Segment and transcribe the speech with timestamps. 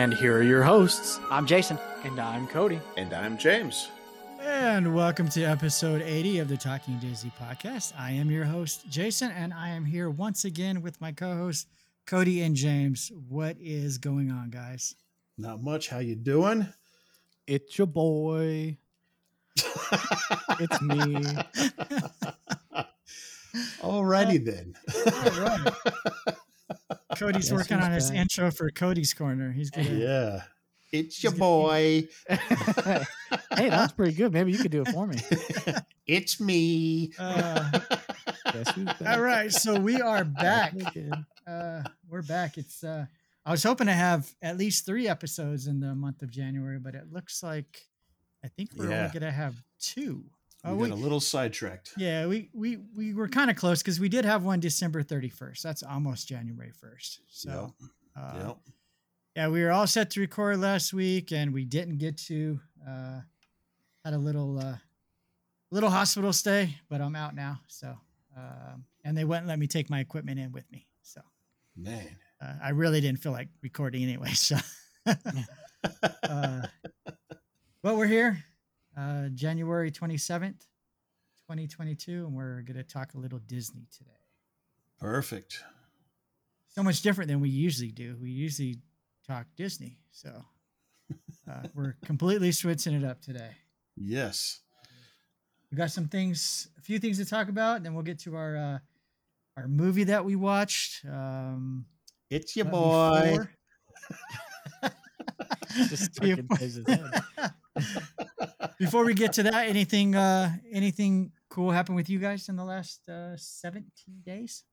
[0.00, 1.20] And here are your hosts.
[1.30, 1.78] I'm Jason.
[2.04, 2.80] And I'm Cody.
[2.96, 3.90] And I'm James.
[4.40, 7.92] And welcome to episode 80 of the Talking Disney podcast.
[7.98, 11.66] I am your host, Jason, and I am here once again with my co-hosts,
[12.06, 13.12] Cody and James.
[13.28, 14.94] What is going on, guys?
[15.36, 15.90] Not much.
[15.90, 16.66] How you doing?
[17.46, 18.78] It's your boy.
[19.58, 21.14] it's me.
[23.82, 24.74] Alrighty then.
[25.26, 26.36] All right.
[27.16, 28.18] Cody's working on his back?
[28.20, 29.52] intro for Cody's Corner.
[29.52, 30.42] He's gonna yeah.
[30.92, 32.08] It's your He's gonna- boy.
[33.56, 34.32] hey, that's pretty good.
[34.32, 35.18] Maybe you could do it for me.
[36.06, 37.12] it's me.
[37.18, 37.70] uh,
[38.52, 39.02] Guess who's back?
[39.06, 40.74] all right, so we are back.
[41.46, 42.58] Uh, we're back.
[42.58, 43.06] It's uh,
[43.46, 46.94] I was hoping to have at least three episodes in the month of January, but
[46.94, 47.82] it looks like
[48.44, 48.98] I think we're Yeah.
[49.06, 50.24] only gonna have two.
[50.64, 51.92] We we- got a little sidetracked.
[51.96, 55.28] Yeah, we we we were kind of close because we did have one December thirty
[55.30, 55.62] first.
[55.62, 57.20] That's almost January first.
[57.28, 57.74] So,
[58.16, 58.56] uh, Yep.
[59.36, 62.60] yeah, we were all set to record last week, and we didn't get to.
[62.86, 63.20] Uh,
[64.04, 64.76] had a little uh,
[65.70, 67.60] little hospital stay, but I'm out now.
[67.68, 67.94] So,
[68.36, 70.86] um, and they wouldn't let me take my equipment in with me.
[71.02, 71.20] So,
[71.76, 72.16] Man.
[72.42, 74.30] uh, I really didn't feel like recording anyway.
[74.34, 74.56] So,
[76.22, 76.66] uh,
[77.82, 78.44] but we're here,
[78.96, 80.60] uh, January 27th,
[81.48, 84.10] 2022, and we're going to talk a little Disney today.
[85.00, 85.62] Perfect.
[86.68, 88.16] So much different than we usually do.
[88.20, 88.78] We usually
[89.26, 89.98] talk Disney.
[90.12, 90.44] So,
[91.50, 93.50] uh, we're completely switching it up today.
[93.96, 94.60] Yes.
[95.70, 98.34] We got some things, a few things to talk about, and then we'll get to
[98.36, 98.78] our uh,
[99.56, 101.04] our movie that we watched.
[101.04, 101.86] Um,
[102.28, 103.38] It's your boy.
[105.88, 107.22] Just stuck in his head.
[108.80, 112.64] Before we get to that, anything uh anything cool happened with you guys in the
[112.64, 113.84] last uh 17
[114.24, 114.64] days?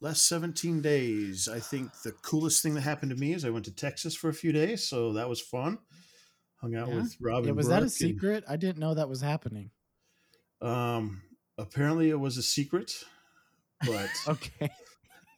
[0.00, 1.48] Last 17 days.
[1.48, 4.28] I think the coolest thing that happened to me is I went to Texas for
[4.28, 5.78] a few days, so that was fun.
[6.60, 6.96] Hung out Yeah?
[6.96, 8.44] with Rob Yeah, and was that a Brooke and- secret?
[8.48, 9.70] I didn't know that was happening.
[10.60, 11.22] Um,
[11.56, 12.92] apparently it was a secret,
[13.86, 14.68] but Okay.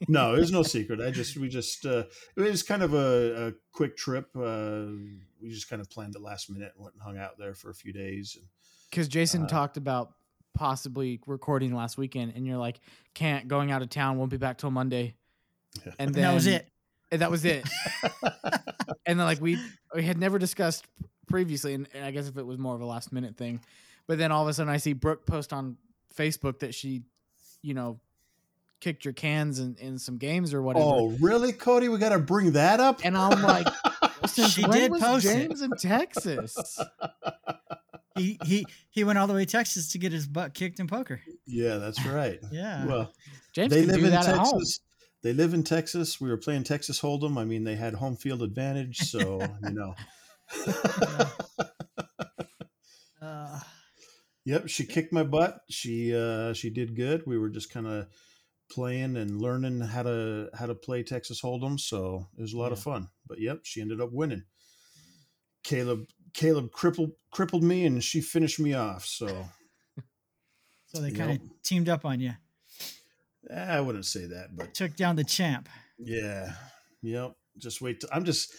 [0.06, 1.00] No, it was no secret.
[1.00, 2.04] I just we just uh,
[2.36, 4.28] it was kind of a, a quick trip.
[4.36, 4.86] Uh,
[5.42, 7.70] we just kind of planned it last minute and went and hung out there for
[7.70, 8.36] a few days.
[8.90, 10.12] Because Jason Uh, talked about
[10.54, 12.80] possibly recording last weekend, and you're like,
[13.14, 15.14] can't, going out of town, won't be back till Monday.
[15.84, 16.68] And And then that was it.
[17.10, 17.64] and that was it.
[19.06, 19.58] and then like we
[19.94, 20.84] we had never discussed
[21.26, 23.60] previously, and, and I guess if it was more of a last minute thing,
[24.06, 25.76] but then all of a sudden I see Brooke post on
[26.16, 27.02] Facebook that she,
[27.62, 28.00] you know,
[28.80, 30.84] kicked your cans in, in some games or whatever.
[30.86, 31.88] oh, really, Cody?
[31.88, 33.00] We got to bring that up.
[33.04, 33.66] And I'm like,
[34.26, 35.34] since She when did was post it.
[35.48, 36.56] James in Texas?
[38.16, 40.88] He he he went all the way to Texas to get his butt kicked in
[40.88, 41.20] poker.
[41.46, 42.40] yeah, that's right.
[42.50, 42.84] Yeah.
[42.84, 43.12] Well,
[43.52, 44.58] James they can live do in that at home.
[44.58, 44.80] Texas.
[45.22, 46.20] They live in Texas.
[46.20, 47.38] We were playing Texas Hold'em.
[47.38, 49.94] I mean, they had home field advantage, so you know.
[53.22, 53.60] Uh,
[54.44, 55.60] Yep, she kicked my butt.
[55.68, 57.22] She uh she did good.
[57.26, 58.06] We were just kind of
[58.70, 62.72] playing and learning how to how to play Texas Hold'em, so it was a lot
[62.72, 63.08] of fun.
[63.26, 64.44] But yep, she ended up winning.
[65.62, 69.04] Caleb Caleb crippled crippled me and she finished me off.
[69.06, 69.46] So
[70.86, 72.32] so they kind of teamed up on you.
[73.50, 75.68] eh, I wouldn't say that, but Took down the champ.
[75.98, 76.52] yeah.
[77.02, 77.34] Yep.
[77.58, 78.00] Just wait.
[78.00, 78.52] Till, I'm just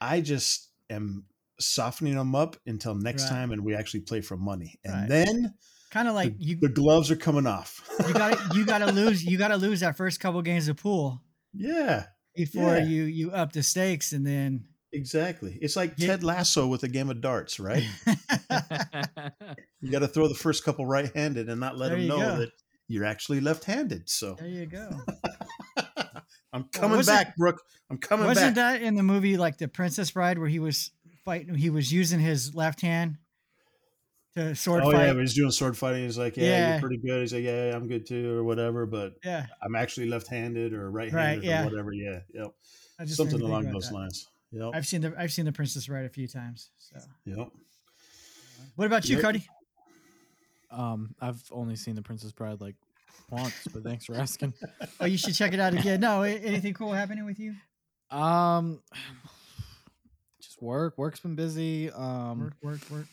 [0.00, 1.24] I just am
[1.60, 3.30] softening them up until next Right.
[3.30, 4.78] time and we actually play for money.
[4.84, 5.08] And Right.
[5.08, 5.54] then
[5.92, 7.80] Kind of like the, you the gloves are coming off.
[8.08, 10.76] you got you got to lose you got to lose that first couple games of
[10.78, 11.22] pool
[11.54, 12.06] yeah.
[12.34, 12.84] before Yeah.
[12.84, 15.58] you you up the stakes and then Exactly.
[15.62, 16.08] It's like Yeah.
[16.08, 17.84] Ted Lasso with a game of darts, right?
[19.80, 22.36] you got to throw the first couple right-handed and not let There them know go.
[22.38, 22.50] that
[22.88, 24.08] you're actually left-handed.
[24.08, 24.90] So there you go.
[26.52, 27.62] I'm coming wasn't- back, Brooke.
[27.90, 28.36] I'm coming back.
[28.36, 30.90] Wasn't that in the movie like the Princess Bride where he was
[31.24, 31.54] fighting?
[31.54, 33.16] He was using his left hand
[34.34, 35.06] to sword oh fight.
[35.06, 36.04] yeah, but he's doing sword fighting.
[36.04, 36.70] He's like, yeah, Yeah.
[36.72, 37.20] you're pretty good.
[37.20, 38.86] He's like, yeah, I'm good too, or whatever.
[38.86, 41.62] But yeah, I'm actually left-handed or right-handed yeah.
[41.62, 41.92] or whatever.
[41.92, 42.54] Yeah, yep.
[42.98, 43.94] I just Something made me think along those that.
[43.94, 44.28] lines.
[44.52, 44.70] Yep.
[44.74, 46.70] I've seen the I've seen the Princess Bride a few times.
[46.78, 47.48] So, Yep.
[48.76, 49.24] what about you, Yep.
[49.24, 49.46] Cody?
[50.70, 52.76] Um, I've only seen The Princess Bride like
[53.30, 54.54] once, but thanks for asking.
[55.00, 56.00] Oh, you should check it out again.
[56.00, 57.54] No, anything cool happening with you?
[58.10, 58.80] Um,
[60.40, 60.96] just work.
[60.96, 61.90] Work's been busy.
[61.90, 63.06] Um, Work, work, work.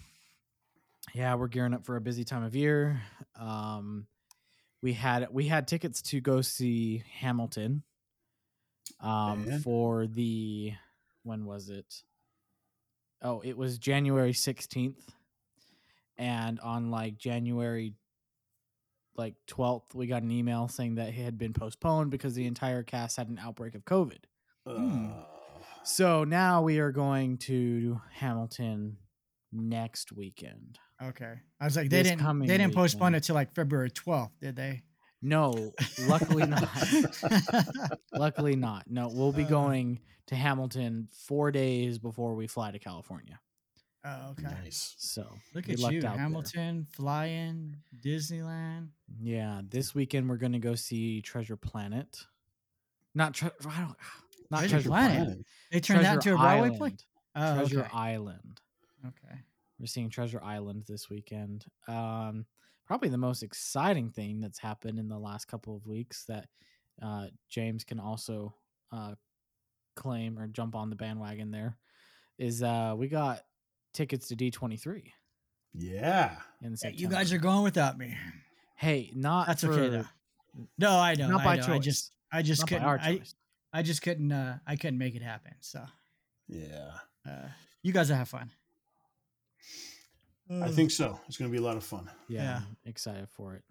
[1.14, 3.02] Yeah, we're gearing up for a busy time of year.
[3.40, 4.08] Um,
[4.82, 7.84] we had we had tickets to go see Hamilton.
[9.02, 10.74] Um, for the
[11.24, 12.04] when was it?
[13.22, 15.14] Oh, it was January sixteenth,
[16.18, 17.94] and on like January
[19.16, 22.84] like twelfth, we got an email saying that it had been postponed because the entire
[22.84, 24.20] cast had an outbreak of COVID.
[24.66, 25.24] Uh,
[25.84, 28.98] So now we are going to Hamilton
[29.52, 30.80] next weekend.
[31.02, 31.34] Okay.
[31.60, 34.56] I was like, they This didn't they didn't postpone it till like February 12th, did
[34.56, 34.84] they?
[35.22, 35.74] No,
[36.08, 36.70] luckily not.
[38.14, 38.86] luckily not.
[38.90, 39.50] No, we'll be Uh.
[39.50, 43.40] going to Hamilton four days before we fly to California.
[44.06, 44.44] oh, okay.
[44.44, 44.96] nice.
[44.98, 46.20] So Look at lucked you, out there.
[46.22, 48.90] Hamilton, flying, Disneyland.
[49.22, 52.18] Yeah, this weekend we're gonna go see Treasure Planet.
[53.16, 53.96] Not tre- I don't,
[54.52, 55.18] not Treasure Treasure, Planet?
[55.26, 55.46] Planet.
[55.72, 56.78] They turned that into a Broadway Island.
[56.78, 56.96] play.
[57.36, 57.90] Oh, Treasure okay.
[57.94, 58.62] Island.
[59.08, 59.36] Okay.
[59.80, 61.66] We're seeing Treasure Island this weekend.
[61.88, 62.46] Um,
[62.86, 66.48] probably the most exciting thing that's happened in the last couple of weeks that
[67.02, 68.54] uh, James can also
[68.92, 69.14] uh,
[69.96, 71.78] claim or jump on the bandwagon there
[72.38, 73.42] is uh, we got
[73.94, 75.04] tickets to D23
[75.76, 76.36] Yeah.
[76.62, 78.18] in Yeah, you guys are going without me.
[78.76, 80.06] hey, not That's for, okay though.
[80.78, 81.28] No, I know.
[81.30, 81.64] Not I by know.
[81.64, 81.84] I choice.
[81.86, 83.22] just I just not couldn't our I.
[83.72, 85.54] I just couldn't uh I couldn't make it happen.
[85.62, 85.84] So
[86.48, 86.92] Yeah.
[87.28, 87.48] uh
[87.84, 88.52] you guys will have fun.
[90.52, 91.20] I think so.
[91.28, 92.10] It's going to be a lot of fun.
[92.28, 92.62] yeah, yeah.
[92.86, 93.64] Excited for it.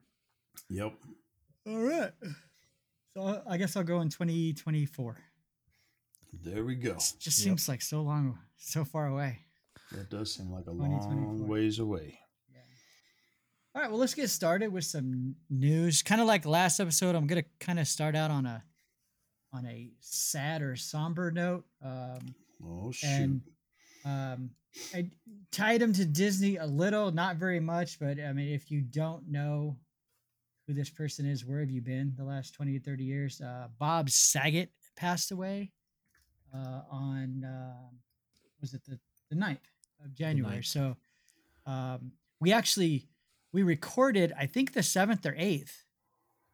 [0.71, 0.95] Yep.
[1.67, 2.13] All right.
[3.15, 5.17] So I guess I'll go in 2024.
[6.45, 6.93] There we go.
[6.93, 7.33] It just Yep.
[7.45, 9.41] seems like so long, so far away.
[9.93, 12.19] That does seem like a long ways away.
[12.53, 12.59] Yeah.
[13.75, 16.03] All right, well, let's get started with some news.
[16.03, 18.63] Kind of like last episode, I'm gonna kind of start out on a
[19.53, 21.65] on a sad or somber note.
[21.83, 23.07] Um, Oh, shoot.
[23.09, 23.41] and
[24.05, 24.51] um,
[24.95, 25.11] I
[25.51, 29.29] tied him to Disney a little, not very much, but I mean, if you don't
[29.29, 29.77] know
[30.67, 33.41] who this person is, where have you been the last 20 to 30 years?
[33.41, 35.73] Uh, Bob Saget passed away
[36.55, 37.89] uh, on, uh,
[38.61, 38.99] was it the,
[39.31, 39.57] the 9th
[40.05, 40.59] of January?
[40.59, 40.67] 9th.
[40.67, 40.97] So
[41.67, 43.09] um, we actually,
[43.53, 45.73] we recorded, I think the 7th or 8th,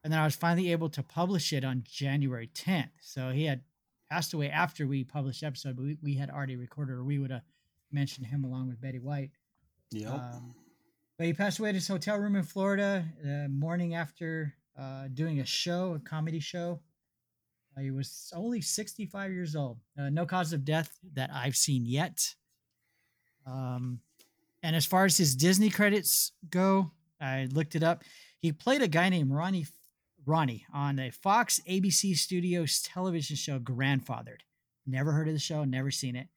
[0.03, 2.91] and then I was finally able to publish it on January 10th.
[3.01, 3.63] So he had
[4.11, 7.19] passed away after we published the episode, but we, we had already recorded, or we
[7.19, 7.43] would have
[7.95, 9.31] mentioned him along with Betty White.
[9.91, 10.13] Yeah.
[10.13, 10.55] Um,
[11.17, 15.41] but he passed away at his hotel room in Florida the morning after uh, doing
[15.41, 16.81] a show, a comedy show.
[17.77, 19.79] Uh, he was only 65 years old.
[19.99, 22.35] Uh, no cause of death that I've seen yet.
[23.47, 24.01] Um,
[24.63, 28.03] and as far as his Disney credits go, I looked it up.
[28.39, 29.67] He played a guy named Ronnie
[30.27, 34.41] Ronnie on a Fox ABC Studios television show, Grandfathered.
[34.87, 36.29] Never heard of the show, never seen it.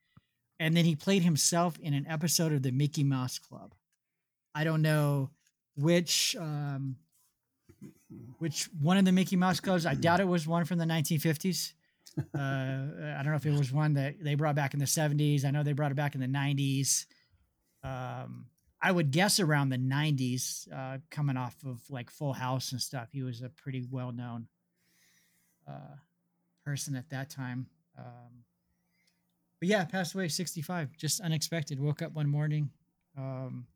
[0.60, 3.74] And then he played himself in an episode of the Mickey Mouse Club.
[4.54, 5.30] I don't know
[5.76, 6.96] which um,
[8.38, 9.86] which one of the Mickey Mouse clubs.
[9.86, 11.72] I doubt it was one from the 1950s.
[12.18, 15.44] Uh, I don't know if it was one that they brought back in the 70s.
[15.44, 17.06] I know they brought it back in the 90s.
[17.84, 18.46] Um,
[18.80, 23.08] I would guess around the 90s, uh, coming off of like Full House and stuff.
[23.12, 24.48] He was a pretty well known
[25.68, 25.96] uh,
[26.64, 27.66] person at that time.
[27.96, 28.44] Um,
[29.60, 31.80] but yeah, passed away 65, just unexpected.
[31.80, 32.70] Woke up one morning.
[33.16, 33.66] Um,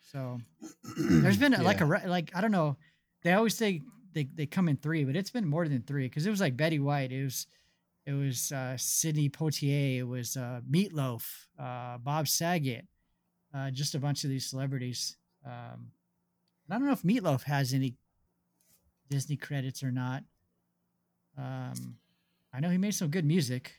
[0.00, 0.40] so
[0.96, 2.76] there's been a like a like I don't know.
[3.22, 3.82] They always say
[4.12, 6.56] they, they come in three, but it's been more than three because it was like
[6.56, 7.12] Betty White.
[7.12, 7.46] It was
[8.06, 9.98] it was uh, Sidney Poitier.
[9.98, 11.24] It was uh, Meatloaf,
[11.58, 12.86] uh, Bob Saget,
[13.54, 15.16] uh, just a bunch of these celebrities.
[15.44, 15.92] Um,
[16.70, 17.96] I don't know if Meatloaf has any
[19.10, 20.22] Disney credits or not.
[21.36, 21.96] Um,
[22.52, 23.77] I know he made some good music,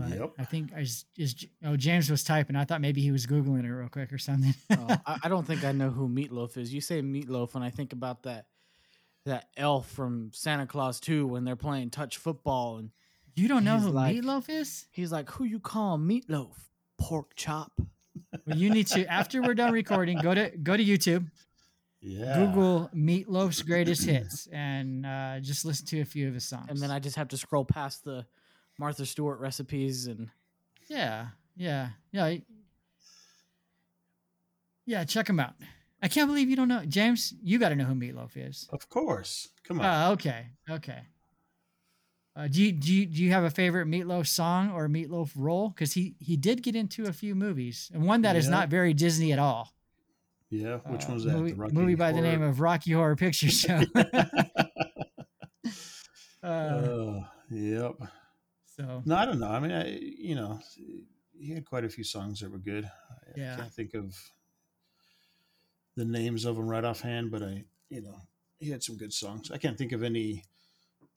[0.00, 0.32] but Yep.
[0.38, 2.56] I think is is oh James was typing.
[2.56, 4.54] I thought maybe he was googling it real quick or something.
[4.70, 6.72] Oh, I, I don't think I know who Meatloaf is.
[6.72, 8.46] You say Meatloaf, and I think about that
[9.24, 12.90] that elf from Santa Clause 2 when they're playing touch football, and
[13.34, 14.86] you don't know who like- Meatloaf is?
[14.90, 16.54] he's like, "Who you call Meatloaf?
[16.98, 17.72] Pork chop."
[18.46, 21.30] Well, you need to after we're done recording, go to go to YouTube,
[22.00, 22.34] yeah.
[22.46, 26.66] Google Meatloaf's greatest hits, and uh, just listen to a few of his songs.
[26.68, 28.24] And then I just have to scroll past the
[28.78, 30.28] Martha Stewart recipes, and
[30.88, 32.36] yeah, yeah, yeah,
[34.86, 35.04] yeah.
[35.04, 35.54] Check him out.
[36.00, 37.34] I can't believe you don't know James.
[37.42, 38.68] You got to know who Meatloaf is.
[38.72, 39.48] Of course.
[39.64, 39.86] Come on.
[40.08, 41.00] Oh, okay, okay.
[42.36, 45.70] Uh, do you do you do you have a favorite Meatloaf song or Meatloaf role?
[45.70, 48.50] Because he he did get into a few movies, and one that is Yeah.
[48.52, 49.74] not very Disney at all.
[50.50, 51.32] Yeah, which uh, one's that?
[51.32, 53.82] Movie, The Rocky movie by the name of Rocky Horror Picture Show.
[56.42, 57.20] uh, Uh,
[57.50, 57.92] yep.
[58.78, 59.48] So No, I don't know.
[59.50, 60.60] I mean, I you know,
[61.38, 62.84] he had quite a few songs that were good.
[62.84, 63.56] I Yeah.
[63.56, 64.14] can't think of
[65.96, 68.20] the names of them right offhand, but I, you know,
[68.58, 69.50] he had some good songs.
[69.50, 70.44] I can't think of any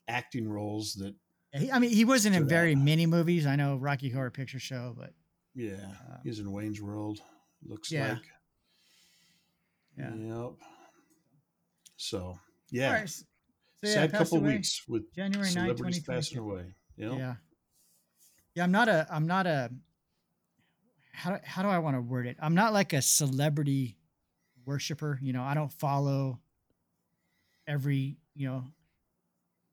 [0.08, 1.16] acting roles that.
[1.54, 3.46] yeah, he- I mean, he wasn't in very many movies.
[3.46, 5.14] I know Rocky Horror Picture Show, but
[5.54, 7.20] Yeah, Uh, he's in Wayne's World.
[7.64, 8.14] Looks Yeah.
[8.14, 8.32] like.
[9.98, 10.16] yeah.
[10.16, 10.54] Yep.
[11.98, 12.40] So
[12.72, 13.10] yeah, right.
[13.10, 13.24] So,
[13.84, 16.74] yeah, sad couple away weeks with January 9, celebrities passing away.
[16.96, 17.12] Yep.
[17.18, 17.36] Yeah.
[18.56, 19.72] Yeah, I'm not a I'm not a
[21.14, 22.38] how do, how do I want to word it?
[22.42, 23.98] I'm not like a celebrity
[24.66, 26.40] worshiper, you know, I don't follow
[27.68, 28.64] every, you know,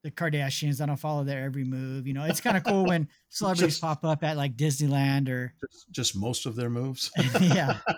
[0.03, 2.07] the Kardashians, I don't follow their every move.
[2.07, 5.53] You know, it's kind of cool when celebrities Just- pop up at like Disneyland or
[5.61, 7.11] Just, just most of their moves.
[7.41, 7.79] yeah.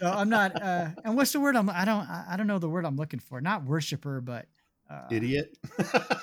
[0.00, 2.58] So I'm not uh and what's the word I'm I don't I I don't know
[2.58, 3.38] the word I'm looking for.
[3.42, 4.46] Not worshiper, but
[4.90, 5.56] uh, Idiot.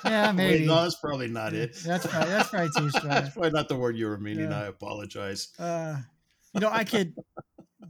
[0.04, 0.66] Yeah, Wait, maybe.
[0.66, 1.74] no, that's probably not it.
[1.84, 3.08] That's probably that's probably too strong.
[3.08, 4.50] That's probably not the word you were meaning.
[4.50, 4.60] Yeah.
[4.62, 5.48] I apologize.
[5.58, 5.96] uh
[6.54, 7.14] you know i could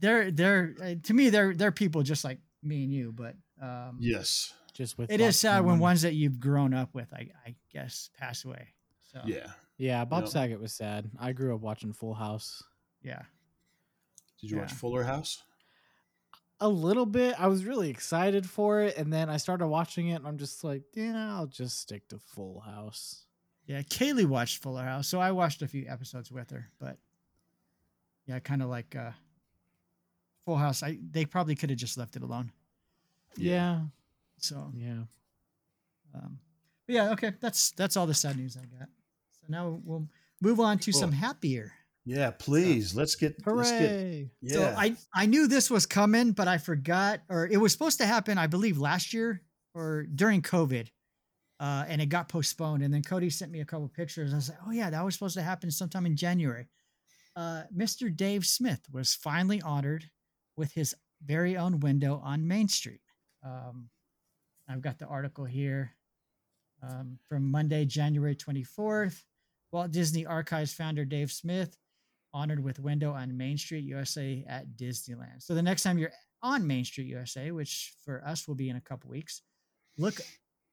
[0.01, 3.99] they're they're uh, to me they're they're people just like me and you but um
[4.01, 4.53] Yes.
[4.75, 8.11] Just with it is sad when ones that you've grown up with i i guess
[8.19, 8.69] pass away
[9.13, 9.47] so Yeah.
[9.81, 10.33] Yeah, Bob Yep.
[10.33, 11.09] Saget was sad.
[11.21, 12.65] I grew up watching Full House.
[13.01, 13.23] yeah
[14.41, 15.43] Did you watch Fuller House?
[16.61, 17.37] A little bit.
[17.41, 20.65] I was really excited for it, and then I started watching it, and I'm just
[20.65, 23.25] like, yeah, I'll just stick to Full House.
[23.67, 26.97] yeah kaylee watched fuller house so i watched a few episodes with her but
[28.27, 29.11] yeah kind of like uh
[30.47, 32.51] full house i they probably could have just left it alone
[33.37, 33.81] Yeah,
[34.39, 35.03] so yeah.
[36.15, 36.39] um
[36.87, 38.89] but yeah okay that's that's all the sad news i got
[39.33, 40.09] so now we'll
[40.41, 41.73] move on to some happier
[42.09, 42.97] Yeah, please.
[42.97, 44.31] Let's get let's get Hooray!
[44.41, 44.55] yeah.
[44.55, 48.07] So I I knew this was coming, but I forgot, or it was supposed to
[48.07, 49.43] happen, I believe, last year
[49.75, 50.89] or during COVID,
[51.61, 52.83] uh, and it got postponed.
[52.83, 54.33] And then Cody sent me a couple pictures.
[54.33, 56.67] I was like, oh yeah, that was supposed to happen sometime in January.
[57.37, 58.15] Uh, Mr.
[58.17, 60.07] Dave Smith was finally honored
[60.57, 63.03] with his very own window on Main Street.
[63.45, 63.91] Um,
[64.67, 65.93] I've got the article here
[66.83, 69.25] um, from Monday, January 24th.
[69.73, 71.77] Walt Disney Archives founder Dave Smith
[72.33, 75.43] honored with window on Main Street USA at Disneyland.
[75.43, 78.77] So the next time you're on Main Street USA, which for us will be in
[78.77, 79.43] a couple weeks,
[79.97, 80.21] look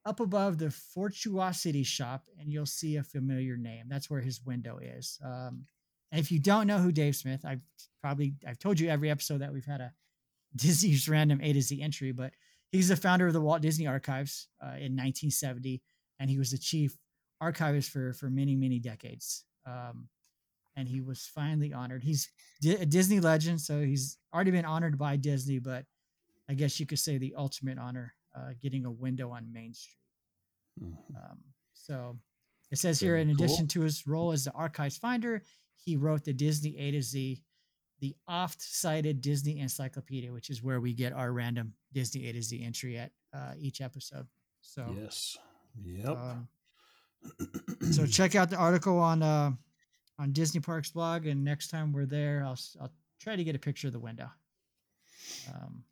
[0.05, 3.85] up above the Fortuosity shop and you'll see a familiar name.
[3.87, 5.19] That's where his window is.
[5.23, 5.65] Um,
[6.11, 7.61] and if you don't know who Dave Smith, I've
[8.01, 9.91] probably I've told you every episode that we've had a
[10.55, 12.31] Disney's random A to Z entry, but
[12.71, 15.81] he's the founder of the Walt Disney Archives uh, in 1970,
[16.19, 16.97] and he was the chief
[17.41, 19.43] archivist for for many many decades.
[19.65, 20.07] Um,
[20.75, 22.03] and he was finally honored.
[22.03, 22.29] He's
[22.63, 25.85] a Disney legend, so he's already been honored by Disney, but
[26.49, 29.97] I guess you could say the ultimate honor, uh, getting a window on Main Street.
[30.81, 31.15] Mhm.
[31.15, 31.39] Um,
[31.73, 32.19] so
[32.71, 33.45] it says here, Very in cool.
[33.45, 35.41] addition to his role as the archives finder,
[35.75, 37.41] he wrote the Disney A to Z,
[37.99, 42.61] the oft-cited Disney Encyclopedia, which is where we get our random Disney A to Z
[42.63, 44.27] entry at uh, each episode.
[44.61, 45.37] So, Yes.
[45.83, 46.07] Yep.
[46.09, 46.47] um,
[47.91, 49.51] so check out the article on uh,
[50.19, 53.55] on Disney Parks blog, and next time we're there, I'll s- I'll try to get
[53.55, 54.29] a picture of the window.
[55.53, 55.83] Um,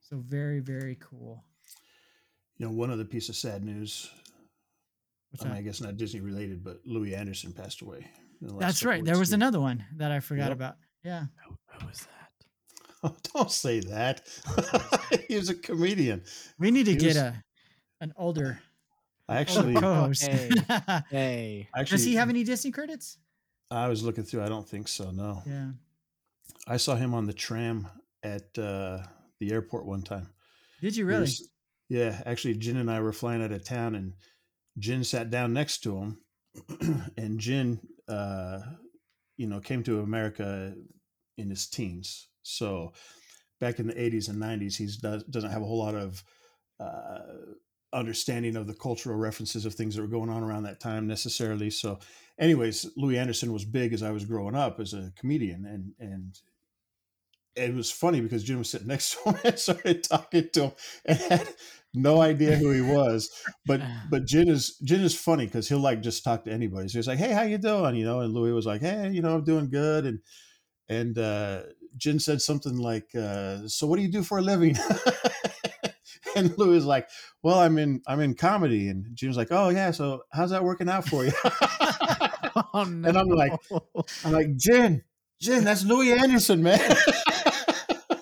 [0.00, 1.44] so very very cool.
[2.58, 4.10] you know, one other piece of sad news.
[5.30, 5.58] What's I, mean, that?
[5.58, 8.06] I guess not Disney related, but Louie Anderson passed away.
[8.40, 9.04] in the last That's right.
[9.04, 9.34] There was too.
[9.34, 10.52] another one that I forgot Yep.
[10.52, 10.76] about.
[11.02, 11.24] Yeah.
[11.46, 12.06] Who, who was
[13.02, 13.12] that?
[13.34, 14.22] Don't say that.
[15.28, 16.22] he was a comedian.
[16.58, 17.42] We need to He get was- a
[18.00, 18.60] an older,
[19.28, 20.22] I older actually, co-host.
[20.28, 20.50] Hey.
[21.10, 23.18] Hey, actually, Does he have any Disney credits?
[23.74, 24.42] I was looking through.
[24.42, 25.10] I don't think so.
[25.10, 25.70] No, Yeah.
[26.66, 27.88] I saw him on the tram
[28.22, 29.02] at uh,
[29.40, 30.28] the airport one time.
[30.80, 31.20] Did you really?
[31.22, 31.48] was-
[31.90, 34.14] yeah, actually, Jin and I were flying out of town, and
[34.78, 36.18] Jin sat down next to him,
[37.18, 37.78] and Jin,
[38.08, 38.60] uh,
[39.36, 40.74] you know, came to America
[41.36, 42.28] in his teens.
[42.42, 42.94] So
[43.60, 46.24] back in the '80s and '90s, he does, doesn't have a whole lot of
[46.80, 47.18] uh,
[47.92, 51.70] understanding of the cultural references of things that were going on around that time necessarily.
[51.70, 51.98] So,
[52.38, 56.38] anyways, Louie Anderson was big as I was growing up as a comedian, and and
[57.56, 60.72] it was funny because Jim was sitting next to him and started talking to him
[61.06, 61.48] and had
[61.94, 63.30] no idea who he was.
[63.66, 66.88] But but Jin is Jin is funny because he'll like just talk to anybody.
[66.88, 69.22] So he's like, "Hey, how you doing?" You know, and Louie was like, "Hey, you
[69.22, 70.18] know, I'm doing good." And
[70.88, 71.62] and uh,
[71.96, 74.76] Jin said something like, uh, "So what do you do for a living?"
[76.36, 77.08] and Louie was like,
[77.42, 80.88] "Well, I'm in I'm in comedy." And Jim's like, "Oh yeah, so how's that working
[80.88, 83.08] out for you?" oh, no.
[83.08, 83.52] And I'm like-
[84.24, 85.02] I'm like, Jim,
[85.40, 86.80] Jim, that's Louie Anderson, man."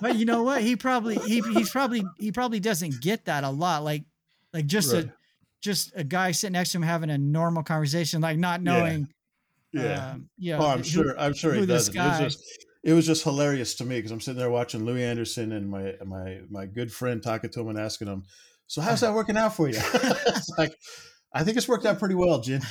[0.00, 0.62] but you know what?
[0.62, 3.84] He probably he he's probably he probably doesn't get that a lot.
[3.84, 4.04] Like
[4.52, 5.04] like just Right.
[5.06, 5.12] a
[5.60, 9.08] just a guy sitting next to him having a normal conversation, like not knowing.
[9.72, 10.10] yeah.
[10.12, 10.58] Um, yeah.
[10.58, 11.18] oh, I'm who- sure.
[11.20, 11.94] I'm sure he doesn't.
[11.94, 12.42] It was guy- just.
[12.84, 15.94] It was just hilarious to me because I'm sitting there watching Louie Anderson and my
[16.04, 18.24] my my good friend talking to him and asking him,
[18.66, 20.74] "So how's that working out for you?" it's like,
[21.32, 22.60] I think it's worked out pretty well, Jin.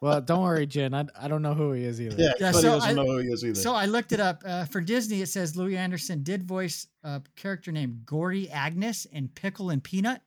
[0.00, 0.94] Well, don't worry, Jen.
[0.94, 2.16] I, I don't know who he is either.
[2.20, 3.54] yeah, Yeah, so doesn't I- know who he is either.
[3.54, 5.22] So I looked it up uh, for Disney.
[5.22, 10.20] It says Louie Anderson did voice a character named Gory Agnes in Pickle and Peanut,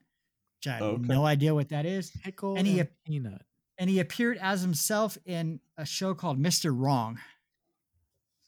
[0.58, 1.02] which I have Okay.
[1.02, 2.10] no idea what that is.
[2.24, 3.42] Pickle And he- and peanut.
[3.76, 7.18] And he appeared as himself in a show called Mister Wrong.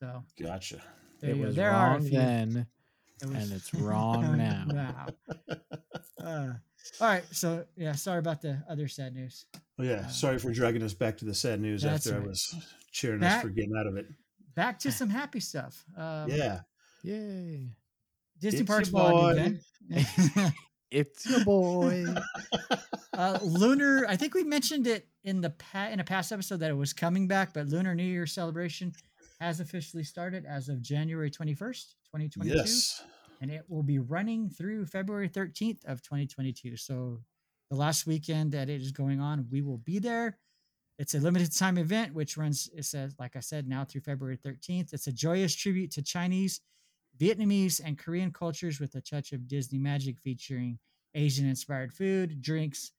[0.00, 0.80] So gotcha.
[1.20, 2.10] there, It was there are wrong few.
[2.18, 2.66] then,
[3.22, 4.66] It was- and it's wrong now.
[4.68, 5.56] Wow.
[6.20, 6.52] Uh,
[7.00, 7.22] all right.
[7.30, 9.46] So yeah, sorry about the other sad news.
[9.78, 12.26] Well, yeah, Uh, sorry for dragging us back to the sad news That's after I
[12.26, 12.54] was
[12.90, 14.06] cheering That- us for getting out of it.
[14.56, 15.84] Back to some happy stuff.
[15.96, 16.60] Um, yeah,
[17.04, 17.70] Yay!
[18.40, 19.58] Disney It's Parks your boy.
[20.90, 22.04] It's your boy.
[23.12, 24.04] uh, Lunar.
[24.08, 26.92] I think we mentioned it in the pa- in a past episode that it was
[26.92, 28.92] coming back, but Lunar New Year celebration
[29.40, 33.02] has officially started as of January twenty first, twenty twenty two, yes,
[33.40, 36.76] and it will be running through February thirteenth of twenty twenty two.
[36.76, 37.20] So
[37.70, 40.38] the last weekend that it is going on, we will be there.
[40.98, 44.36] It's a limited time event, which runs, it says, like I said, now through February
[44.36, 44.92] 13th.
[44.92, 46.60] It's a joyous tribute to Chinese,
[47.20, 50.78] Vietnamese, and Korean cultures with a touch of Disney magic featuring
[51.14, 52.92] Asian inspired food, drinks,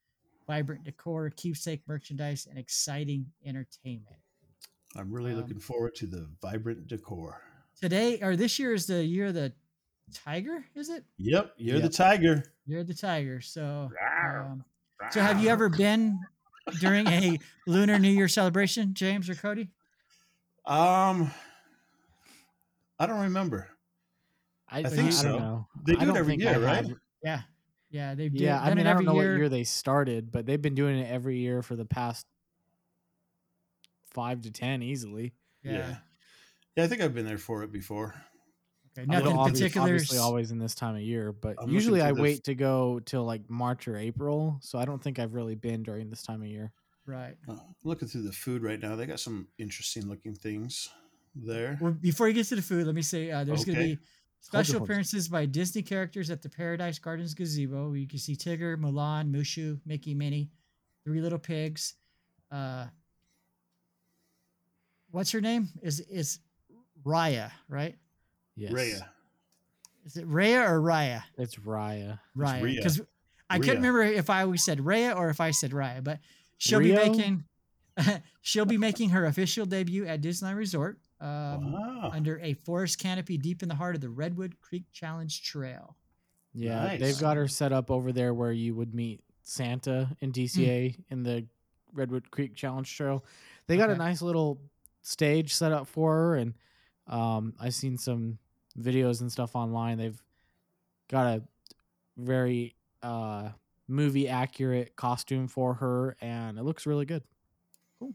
[0.48, 4.15] vibrant decor, keepsake merchandise, and exciting entertainment.
[4.96, 7.41] I'm really Um, looking forward to the vibrant decor.
[7.79, 9.53] Today, or this year, is the year of the
[10.13, 11.05] tiger, is it?
[11.17, 12.43] Yep, you're the tiger.
[12.65, 13.39] You're the tiger.
[13.41, 13.91] So,
[14.25, 14.63] um,
[15.12, 16.19] so have you ever been
[16.79, 19.69] during a Lunar New Year celebration, James or Cody?
[20.65, 21.31] Um,
[23.00, 23.69] I don't remember.
[24.67, 25.31] I, think I so.
[25.31, 25.67] Don't know.
[25.86, 26.86] They do it every year, I right?
[26.88, 27.41] have- Yeah.
[27.91, 29.31] Yeah, they've do- Yeah, I mean, I don't know year.
[29.31, 32.28] what year they started, but they've been doing it every year for the past
[34.12, 35.34] five to ten easily.
[35.63, 35.72] Yeah.
[35.74, 35.95] Yeah.
[36.76, 38.15] Yeah, I think I've been there for it before.
[38.98, 39.04] Okay.
[39.04, 39.88] I'm Nothing obvi- particular.
[39.88, 42.56] Obviously, always in this time of year, but I'm usually I through wait f- to
[42.56, 44.60] go till like March or April.
[44.62, 46.72] So I don't think I've really been during this time of year.
[47.06, 47.36] Right.
[47.48, 48.95] Uh, looking through the food right now.
[48.95, 50.89] They got some interesting looking things
[51.36, 51.78] there.
[51.82, 54.00] Well, before you get to the food, let me say uh, there's going to be
[54.41, 54.86] special hold it.
[54.86, 57.93] appearances by Disney characters at the Paradise Gardens gazebo.
[57.93, 60.50] You can see Tigger, Mulan, Mushu, Mickey, Minnie,
[61.04, 61.95] Three Little Pigs.
[62.52, 62.86] Uh,
[65.12, 65.69] what's her name?
[65.82, 66.39] Is is
[67.06, 67.95] Raya, right?
[68.56, 69.02] Yes, Raya.
[70.06, 71.24] Is it Raya or Raya?
[71.38, 72.19] It's Raya.
[72.38, 72.76] Raya.
[72.76, 73.02] Because
[73.50, 76.19] I couldn't remember if I always said Raya or if I said Raya, but
[76.58, 77.04] she'll Rio?
[77.04, 77.43] be making
[78.41, 82.12] she'll be making her official debut at Disneyland Resort um, wow.
[82.13, 85.95] under a forest canopy deep in the heart of the Redwood Creek Challenge Trail.
[86.54, 87.00] Yeah, Nice.
[87.00, 91.24] they've got her set up over there where you would meet Santa in DCA in
[91.24, 91.45] the
[91.93, 93.24] Redwood Creek Challenge Trail.
[93.67, 94.60] They got a nice little
[95.10, 96.54] stage set up for her, and
[97.08, 98.38] um, I've seen some
[98.80, 99.98] videos and stuff online.
[99.98, 100.22] They've
[101.10, 101.43] got a
[102.17, 103.50] very uh,
[103.88, 107.24] movie accurate costume for her, and it looks really good.
[108.00, 108.13] Cool.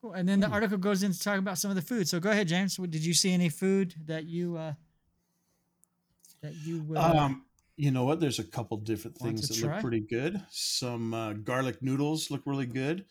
[0.00, 0.12] Cool.
[0.12, 2.08] And then the article goes into talking about some of the food.
[2.08, 2.78] So go ahead, James.
[2.78, 4.74] What- Did you see any food that you uh,
[6.42, 6.98] that you would?
[6.98, 7.44] uh, Um,
[7.76, 8.20] you know what?
[8.20, 9.72] There's a couple different things that try?
[9.74, 10.40] look pretty good.
[10.50, 13.04] Some uh, garlic noodles look really good.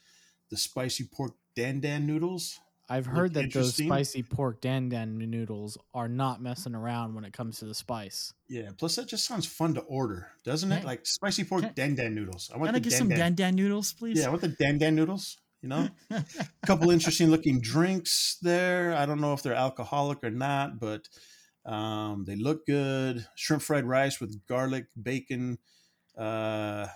[0.50, 2.60] The spicy pork dan dan noodles.
[2.90, 7.32] I've heard that those spicy pork dan dan noodles are not messing around when it
[7.34, 8.34] comes to the spice.
[8.50, 8.70] Yeah.
[8.78, 10.80] Plus, that just sounds fun to order, doesn't it?
[10.80, 12.52] Can- Like spicy pork can- dan dan noodles.
[12.54, 13.18] I want Can I get some dan.
[13.20, 14.20] dan dan noodles, please?
[14.20, 15.38] Yeah, I want the dan dan noodles.
[15.62, 16.26] You know, a
[16.66, 18.94] couple interesting looking drinks there.
[18.94, 21.08] I don't know if they're alcoholic or not, but
[21.66, 23.26] um, they look good.
[23.38, 25.58] Shrimp fried rice with garlic, bacon,
[26.18, 26.88] uh,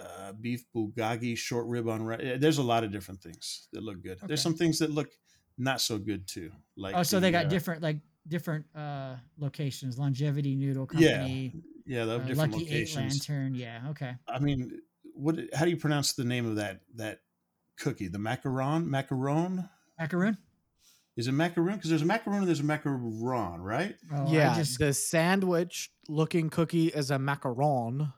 [0.00, 2.38] uh, beef bulgogi, short rib on rice.
[2.38, 4.18] There's a lot of different things that look good.
[4.18, 4.26] Okay.
[4.26, 5.08] There's some things that look
[5.56, 6.50] not so good too.
[6.76, 9.98] Like oh, so the, they got uh, different like different uh locations.
[9.98, 11.52] Longevity Noodle Company,
[11.86, 13.28] yeah, they have uh, different Lucky Eight locations.
[13.28, 13.54] Lantern.
[13.54, 13.80] Yeah.
[13.90, 14.14] Okay.
[14.28, 14.80] I mean,
[15.14, 15.38] what?
[15.54, 17.20] How do you pronounce the name of that that
[17.78, 18.08] cookie?
[18.08, 19.68] The macaron, macaron.
[20.00, 20.36] macaron.
[21.16, 21.74] Is it macaron?
[21.74, 23.96] Because there's a macaron and there's a macaron, right?
[24.14, 28.12] Oh, yeah, just- the sandwich looking cookie is a macaron,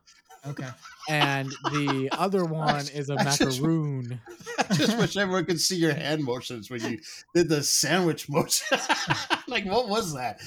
[0.46, 0.68] okay.
[1.09, 4.20] and the other one is a I just- macaroon.
[4.59, 6.98] I just wish everyone could see your hand motions when you
[7.35, 8.79] did the sandwich motion.
[9.48, 10.40] like, what was that?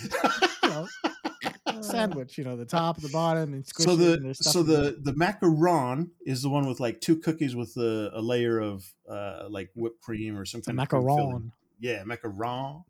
[0.63, 4.97] You know, sandwich, you know, the top, the bottom, and so the stuff so the
[5.01, 9.45] the macaron is the one with like two cookies with a, a layer of uh
[9.49, 10.77] like whipped cream or something.
[10.79, 11.51] it's kind of macaron.
[11.79, 12.83] Yeah, macaron.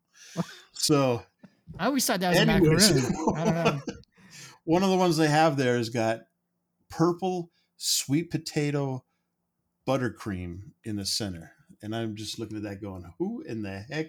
[0.73, 1.23] So
[1.79, 2.91] I always thought that was Anyways.
[2.91, 3.37] a macaroon.
[3.37, 3.55] I don't
[3.87, 3.93] know.
[4.65, 6.21] one of the ones they have there has got
[6.95, 9.03] purple sweet potato
[9.87, 11.51] buttercream in the center.
[11.81, 14.07] And I'm just looking at that going, who in the heck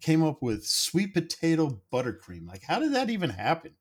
[0.00, 2.46] came up with sweet potato buttercream?
[2.46, 3.72] Like, how did that even happen?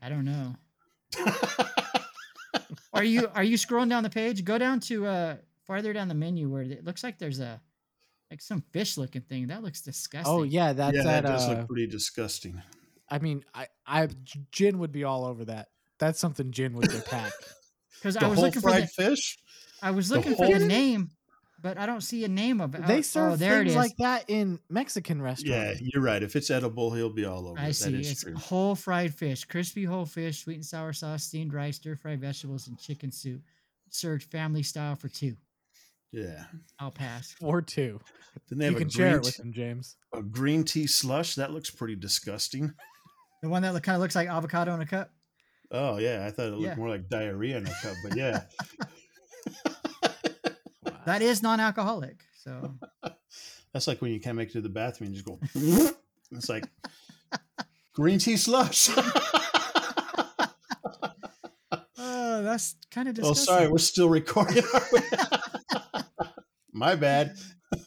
[0.00, 0.54] I don't know.
[2.92, 4.44] Are you are you scrolling down the page?
[4.44, 7.60] Go down to uh farther down the menu where it looks like there's a
[8.30, 9.46] like some fish looking thing.
[9.46, 10.32] That looks disgusting.
[10.32, 11.22] Oh yeah, that's yeah, at.
[11.22, 12.60] that does uh, look pretty disgusting.
[13.08, 14.08] I mean, I, I,
[14.52, 15.68] Jin would be all over that.
[16.00, 17.32] That's something Jin would attack.
[18.02, 19.36] Because I was whole looking for the, fish?
[19.82, 21.10] I was the looking for whole- the name,
[21.60, 22.86] but I don't see a name of it.
[22.86, 23.76] they Oh, oh serve oh, there it things is.
[23.76, 25.82] like that in Mexican restaurants.
[25.82, 26.22] Yeah, you're right.
[26.22, 27.74] If it's edible, he'll be all over I it.
[27.74, 27.90] see.
[27.90, 28.34] That is It's true.
[28.36, 32.68] whole fried fish, crispy whole fish, sweet and sour sauce, steamed rice, stir fried vegetables,
[32.68, 33.42] and chicken soup.
[33.90, 35.36] Served family style for two.
[36.10, 36.44] Yeah.
[36.78, 37.36] I'll pass.
[37.42, 38.00] Or two.
[38.48, 39.96] Then they You a can share it with tea, them, James.
[40.14, 41.34] a green tea slush.
[41.34, 42.72] That looks pretty disgusting.
[43.42, 45.10] The one that kind of looks like avocado in a cup.
[45.72, 46.74] Oh yeah, I thought it looked Yeah.
[46.76, 48.42] more like diarrhea in a cup, but yeah.
[51.06, 52.20] That is non-alcoholic.
[52.44, 52.74] So
[53.72, 55.94] That's like when you can't make it to the bathroom and you just go.
[56.32, 56.66] it's like
[57.94, 58.90] green tea slush.
[61.98, 64.62] oh, that's kind of oh, sorry, we're still recording.
[64.74, 65.00] are we?
[66.72, 67.28] My bad.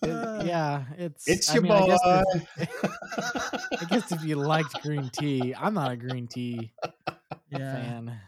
[0.02, 4.38] It- Uh, yeah, it's It's I your mean, I guess if- I guess if you
[4.38, 6.72] liked green tea, I'm not a green tea
[7.60, 7.74] yeah.
[7.74, 8.20] fan.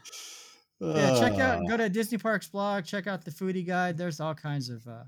[0.79, 3.97] Yeah, check out go to Disney Parks blog, check out the foodie guide.
[3.97, 5.03] There's all kinds of uh,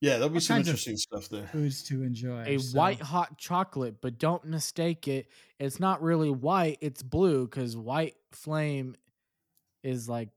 [0.00, 1.46] yeah, there'll be some interesting stuff there.
[1.46, 2.42] foods to enjoy.
[2.46, 5.28] A so- white hot chocolate, but don't mistake it.
[5.60, 8.96] It's not really white, it's blue because white flame
[9.84, 10.30] is like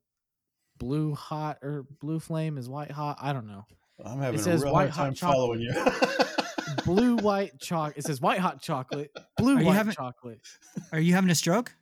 [0.77, 3.17] blue hot or blue flame is white hot.
[3.21, 3.65] I don't know.
[4.05, 5.73] I'm having says a real white hard hot time following you.
[6.83, 7.97] Blue white chocolate.
[7.97, 10.41] It says white hot chocolate, blue Are white having- chocolate.
[10.91, 11.73] Are you having a stroke?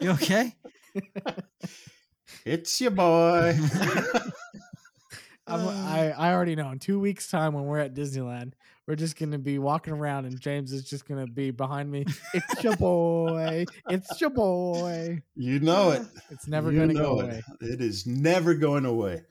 [0.00, 0.54] You okay?
[2.44, 3.56] it's your boy.
[5.46, 5.68] I'm.
[5.68, 6.70] I I already know.
[6.70, 8.52] In two weeks' time, when we're at Disneyland,
[8.86, 12.06] we're just gonna be walking around, and James is just gonna be behind me.
[12.32, 13.66] It's your boy.
[13.90, 15.22] It's your boy.
[15.36, 16.02] you know it.
[16.30, 17.24] It's never You gonna go it.
[17.24, 17.42] away.
[17.60, 19.22] It is never going away.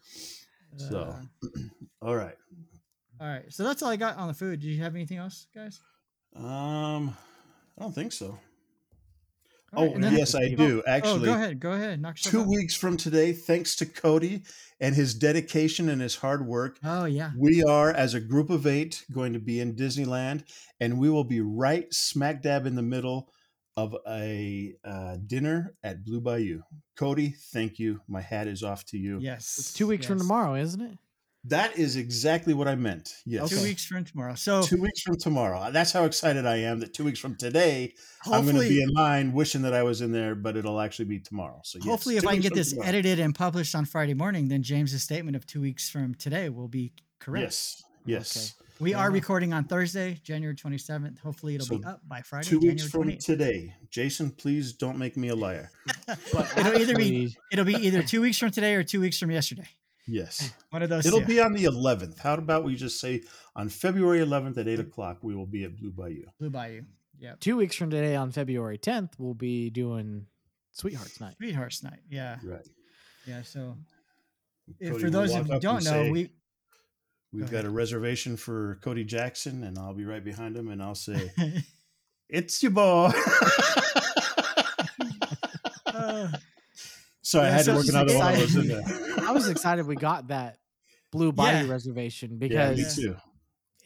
[0.78, 1.00] So,
[1.44, 1.50] Uh,
[2.02, 2.36] all right.
[3.20, 3.46] all right.
[3.52, 4.60] So that's all I got on the food.
[4.60, 5.80] Do you have anything else, guys?
[6.36, 7.16] Um,
[7.78, 8.38] I don't think so.
[9.76, 10.84] All right, oh, and then- yes, I Oh, do.
[10.86, 11.60] Oh, Actually, go ahead.
[11.60, 12.02] Go ahead.
[12.02, 12.48] Knock two out.
[12.48, 14.44] weeks from today, thanks to Cody
[14.80, 17.32] and his dedication and his hard work, Oh yeah.
[17.38, 20.44] we are, as a group of eight, going to be in Disneyland,
[20.80, 23.32] and we will be right smack dab in the middle
[23.76, 26.62] of a uh, dinner at Blue Bayou.
[26.96, 28.02] Cody, thank you.
[28.08, 29.18] My hat is off to you.
[29.20, 29.56] Yes.
[29.58, 30.98] It's two weeks from tomorrow, isn't it?
[31.46, 33.16] That is exactly what I meant.
[33.26, 33.50] Yes.
[33.50, 34.36] Two weeks from tomorrow.
[34.36, 35.60] So Two weeks from tomorrow.
[35.60, 37.94] Uh, that's how excited I am that two weeks from today,
[38.26, 41.06] I'm going to be in line wishing that I was in there, but it'll actually
[41.06, 41.60] be tomorrow.
[41.64, 42.88] So yes, hopefully, if I can get this tomorrow.
[42.88, 46.70] edited and published on Friday morning, then James's statement of two weeks from today will
[46.70, 47.44] be correct.
[47.44, 47.84] Yes.
[48.06, 48.54] Yes.
[48.80, 51.20] We are recording on Thursday, January 27th.
[51.20, 53.26] Hopefully, it'll be up by Friday, Two weeks January from 28th.
[53.26, 53.76] today.
[53.90, 55.70] Jason, please don't make me a liar.
[56.58, 59.68] It'll either be it'll be either two weeks from today or two weeks from yesterday.
[60.08, 60.52] Yes.
[60.70, 61.06] One of those.
[61.06, 61.26] It'll two.
[61.26, 62.20] be on the 11th.
[62.20, 63.24] How about we just say
[63.56, 66.26] on February 11th at 8 o'clock, we will be at Blue Bayou.
[66.40, 66.84] Blue Bayou.
[67.20, 67.40] Yep.
[67.40, 70.26] two weeks from today, on February 10th, we'll be doing
[70.72, 71.36] Sweethearts Night.
[71.38, 72.00] Sweethearts Night.
[72.10, 72.38] Yeah.
[72.44, 72.68] Right.
[73.26, 73.44] Yeah.
[73.44, 73.78] So,
[74.80, 76.32] if, Cody for those walk of you who don't know, say, we
[77.34, 77.66] We've Go got ahead.
[77.66, 81.32] a reservation for Cody Jackson, and I'll be right behind him, and I'll say,
[82.30, 83.12] It's your boy.
[85.88, 86.28] uh,
[87.34, 88.84] Sorry, I Yeah, had to work it's another one of those in there.
[89.28, 90.60] I was excited we got that
[91.12, 91.72] Blue body Yeah.
[91.72, 92.90] reservation Yeah, because me Yeah.
[93.14, 93.16] too.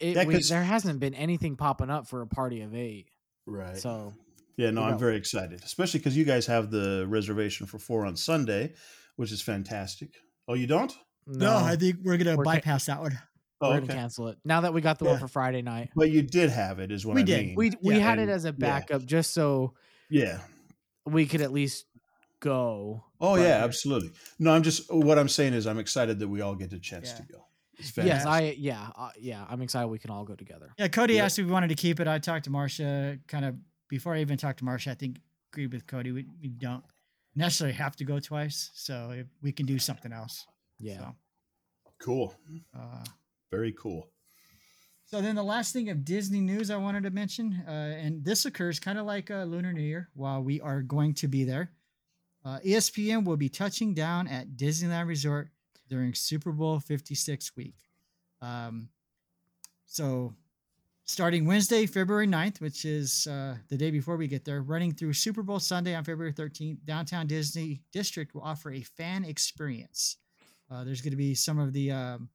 [0.00, 3.08] it, Yeah, we, 'cause- there hasn't been anything popping up for a party of eight.
[3.46, 3.78] Right.
[3.78, 4.12] So
[4.58, 8.04] Yeah, no, We I'm very excited, especially because you guys have the reservation for four
[8.04, 8.74] on Sunday,
[9.16, 10.10] which is fantastic.
[10.46, 10.92] Oh, you don't?
[11.26, 13.18] no, I think we're gonna We're ca- bypass that one.
[13.62, 13.86] Oh, we're okay.
[13.88, 15.88] gonna cancel it now that we got the one for Friday night.
[15.96, 17.46] But you did have it, is what We I did.
[17.46, 17.54] mean.
[17.56, 18.52] We we Yeah, had it as a yeah.
[18.52, 19.74] backup just so
[20.10, 20.40] yeah.
[21.06, 21.86] we could at least
[22.40, 23.04] go.
[23.20, 24.10] Oh, yeah, absolutely.
[24.38, 27.08] No, I'm just what I'm saying is I'm excited that we all get a chance
[27.10, 27.16] Yeah.
[27.16, 27.44] to go.
[27.78, 28.26] It's Yes.
[28.26, 29.44] I yeah uh, yeah.
[29.48, 30.72] I'm excited we can all go together.
[30.78, 31.24] Yeah, Cody Yeah.
[31.24, 32.08] asked if we wanted to keep it.
[32.08, 33.54] I talked to Marcia kind of
[33.88, 34.90] before I even talked to Marcia.
[34.90, 35.18] I think
[35.52, 36.10] agreed with Cody.
[36.12, 36.84] We, we don't
[37.36, 40.44] necessarily have to go twice, so if we can do something else.
[40.80, 40.98] Yeah.
[40.98, 41.14] So,
[42.00, 42.34] cool.
[42.76, 43.04] uh,
[43.52, 44.10] Very cool.
[45.06, 48.44] So then the last thing of Disney news I wanted to mention, uh, and this
[48.44, 51.70] occurs kind of like uh, Lunar New Year while we are going to be there.
[52.48, 55.50] Uh, ESPN will be touching down at Disneyland Resort
[55.86, 57.74] during Super Bowl 56 week.
[58.40, 58.88] Um,
[59.84, 60.32] so
[61.04, 65.12] starting Wednesday, February 9th, which is uh, the day before we get there, running through
[65.12, 70.16] Super Bowl Sunday on February 13th, downtown Disney District will offer a fan experience.
[70.70, 72.30] Uh, there's going to be some of the um,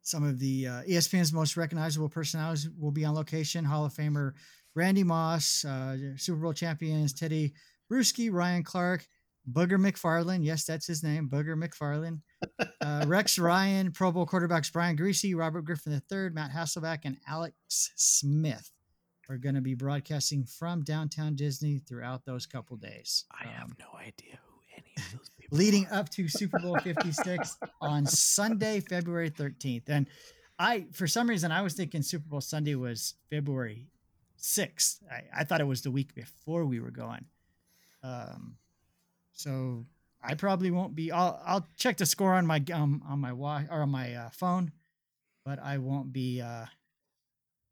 [0.00, 3.62] some of the uh, ESPN's most recognizable personalities will be on location.
[3.62, 4.32] Hall of Famer
[4.74, 7.52] Randy Moss, uh, Super Bowl champions Tedy
[7.90, 9.06] Bruschi, Ryan Clark,
[9.50, 10.44] Booger McFarland.
[10.44, 12.20] Yes, that's his name, Booger McFarland.
[12.80, 17.54] Uh, Rex Ryan, Pro Bowl quarterbacks Brian Griese, Robert Griffin III, Matt Hasselbeck, and Alex
[17.96, 18.70] Smith
[19.30, 23.24] are going to be broadcasting from downtown Disney throughout those couple days.
[23.32, 25.94] I have Um, no idea who any of those people leading are.
[25.94, 29.88] up to Super Bowl 56 on Sunday, February 13th.
[29.88, 30.06] And
[30.58, 33.86] I, for some reason, I was thinking Super Bowl Sunday was February
[34.40, 35.00] 6th.
[35.10, 37.26] I, I thought it was the week before we were going.
[38.02, 38.56] Um,
[39.32, 39.86] so
[40.22, 41.10] I probably won't be.
[41.12, 44.30] I'll I'll check the score on my um on my wa- or on my uh,
[44.30, 44.72] phone,
[45.44, 46.40] but I won't be.
[46.40, 46.66] Uh,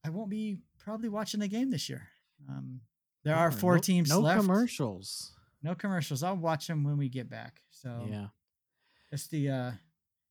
[0.04, 2.08] I won't be probably watching the game this year.
[2.48, 2.80] Um,
[3.24, 4.40] there are four no- teams No left.
[4.40, 5.32] commercials.
[5.62, 6.22] No commercials.
[6.22, 7.60] I'll watch them when we get back.
[7.70, 8.26] So yeah.
[9.10, 9.70] it's the uh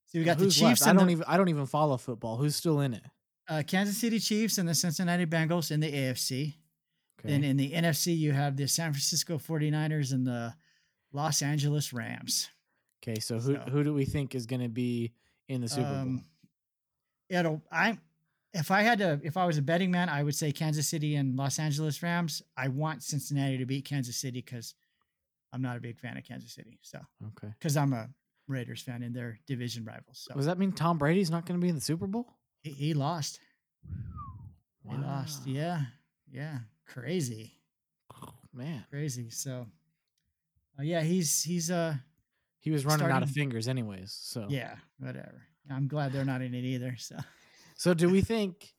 [0.05, 0.87] see we got the Chiefs?
[0.87, 2.37] I don't the even I don't even follow football.
[2.37, 3.03] Who's still in it?
[3.49, 6.53] uh, Kansas City Chiefs and the Cincinnati Bengals in the AFC.
[7.19, 7.29] Okay.
[7.29, 10.53] Then in the NFC you have the San Francisco 49ers and the
[11.13, 12.49] Los Angeles Rams.
[13.01, 15.13] okay, so who so- who do we think is going to be
[15.47, 15.95] in the Super Bowl?
[16.01, 16.25] Um,
[17.29, 17.97] it'll I
[18.53, 21.15] if I had to if I was a betting man, I would say Kansas City
[21.15, 22.41] and Los Angeles Rams.
[22.57, 24.75] I want Cincinnati to beat Kansas City because
[25.53, 26.79] I'm not a big fan of Kansas City.
[26.81, 27.53] So Okay.
[27.57, 28.09] because I'm a
[28.47, 30.19] Raiders fan and they're division rivals.
[30.27, 32.27] So Does that mean Tom Brady's not going to be in the Super Bowl?
[32.61, 33.39] he, he lost.
[34.89, 35.47] He lost.
[35.47, 35.81] Yeah.
[36.31, 36.59] Yeah.
[36.87, 37.53] Crazy.
[38.13, 39.29] Oh, Man, Crazy.
[39.29, 39.67] So
[40.79, 41.95] uh, yeah, he's he's uh
[42.59, 44.17] he was running out of fingers anyways.
[44.21, 45.43] So yeah, whatever.
[45.69, 46.95] I'm glad they're not in it either.
[46.97, 47.17] So
[47.75, 48.73] So do we think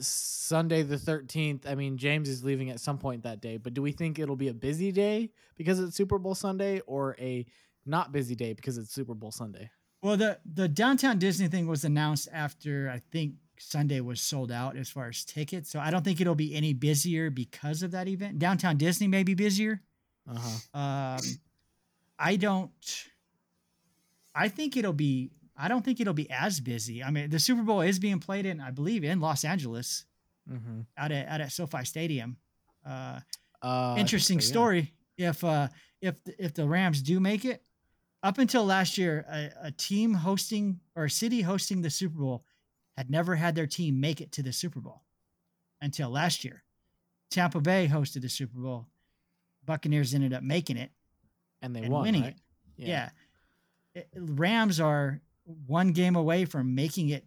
[0.00, 3.82] Sunday the 13th, I mean James is leaving at some point that day, but do
[3.82, 7.46] we think it'll be a busy day because it's Super Bowl Sunday or a
[7.86, 9.70] not busy day because it's Super Bowl Sunday?
[10.02, 14.76] well the the downtown Disney thing was announced after I think Sunday was sold out
[14.76, 15.70] as far as tickets.
[15.70, 18.38] So I don't think it'll be any busier because of that event.
[18.38, 19.80] Downtown Disney may be busier.
[20.28, 20.78] Uh-huh.
[20.78, 21.20] Um
[22.18, 22.70] I don't
[24.34, 27.02] I think it'll be I don't think it'll be as busy.
[27.02, 30.04] I mean, the Super Bowl is being played in, I believe, in Los Angeles.
[30.50, 30.86] Mhm.
[30.96, 32.36] out at out at SoFi Stadium.
[32.84, 33.20] Uh,
[33.62, 34.52] Uh, interesting so, yeah.
[34.52, 34.94] story.
[35.18, 35.68] If uh,
[36.00, 37.62] if the- if the Rams do make it,
[38.22, 42.44] up until last year, a, a team hosting or a city hosting the Super Bowl
[43.00, 45.00] had never had their team make it to the Super Bowl
[45.80, 46.62] until last year.
[47.30, 48.88] Tampa Bay hosted the Super Bowl.
[49.64, 50.90] Buccaneers ended up making it
[51.62, 52.34] And they and won, winning right?
[52.76, 52.86] it.
[52.86, 53.08] Yeah.
[53.94, 55.22] It- Rams are
[55.66, 57.24] one game away from making it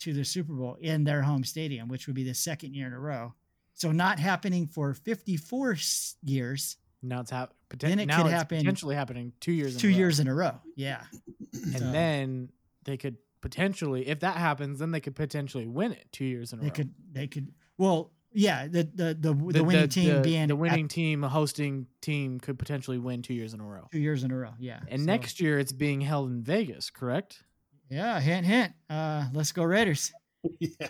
[0.00, 2.92] to the Super Bowl in their home stadium, which would be the second year in
[2.92, 3.32] a row.
[3.74, 5.76] So not happening for 54
[6.24, 9.88] years, Now it's hap- poten- Then it could happen potentially happening 2 years in two
[9.88, 9.96] a row.
[9.98, 10.60] years in a row.
[10.74, 11.04] Yeah.
[11.52, 12.50] and So then
[12.84, 16.58] they could potentially if that happens then they could potentially win it 2 years in
[16.58, 16.70] a they row.
[16.72, 20.54] They could they could well yeah the the the, the, winning team the, being the
[20.54, 23.88] at winning team hosting team could potentially win 2 years in a row.
[23.92, 24.52] two years in a row.
[24.58, 24.80] Yeah.
[24.88, 27.42] And So, next year it's being held in Vegas, correct?
[27.88, 28.72] yeah, hint hint.
[28.88, 30.12] Uh, let's go Raiders.
[30.60, 30.88] yeah.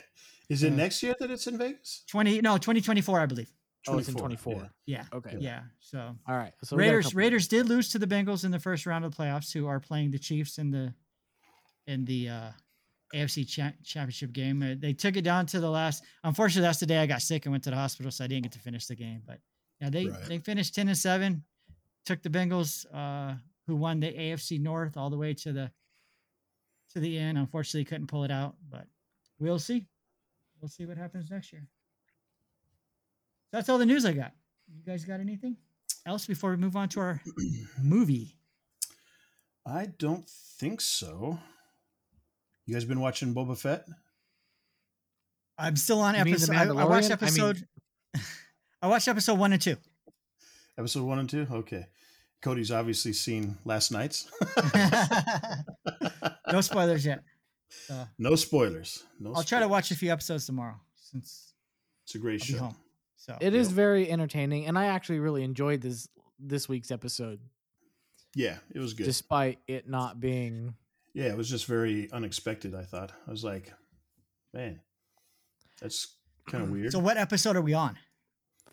[0.50, 2.02] Is it Uh, next year that it's in Vegas?
[2.08, 3.50] 20 no 2024 I believe.
[3.88, 4.70] Oh, it's in 24, 24.
[4.84, 5.04] Yeah.
[5.14, 5.36] Okay.
[5.40, 5.62] Yeah.
[5.80, 6.52] So All right.
[6.62, 9.06] So we got a Raiders Raiders did lose to the Bengals in the first round
[9.06, 10.92] of the playoffs, who are playing the Chiefs in the
[11.86, 12.50] in the uh,
[13.14, 14.62] AFC cha- Championship game.
[14.62, 16.02] Uh, they took it down to the last.
[16.24, 18.44] Unfortunately, that's the day I got sick and went to the hospital, so I didn't
[18.44, 19.22] get to finish the game.
[19.26, 19.38] But
[19.80, 20.24] yeah, they Right.
[20.26, 21.42] they finished ten and seven.
[22.06, 25.70] Took the Bengals, uh, who won the AFC North, all the way to the
[26.92, 27.38] to the end.
[27.38, 28.86] Unfortunately, couldn't pull it out, but
[29.38, 29.86] we'll see.
[30.60, 31.66] We'll see what happens next year.
[33.52, 34.32] That's all the news I got.
[34.72, 35.56] You guys got anything
[36.06, 37.20] else before we move on to our
[37.82, 38.36] movie?
[39.66, 41.38] I don't think so.
[42.70, 43.84] You guys been watching Boba Fett?
[45.58, 46.54] I'm still on You episode.
[46.54, 46.86] I, I watched Mandalorian?
[46.86, 47.68] I mean- episode.
[48.82, 49.76] I, watched episode one and two.
[50.78, 51.48] Episode one and two?
[51.50, 51.88] Okay.
[52.40, 54.30] Cody's obviously seen last night's.
[56.52, 57.24] no spoilers yet.
[57.70, 59.02] So uh, no spoilers.
[59.18, 61.52] No I'll try to watch a few episodes tomorrow since
[62.04, 62.58] It's a great I'll show.
[62.58, 62.76] home.
[63.16, 63.74] So It is Yep.
[63.74, 67.40] very entertaining and I actually really enjoyed this this week's episode
[68.36, 69.06] Yeah, it was good.
[69.06, 70.74] despite it not being
[71.14, 73.12] yeah, it was just very unexpected, I thought.
[73.26, 73.72] I was like,
[74.54, 74.80] man,
[75.80, 76.16] that's
[76.48, 76.92] kind of weird.
[76.92, 77.96] so what episode are we on?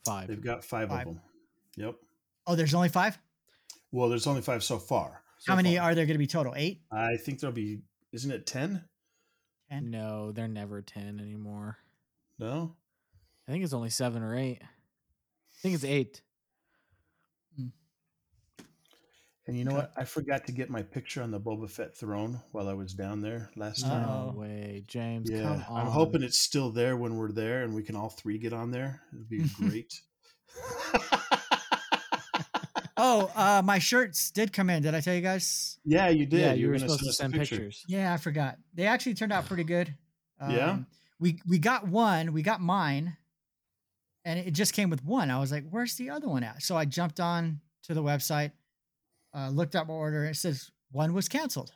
[0.05, 0.27] 5.
[0.27, 1.07] They've got five, Five.
[1.07, 1.21] of them.
[1.75, 1.95] Yep.
[2.45, 3.17] Oh, there's only five.
[3.91, 5.21] Well, there's only five so far.
[5.39, 5.91] so How many far.
[5.91, 6.53] are there going to be total?
[6.55, 6.81] Eight.
[6.91, 7.79] I think there'll be,
[8.13, 8.83] isn't it 10?
[9.69, 9.89] 10?
[9.91, 11.77] No, they're never ten anymore.
[12.39, 12.75] No.
[13.47, 14.59] I think it's only seven or eight.
[14.61, 14.67] I
[15.61, 16.21] think it's eight.
[19.47, 19.93] And you know what?
[19.95, 23.21] I forgot to get my picture on the Boba Fett throne while I was down
[23.21, 23.89] there last Uh-oh.
[23.89, 24.05] time.
[24.07, 25.29] No way, James.
[25.29, 25.81] Yeah, come on.
[25.81, 28.71] I'm hoping it's still there when we're there and we can all three get on
[28.71, 29.01] there.
[29.13, 29.93] It'd be great.
[32.99, 34.81] Oh, uh, my shirts did come in.
[34.81, 35.77] Did I tell you guys?
[35.85, 36.39] yeah, you did.
[36.41, 37.55] Yeah, you were were supposed to send picture.
[37.55, 37.85] pictures.
[37.87, 38.57] Yeah, I forgot.
[38.73, 39.93] They actually turned out pretty good.
[40.41, 40.71] Yeah?
[40.71, 40.87] Um,
[41.19, 42.33] We we got one.
[42.33, 43.15] We got mine,
[44.25, 45.29] and it just came with one.
[45.29, 48.51] I was like, "Where's the other one at?" So I jumped on to the website,
[49.37, 50.21] uh, looked up my order.
[50.21, 51.71] And it says one was canceled.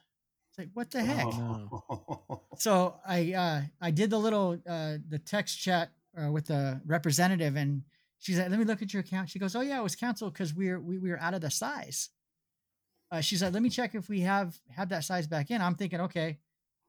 [0.50, 1.26] It's like, what the heck?
[1.28, 2.42] Oh.
[2.58, 7.56] So I uh, I did the little uh, the text chat uh, with the representative,
[7.56, 7.84] and
[8.20, 10.34] she's like, "Let me look at your account." She goes, "Oh yeah, it was canceled
[10.34, 12.10] because we're we, we were out of the size."
[13.10, 15.76] Uh, she's like, "Let me check if we have have that size back in." I'm
[15.76, 16.40] thinking, okay,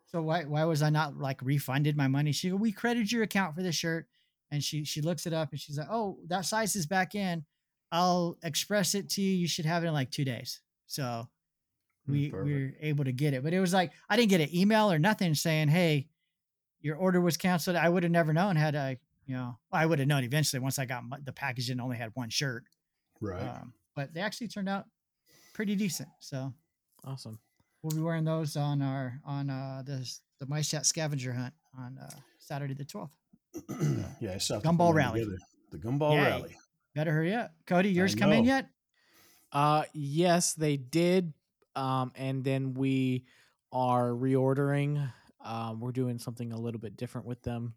[0.06, 2.32] so why why was I not like refunded my money?
[2.32, 4.08] She go, "We credited your account for this shirt,"
[4.50, 7.44] and she she looks it up and she's like, "Oh, that size is back in.
[7.92, 9.32] I'll express it to you.
[9.36, 11.28] You should have it in like two days." So
[12.08, 12.50] we we perfect.
[12.50, 14.98] were able to get it, but it was like I didn't get an email or
[14.98, 16.08] nothing saying, "Hey,
[16.80, 20.00] your order was canceled." I would have never known had I, you know, I would
[20.00, 22.64] have known eventually once I got my, the package and only had one shirt.
[23.20, 23.40] right.
[23.42, 24.86] Um, but they actually turned out
[25.54, 26.08] pretty decent.
[26.18, 26.52] So
[27.04, 27.38] Awesome.
[27.82, 31.98] we'll be wearing those on our on uh the the Mice Chat scavenger hunt on
[31.98, 33.16] uh, Saturday the twelfth.
[34.20, 35.20] yeah, I saw Gumball Rally.
[35.20, 35.38] together.
[35.70, 36.16] The Gumball.
[36.16, 36.56] Rally.
[36.94, 37.90] Better hurry up, Cody.
[37.90, 38.68] Yours come in yet?
[39.50, 41.32] Uh yes, they did.
[41.76, 43.24] Um and then we
[43.72, 45.10] are reordering.
[45.44, 47.74] Um we're doing something a little bit different with them.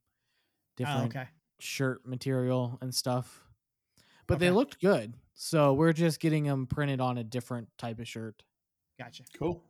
[0.78, 1.28] Different Oh, okay.
[1.60, 3.42] shirt material and stuff.
[4.28, 5.14] But they looked good.
[5.36, 8.44] So we're just getting them printed on a different type of shirt.
[9.00, 9.24] Gotcha.
[9.38, 9.64] Cool.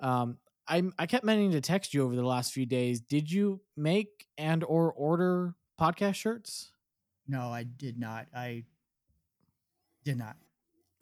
[0.00, 3.00] Um I I kept meaning to text you over the last few days.
[3.00, 6.70] Did you make and or order podcast shirts?
[7.28, 8.26] No, I did not.
[8.34, 8.64] I
[10.04, 10.36] did not.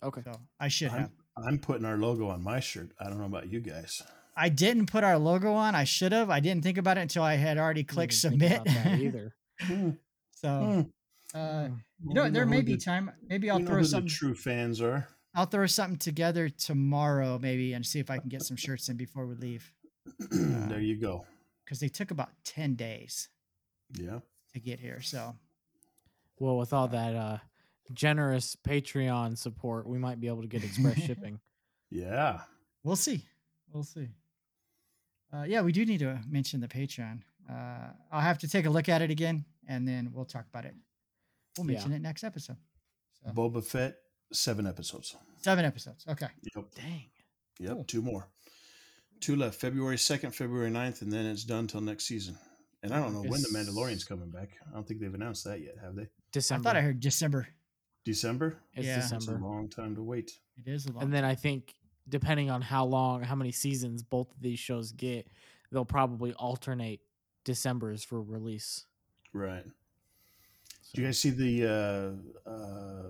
[0.02, 0.22] Okay.
[0.24, 1.10] So I should have.
[1.36, 2.90] I'm, I'm putting our logo on my shirt.
[3.00, 4.02] I don't know about you guys.
[4.36, 5.74] I didn't put our logo on.
[5.74, 6.30] I should have.
[6.30, 8.62] I didn't think about it until I had already clicked submit.
[8.86, 9.34] either.
[9.60, 9.90] Hmm,
[10.34, 10.88] so,
[11.34, 11.38] hmm.
[11.38, 11.74] uh, Hmm.
[12.08, 13.12] you know, there who may be the- time.
[13.28, 14.08] Maybe I'll throw who the something.
[14.08, 15.06] true fans are.
[15.36, 18.96] I'll throw something together tomorrow, maybe, and see if I can get some shirts in
[18.96, 19.72] before we leave.
[20.30, 21.24] there you go.
[21.64, 23.28] Because they took about ten days
[23.96, 24.18] Yeah.
[24.54, 25.00] to get here.
[25.00, 25.36] So
[26.38, 27.38] Well, with all that uh
[27.92, 31.40] generous Patreon support, we might be able to get express shipping.
[31.90, 32.40] Yeah.
[32.84, 33.24] we'll see.
[33.72, 34.08] We'll see.
[35.32, 37.20] Uh, yeah, we do need to mention the Patreon.
[37.50, 40.64] Uh, I'll have to take a look at it again, and then we'll talk about
[40.64, 40.74] it.
[41.58, 41.74] We'll Yeah.
[41.74, 42.56] mention it next episode.
[43.24, 43.96] So, Boba Fett,
[44.32, 45.16] seven episodes.
[45.38, 46.04] seven episodes.
[46.08, 46.28] Okay.
[46.54, 46.64] Yep.
[46.74, 47.04] Dang.
[47.58, 47.72] Yep.
[47.72, 47.84] Cool.
[47.84, 48.28] Two more.
[49.20, 49.60] Two left.
[49.60, 52.36] February 2nd, February 9th, and then it's done till next season.
[52.82, 54.50] And I don't know when the Mandalorian's coming back.
[54.68, 56.08] I don't think they've announced that yet, have they?
[56.32, 56.68] December.
[56.68, 57.48] I thought I heard December.
[58.04, 58.58] December?
[58.74, 59.06] it's Yeah.
[59.10, 60.32] That's a long time to wait.
[60.58, 61.04] It is a long.
[61.04, 61.74] And then I think
[62.08, 65.28] depending on how long, how many seasons both of these shows get,
[65.70, 67.00] they'll probably alternate
[67.44, 68.86] December's for release.
[69.32, 69.64] Right.
[70.82, 71.66] So, Do you guys see the
[72.46, 73.02] uh, uh,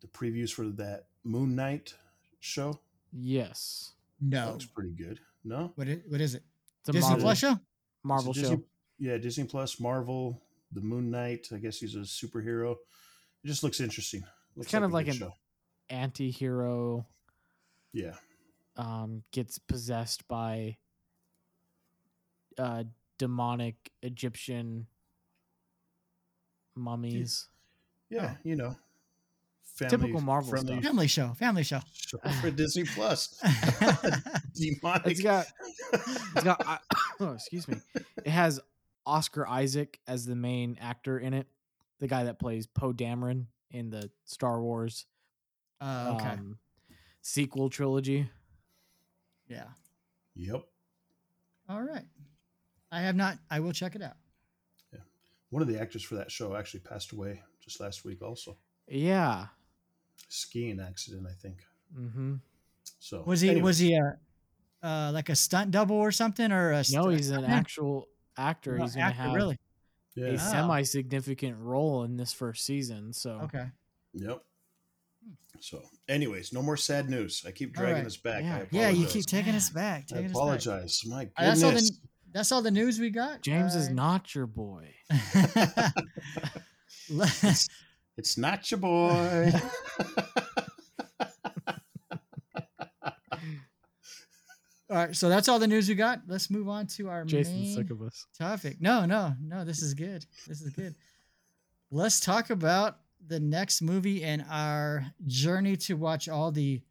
[0.00, 1.94] the previews for that Moon Knight
[2.40, 2.80] show?
[3.12, 3.92] yes.
[4.24, 4.52] That no.
[4.52, 5.18] looks pretty good.
[5.44, 5.72] No?
[5.74, 6.44] What is, what is it?
[6.80, 7.58] It's a Disney Marvel, Plus show?
[8.04, 8.48] Marvel It's show.
[8.50, 8.64] Disney-
[8.98, 10.40] Yeah, Disney Plus, Marvel,
[10.72, 11.48] the Moon Knight.
[11.52, 12.72] I guess he's a superhero.
[13.44, 14.24] It just looks interesting.
[14.56, 15.34] Looks kind of like an- show.
[15.90, 17.04] Anti-hero
[17.92, 18.14] Yeah.
[18.76, 20.76] um gets possessed by
[22.58, 22.84] uh
[23.18, 24.86] demonic Egyptian
[26.74, 27.48] mummies.
[28.10, 28.38] Yeah, Oh.
[28.44, 28.76] you know.
[29.78, 30.84] Typical Marvel friendly stuff.
[30.84, 31.32] Family show.
[31.34, 31.80] Family show.
[31.94, 33.40] show for Disney Plus.
[34.54, 35.06] Demonic.
[35.06, 35.46] It's got
[35.92, 36.78] it's got I-
[37.20, 37.76] oh, excuse me.
[38.24, 38.60] It has
[39.06, 41.46] Oscar Isaac as the main actor in it,
[41.98, 45.06] the guy that plays Poe Dameron in the Star Wars
[45.80, 46.30] Uh, okay.
[46.30, 46.58] um,
[47.22, 48.28] sequel trilogy.
[49.48, 49.68] yeah.
[50.34, 50.62] Yep.
[51.68, 52.04] All right.
[52.90, 53.38] I have not.
[53.50, 54.16] I will check it out.
[54.92, 55.00] Yeah.
[55.50, 58.56] One of the actors for that show actually passed away just last week also.
[58.88, 59.46] Yeah.
[60.28, 61.58] Skiing accident, I think.
[61.98, 62.34] Mm-hmm.
[62.98, 63.50] So Was he?
[63.50, 64.18] anyways, Was he a
[64.86, 68.76] uh, like a stunt double or something, or a No, st- he's an actual actor.
[68.78, 69.58] No, He's gonna have really.
[70.14, 70.26] Yeah.
[70.26, 70.38] a Ah.
[70.38, 73.12] semi significant role in this first season.
[73.12, 73.66] So Okay.
[74.14, 74.42] Yep.
[75.60, 77.44] So, anyways, no more sad news.
[77.46, 78.06] I keep dragging right.
[78.06, 78.42] us back.
[78.42, 78.64] Yeah.
[78.72, 79.98] Yeah, you keep taking us Man, back.
[80.10, 80.36] I Taking us back.
[80.36, 81.02] apologize.
[81.06, 81.90] My Uh, That's all goodness.
[81.90, 81.96] the
[82.34, 83.42] that's all the news we got.
[83.42, 84.92] James is Uh, not your boy.
[88.18, 89.52] It's not your boy.
[94.92, 96.20] All right, so that's all the news we got.
[96.26, 98.26] Let's move on to our Jason's main sick of us.
[98.38, 98.76] topic.
[98.78, 99.64] No, no, no.
[99.64, 100.26] This is good.
[100.46, 100.94] This is good.
[101.90, 106.82] Let's talk about the next movie and our journey to watch all the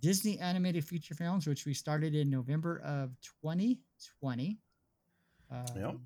[0.00, 3.10] Disney animated feature films, which we started in November of
[3.42, 4.58] 2020.
[5.50, 5.96] Um, Yep.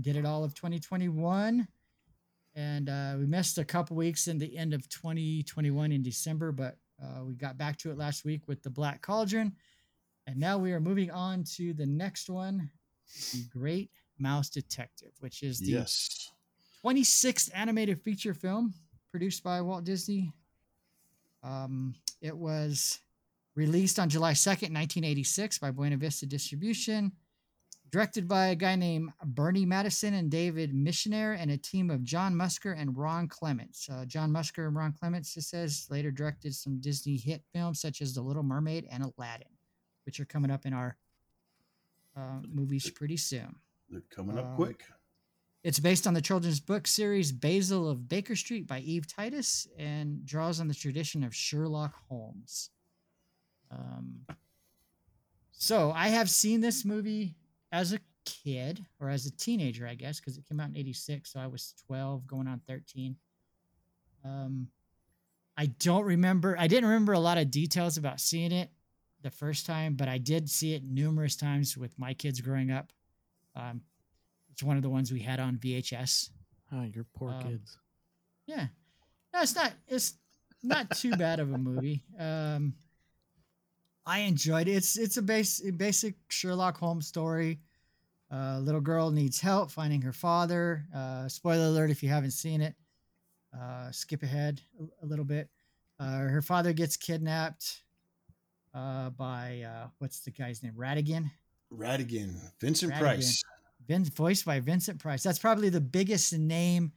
[0.00, 1.66] Did it all of 2021.
[2.54, 6.78] And uh, we missed a couple weeks in the end of 2021 in December, but
[7.02, 9.56] uh, we got back to it last week with the Black Cauldron.
[10.26, 12.70] And now we are moving on to the next one,
[13.32, 16.30] The Great Mouse Detective, which is the Yes.
[16.82, 18.74] 26th animated feature film
[19.10, 20.32] produced by Walt Disney.
[21.42, 23.00] Um, it was
[23.54, 27.12] released on July 2nd, 1986 by Buena Vista Distribution,
[27.90, 32.34] directed by a guy named Burny Mattinson and David Michener and a team of John
[32.34, 33.88] Musker and Ron Clements.
[33.88, 38.00] Uh, John Musker and Ron Clements, it says, later directed some Disney hit films such
[38.00, 39.46] as The Little Mermaid and Aladdin,
[40.06, 40.96] which are coming up in our
[42.16, 43.56] uh, movies pretty soon.
[43.90, 44.84] They're coming up Um, quick.
[45.62, 50.24] It's based on the children's book series Basil of Baker Street by Eve Titus and
[50.26, 52.70] draws on the tradition of Sherlock Holmes.
[53.70, 54.26] Um,
[55.52, 57.34] so I have seen this movie
[57.72, 61.32] as a kid or as a teenager, I guess, because it came out in 86.
[61.32, 63.16] So I was 12 going on 13.
[64.24, 64.68] Um,
[65.56, 68.70] I don't remember, I didn't remember a lot of details about seeing it
[69.24, 72.92] the first time, but I did see it numerous times with my kids growing up.
[73.56, 73.80] Um,
[74.52, 76.30] it's one of the ones we had on VHS.
[76.72, 77.76] Oh, your poor Um, kids.
[78.46, 78.66] Yeah.
[79.32, 80.14] No, it's not it's
[80.62, 82.04] not too bad of a movie.
[82.18, 82.74] Um
[84.06, 84.72] I enjoyed it.
[84.72, 87.60] It's it's a base basic Sherlock Holmes story.
[88.30, 90.84] Uh little girl needs help finding her father.
[90.94, 92.74] Uh spoiler alert if you haven't seen it.
[93.58, 95.48] Uh skip ahead a, a little bit.
[95.98, 97.82] Uh her father gets kidnapped
[98.74, 100.74] uh by uh what's the guy's name?
[100.76, 101.30] Ratigan.
[101.72, 102.98] Ratigan, Vincent Ratigan.
[103.00, 103.42] Price.
[103.86, 105.22] Vin, voiced by Vincent Price.
[105.22, 106.92] That's probably the biggest name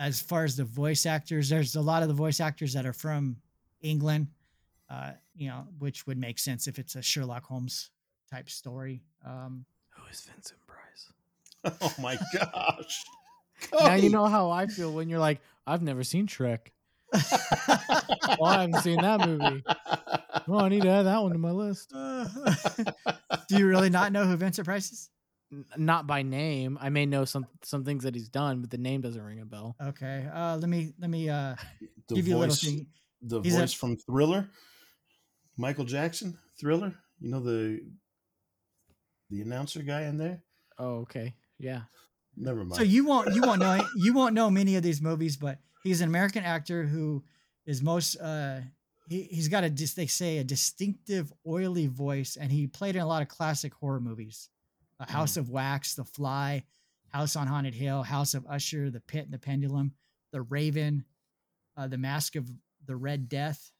[0.00, 1.48] as far as the voice actors.
[1.48, 3.36] There's a lot of the voice actors that are from
[3.80, 4.28] England,
[4.90, 7.90] uh, you know, which would make sense if it's a Sherlock Holmes
[8.30, 9.02] type story.
[9.24, 11.12] Um, Who is Vincent Price?
[11.80, 13.04] Oh my gosh.
[13.72, 16.68] Now you know how I feel when you're like, I've never seen Shrek.
[18.40, 19.62] Well, I haven't seen that movie.
[20.48, 21.90] Oh, I need to add that one to my list.
[23.48, 25.10] do you really not know who Vincent Price is?
[25.76, 26.76] Not by name.
[26.80, 29.44] I may know some some things that he's done, but the name doesn't ring a
[29.46, 29.76] bell.
[29.80, 31.54] Okay, uh, let me let me uh,
[32.08, 32.86] the give you a little thing.
[33.22, 34.48] the He's a- voice from Thriller,
[35.56, 36.94] Michael Jackson, Thriller.
[37.20, 37.80] You know the
[39.30, 40.42] the announcer guy in there.
[40.78, 41.34] Oh, okay.
[41.58, 41.82] Yeah.
[42.36, 42.74] Never mind.
[42.74, 46.00] So you won't you won't know you won't know many of these movies, but he's
[46.00, 47.22] an American actor who
[47.64, 48.60] is most uh
[49.08, 53.06] he, he's got a they say a distinctive oily voice and he played in a
[53.06, 54.48] lot of classic horror movies.
[55.00, 56.64] Uh, House of Wax, The Fly,
[57.08, 59.92] House on Haunted Hill, House of Usher, The Pit and the Pendulum,
[60.32, 61.04] The Raven,
[61.76, 62.48] uh, The Mask of
[62.86, 63.72] the Red Death.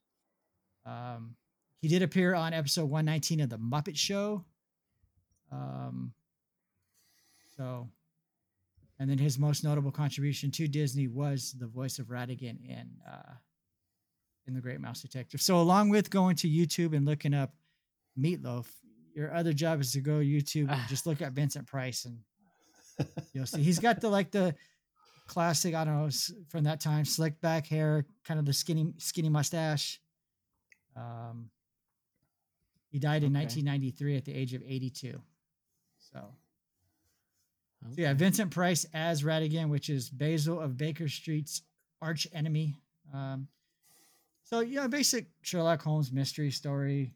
[0.85, 1.37] Um,
[1.81, 4.45] he did appear on episode 119 of The Muppet Show.
[5.53, 6.13] Um,
[7.57, 7.89] so
[8.99, 13.33] and then his most notable contribution to Disney was the voice of Ratigan in uh,
[14.47, 15.41] in The Great Mouse Detective.
[15.41, 17.53] So along with going to YouTube and looking up
[18.19, 18.67] Meatloaf,
[19.15, 22.19] your other job is to go YouTube and just look at Vincent Price and
[23.33, 24.55] you'll see he's got the like the
[25.27, 26.11] classic I don't know,
[26.49, 30.01] from that time slick back hair, kind of the skinny skinny mustache.
[30.97, 31.51] Um,
[32.91, 33.45] he died in Okay.
[33.45, 35.21] 1993 at the age of 82.
[36.13, 36.21] So.
[37.83, 41.63] So yeah, Vincent Price as Ratigan, which is Basil of Baker Street's
[42.01, 42.77] arch enemy.
[43.13, 43.49] Um,
[44.45, 47.13] so yeah, basic Sherlock Holmes mystery story.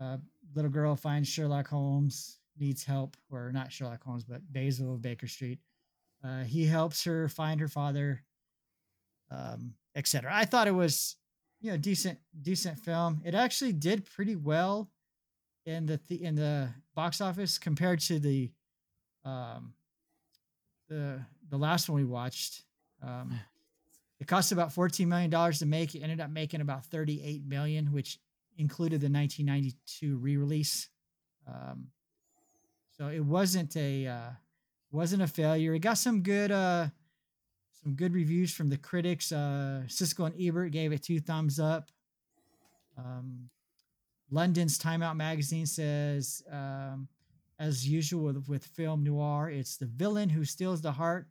[0.00, 0.16] Uh,
[0.54, 5.28] little girl finds Sherlock Holmes needs help, or not Sherlock Holmes, but Basil of Baker
[5.28, 5.58] Street.
[6.24, 8.22] Uh, he helps her find her father,
[9.30, 10.30] um, etc.
[10.32, 11.16] I thought it was,
[11.60, 13.20] you know, decent, decent film.
[13.24, 14.90] It actually did pretty well
[15.66, 18.50] in the, the in the box office compared to the
[19.24, 19.74] um
[20.88, 21.20] the
[21.50, 22.62] the last one we watched
[23.02, 23.38] um
[24.20, 25.94] it cost about 14 million dollars to make.
[25.94, 28.18] It ended up making about 38 million, which
[28.56, 30.88] included the 1992 re-release.
[31.46, 31.88] Um
[32.96, 34.30] so it wasn't a uh
[34.90, 35.74] wasn't a failure.
[35.74, 36.88] It got some good uh
[37.82, 39.30] some good reviews from the critics.
[39.32, 41.90] Uh Siskel and ebert gave it two thumbs up.
[42.96, 43.50] Um
[44.30, 47.08] london's time out magazine says um
[47.58, 51.26] as usual with, with film noir, it's the villain who steals the heart,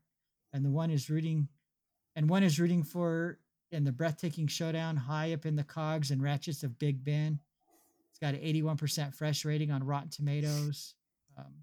[0.51, 1.47] and the one is rooting,
[2.17, 3.39] and one is rooting for
[3.71, 7.39] in the breathtaking showdown high up in the cogs and ratchets of Big Ben.
[8.09, 10.95] It's got an 81% fresh rating on Rotten Tomatoes.
[11.37, 11.53] Um,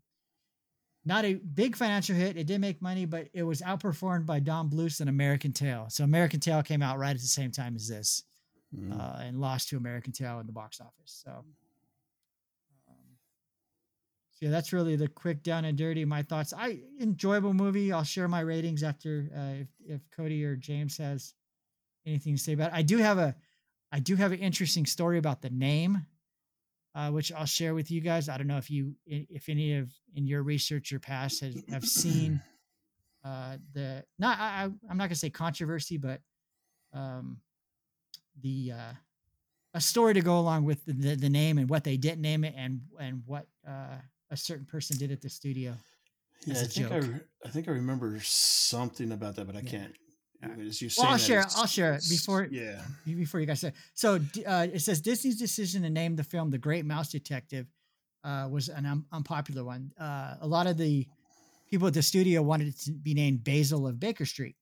[1.05, 2.37] not a big financial hit.
[2.37, 5.87] It did make money, but it was outperformed by Don Bluth and American Tail.
[5.91, 8.23] So American Tail came out right at the same time as this
[8.75, 8.99] Mm.
[8.99, 11.23] uh, and lost to American Tail in the box office.
[11.25, 11.45] So,
[14.35, 16.05] so yeah, that's really the quick down and dirty.
[16.05, 16.53] My thoughts.
[16.53, 17.93] I enjoyable movie.
[17.93, 21.35] I'll share my ratings after uh, if if Cody or James has
[22.05, 22.75] anything to say about it.
[22.75, 23.37] I do have a
[23.93, 26.05] I do have an interesting story about the name,
[26.97, 28.29] uh, which I'll share with you guys.
[28.29, 31.85] I don't know if you if any of in your research or past has have
[31.85, 32.43] seen
[33.25, 36.21] uh, the not I, I'm not gonna say controversy, but
[36.93, 37.39] um,
[38.43, 38.93] the uh,
[39.75, 42.43] a story to go along with the, the, the name and what they didn't name
[42.43, 43.99] it and and what uh,
[44.35, 45.75] a certain person did at the studio.
[46.47, 49.71] Yeah, I think I, re- I think I remember something about that, but I Yeah.
[49.71, 49.95] can't.
[50.61, 54.17] As you Well, I'll share- I'll share it before- Yeah, before you guys say so
[54.47, 57.67] uh, it says disney's decision to name the film the great mouse detective
[58.25, 61.09] uh, was an un- unpopular one uh, a lot of the
[61.71, 64.57] people at the studio wanted it to be named basil of baker street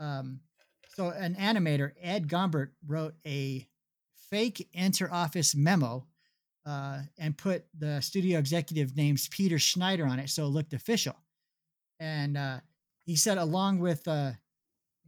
[0.00, 0.38] um,
[0.96, 3.66] so an animator ed gombert wrote a
[4.28, 6.06] fake inter-office memo
[6.66, 11.16] uh, and put the studio executive names peter schneider on it so it looked official
[12.00, 12.58] and uh,
[13.04, 14.32] he said along with uh,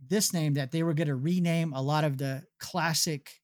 [0.06, 3.40] this name that they were going to rename a lot of the classic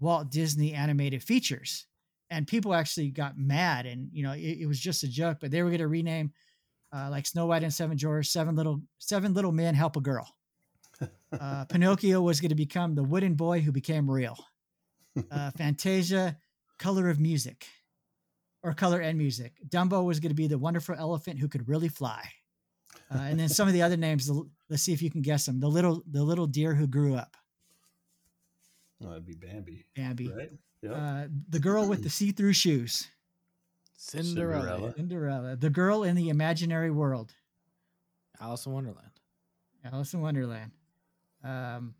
[0.00, 1.86] Walt Disney animated features.
[2.30, 5.38] And people actually got mad, and you know it, it was just a joke.
[5.40, 6.32] But they were going to rename
[6.94, 10.28] uh, like Snow White and Seven Dwarfs, Seven Little Seven Little Men Help a Girl.
[11.32, 14.36] Uh, Pinocchio was going to become the wooden boy who became real.
[15.30, 16.36] Uh, Fantasia,
[16.78, 17.66] Color of Music,
[18.62, 19.52] or Color and Music.
[19.68, 22.22] Dumbo was going to be the wonderful elephant who could really fly.
[23.14, 24.26] Uh, and then some of the other names.
[24.26, 25.60] the- Let's see if you can guess them.
[25.60, 27.36] The little, the little deer who grew up.
[29.00, 30.28] well, that'd be Bambi, Bambi.
[30.32, 30.50] right?
[30.82, 30.92] Yeah.
[30.92, 33.08] Uh, the girl with the see-through shoes.
[33.96, 34.62] Cinderella.
[34.62, 34.94] Cinderella.
[34.94, 35.56] Cinderella.
[35.56, 37.32] The girl in the imaginary world.
[38.40, 39.10] Alice in Wonderland.
[39.84, 40.70] Alice in Wonderland.
[41.42, 41.94] Um,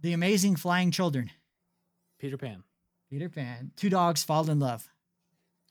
[0.00, 1.30] the amazing flying children.
[2.18, 2.62] Peter Pan.
[3.10, 3.72] Peter Pan.
[3.76, 4.88] Two dogs fall in love.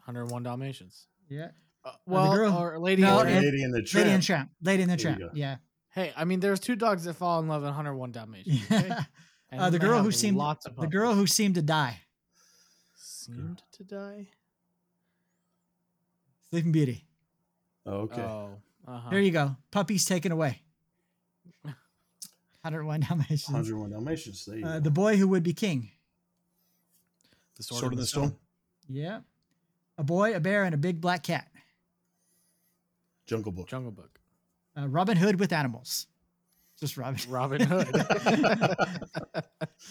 [0.06, 1.08] 101 Dalmatians.
[1.30, 1.50] Yeah.
[1.86, 3.02] Uh, well, girl- or Lady.
[3.02, 4.50] No, and the and- Lady and the Lady and Tramp.
[4.50, 4.52] Tramp.
[4.62, 5.22] Lady and the Tramp.
[5.34, 5.58] Yeah.
[5.92, 8.62] Hey, I mean, there's two dogs that fall in love in 101 Dalmatians.
[8.72, 8.92] Okay?
[9.52, 12.02] And Uh, the girl who seemed lots of the girl who seemed to die.
[12.96, 14.28] seemed to die.
[16.52, 17.06] Sleeping Beauty.
[17.86, 18.22] Oh, okay.
[18.22, 18.50] Oh,
[18.88, 19.10] uh-huh.
[19.10, 19.56] There you go.
[19.72, 20.62] Puppies taken away.
[21.64, 23.48] 101 Dalmatians.
[23.50, 24.46] 101 Dalmatians.
[24.46, 24.80] There you Uh, go.
[24.82, 25.90] the boy who would be king.
[27.60, 28.36] The Sword, in the Stone.
[28.88, 29.20] Yeah.
[29.98, 31.48] A boy, a bear, and a big black cat.
[33.28, 33.68] Jungle Book.
[33.68, 34.20] Jungle Book.
[34.78, 36.08] Uh, Robin Hood with animals.
[36.80, 37.20] Just Robin.
[37.30, 37.88] Robin Hood.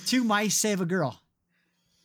[0.07, 1.21] Two mice save a girl.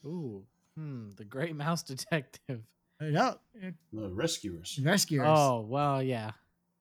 [0.06, 0.44] Ooh,
[0.78, 2.62] hmm, the Great Mouse Detective.
[3.02, 4.80] Uh, No, uh, Rescuers.
[4.84, 5.26] rescuers.
[5.30, 6.32] Oh well, yeah.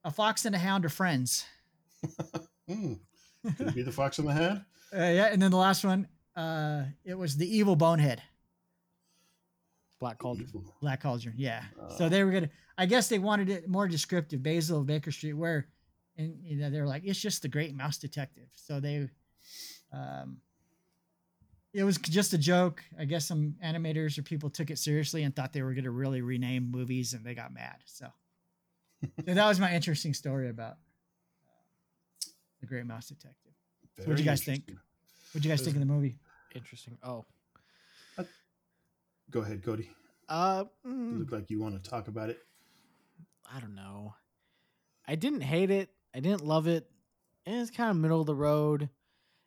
[0.04, 1.44] A fox and a hound are friends.
[2.68, 2.94] Hmm.
[3.56, 4.64] Could it be the Fox and the Hound?
[4.94, 6.06] Uh, yeah, and then the last one,
[6.36, 8.22] uh, it was the evil bonehead,
[10.02, 10.48] Black Cauldron.
[10.80, 11.34] Black Cauldron.
[11.36, 11.62] Yeah.
[11.80, 11.88] Uh.
[11.90, 12.50] so they were gonna.
[12.76, 14.42] I guess they wanted it more descriptive.
[14.42, 15.68] Basil of Baker Street, where,
[16.18, 18.48] and you know, they were like, it's just the Great Mouse Detective.
[18.52, 19.08] So they,
[19.92, 20.38] um,
[21.72, 22.82] it was just a joke.
[22.98, 26.20] I guess some animators or people took it seriously and thought they were gonna really
[26.20, 27.76] rename movies, and they got mad.
[27.84, 28.08] So,
[29.24, 32.26] so that was my interesting story about uh,
[32.60, 33.52] the Great Mouse Detective.
[34.04, 34.68] what do you guys think?
[35.30, 36.16] What do you guys think of the movie?
[36.56, 36.98] Interesting.
[37.04, 37.24] Oh,
[39.32, 39.88] Go ahead, Cody.
[40.28, 42.38] uh, You mm, look like you want to talk about it.
[43.52, 44.14] I don't know.
[45.08, 45.90] I didn't hate it.
[46.14, 46.88] I didn't love it.
[47.46, 48.90] It was kind of middle of the road.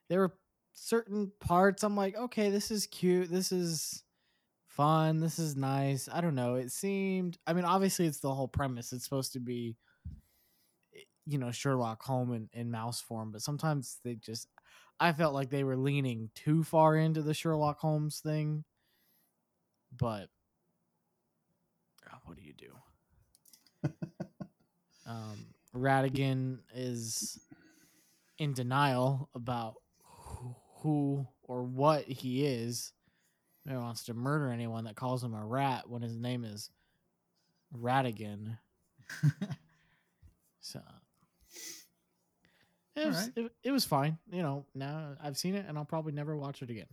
[0.09, 0.33] There were
[0.73, 3.29] certain parts I'm like, okay, this is cute.
[3.31, 4.03] This is
[4.67, 5.19] fun.
[5.19, 6.09] This is nice.
[6.11, 6.55] I don't know.
[6.55, 7.37] It seemed.
[7.47, 8.91] I mean, obviously, it's the whole premise.
[8.91, 9.77] It's supposed to be,
[10.95, 14.47] eh, you know, Sherlock Holmes in, in mouse form, but sometimes they just.
[14.99, 18.63] I felt like they were leaning too far into the Sherlock Holmes thing.
[19.97, 20.29] But
[22.09, 23.89] uh, what do you do?
[25.07, 27.39] um, Ratigan is
[28.37, 32.91] in denial about who, who or what he is.
[33.67, 36.69] He wants to murder anyone that calls him a rat when his name is
[37.75, 38.57] Ratigan.
[40.65, 40.81] So
[42.95, 43.31] it was, Alright.
[43.35, 44.17] it, it was fine.
[44.31, 46.87] You know, now I've seen it and I'll probably never watch it again.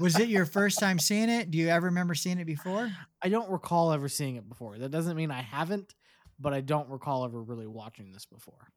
[0.00, 1.50] Was it your first time seeing it?
[1.50, 2.92] Do you ever remember seeing it before?
[3.22, 4.78] I don't recall ever seeing it before.
[4.78, 5.94] That doesn't mean I haven't,
[6.38, 8.72] but I don't recall ever really watching this before.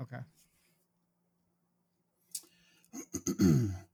[0.00, 0.18] Okay.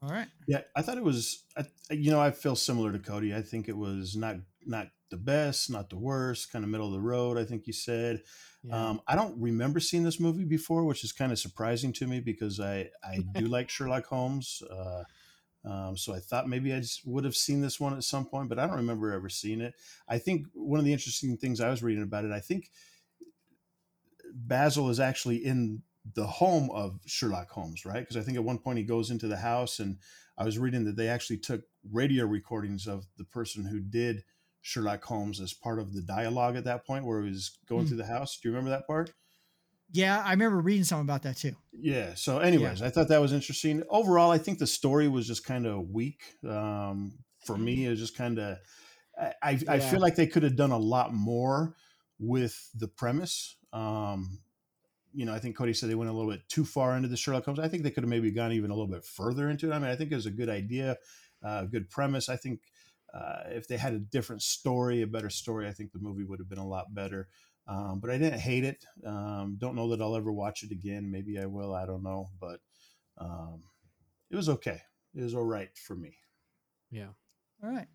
[0.03, 0.29] All right.
[0.47, 1.45] Yeah, I thought it was.
[1.57, 3.35] I, you know, I feel similar to Cody.
[3.35, 6.93] I think it was not not the best, not the worst, kind of middle of
[6.93, 7.39] the road.
[7.39, 8.23] I think you said.
[8.63, 8.89] Yeah.
[8.89, 12.21] Um, I don't remember seeing this movie before, which is kind of surprising to me
[12.21, 14.63] because I I do like Sherlock Holmes.
[14.71, 15.05] Uh,
[15.65, 18.49] um, so I thought maybe I just would have seen this one at some point,
[18.49, 19.75] but I don't remember ever seeing it.
[20.09, 22.71] I think one of the interesting things I was reading about it, I think
[24.35, 25.83] Basil is actually in
[26.15, 28.01] the home of Sherlock Holmes, right?
[28.01, 29.99] Because I think at one point he goes into the house, and
[30.37, 34.25] I was reading that they actually took radio recordings of the person who did
[34.61, 37.89] Sherlock Holmes as part of the dialogue at that point, where he was going Hmm.
[37.89, 38.39] through the house.
[38.39, 39.13] Do you remember that part?
[39.95, 41.57] Yeah, I remember reading something about that too.
[41.73, 42.15] Yeah.
[42.15, 43.83] So, anyways, I thought that was interesting.
[43.91, 46.35] Overall, I think the story was just kind of weak.
[46.49, 48.59] Um, for me, it was just kind of.
[49.21, 49.81] I, I, I Yeah.
[49.81, 51.77] feel like they could have done a lot more
[52.19, 53.57] with the premise.
[53.73, 54.41] Um,
[55.13, 57.17] you know, I think Cody said they went a little bit too far into the
[57.17, 57.61] Sherlock Holmes.
[57.61, 59.75] I think they could have maybe gone even a little bit further into it.
[59.75, 60.97] I mean, I think it was a good idea,
[61.43, 62.29] uh, good premise.
[62.29, 62.61] I think
[63.13, 66.41] uh, if they had a different story, a better story, I think the movie would
[66.41, 67.29] have been a lot better.
[67.67, 68.85] Um, but I didn't hate it.
[69.07, 71.11] Um, don't know that I'll ever watch it again.
[71.11, 71.75] Maybe I will.
[71.75, 72.29] I don't know.
[72.41, 72.61] But
[73.19, 73.63] um,
[74.31, 74.81] it was okay.
[75.15, 76.17] It was all right for me.
[76.91, 77.09] yeah.
[77.63, 77.87] All right.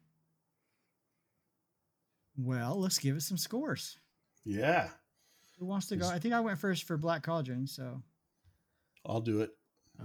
[2.37, 3.99] Well, let's give it some scores.
[4.45, 4.89] Yeah,
[5.59, 6.07] Who wants to go?
[6.07, 8.01] I think I went first for Black Cauldron, so
[9.05, 9.51] I'll do it.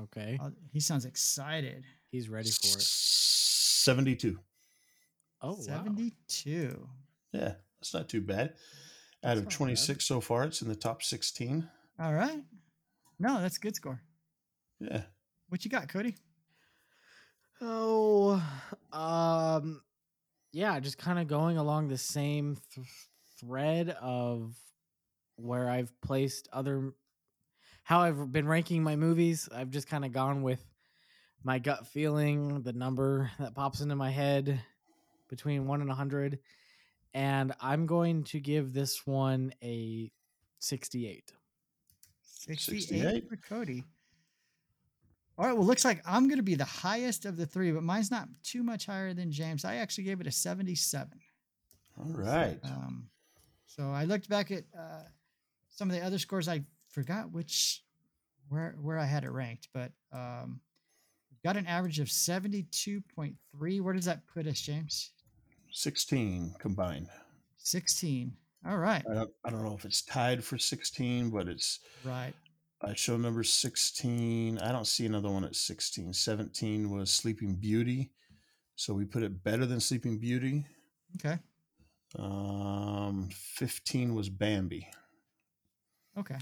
[0.02, 0.36] Okay.
[0.40, 1.84] I'll, he sounds excited.
[2.10, 2.82] He's ready for it.
[2.82, 4.38] 72.
[5.40, 5.60] Oh, wow.
[5.60, 6.88] 72.
[7.32, 8.54] Yeah, that's not too bad.
[9.24, 9.56] Out of not bad.
[9.56, 11.68] 26 so far, it's in the top 16.
[11.98, 12.42] All right.
[13.18, 14.00] No, that's a good score.
[14.80, 15.02] Yeah.
[15.48, 16.16] What you got, Cody?
[17.60, 18.42] Oh,
[18.92, 19.80] um,
[20.52, 22.86] yeah, just kind of going along the same th-
[23.38, 24.54] thread of
[25.36, 26.92] where I've placed other,
[27.82, 29.48] how I've been ranking my movies.
[29.54, 30.64] I've just kind of gone with
[31.42, 34.60] my gut feeling, the number that pops into my head
[35.28, 36.38] between one and a hundred,
[37.14, 40.10] and I'm going to give this one a
[40.58, 41.32] sixty-eight.
[42.22, 43.28] 68, 68.
[43.28, 43.84] for Cody.
[45.38, 45.56] All right.
[45.56, 48.28] Well, looks like I'm going to be the highest of the three, but mine's not
[48.42, 49.64] too much higher than James.
[49.64, 51.18] I actually gave it a 77.
[51.98, 52.58] All right.
[52.62, 53.08] Um,
[53.66, 55.04] so I looked back at uh,
[55.70, 56.48] some of the other scores.
[56.48, 57.82] I forgot which
[58.48, 60.60] where where I had it ranked, but um,
[61.30, 63.80] we've got an average of 72.3.
[63.80, 65.12] Where does that put us, James?
[65.74, 67.08] 16 combined.
[67.58, 68.32] 16.
[68.66, 69.04] All right.
[69.10, 72.32] I don't, I don't know if it's tied for 16, but it's Right.
[72.80, 74.58] I show number 16.
[74.58, 76.12] I don't see another one at 16.
[76.12, 78.12] 17 was Sleeping Beauty.
[78.76, 80.64] So we put it better than Sleeping Beauty.
[81.16, 81.38] Okay.
[82.18, 84.86] Um, 15 was Bambi.
[86.18, 86.36] Okay.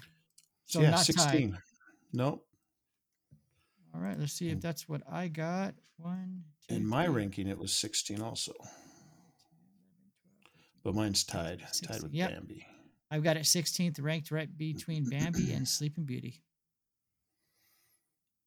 [0.66, 1.04] So, So yeah, not tied.
[1.04, 1.58] 16.
[2.12, 2.44] Nope.
[3.94, 4.18] All right.
[4.18, 5.74] Let's see if that's what I got.
[5.96, 8.52] One, two, In my three, ranking, it was 16 also.
[10.82, 11.62] But mine's tied.
[11.82, 12.30] Tied with Yep.
[12.30, 12.66] Bambi.
[13.10, 16.42] I've got it 16th ranked right between Bambi and Sleeping Beauty.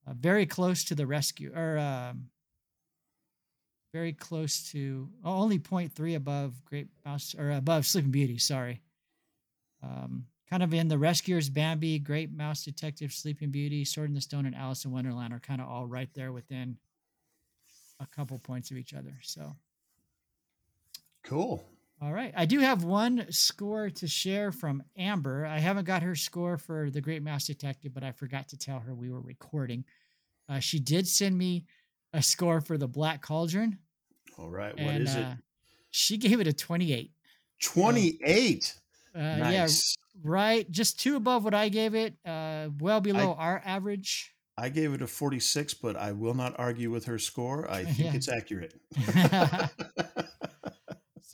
[0.07, 2.29] Uh, very close to the rescue, or um,
[3.93, 8.37] very close to oh, only 0.3 above Great Mouse or above Sleeping Beauty.
[8.37, 8.81] Sorry.
[9.81, 14.21] Um, kind of in the Rescuers, Bambi, Great Mouse Detective, Sleeping Beauty, Sword in the
[14.21, 16.77] Stone, and Alice in Wonderland are kind of all right there within
[17.99, 19.13] a couple points of each other.
[19.21, 19.55] So.
[21.23, 21.65] Cool.
[22.01, 22.33] All right.
[22.35, 25.45] I do have one score to share from Amber.
[25.45, 28.79] I haven't got her score for The Great Mouse Detective, but I forgot to tell
[28.79, 29.85] her we were recording.
[30.49, 31.65] Uh, she did send me
[32.13, 33.79] a score for The Black Cauldron.
[34.37, 34.73] All right.
[34.75, 35.23] What and is it?
[35.23, 35.33] uh,
[35.89, 37.11] she gave it a 28.
[37.61, 38.73] 28.
[39.15, 39.95] Uh, Yeah, nice.
[40.21, 40.69] right.
[40.69, 44.33] Just two above what I gave it, uh, well below our average.
[44.57, 47.69] I gave it a 46, but I will not argue with her score.
[47.71, 48.13] I think Yeah.
[48.13, 48.73] it's accurate.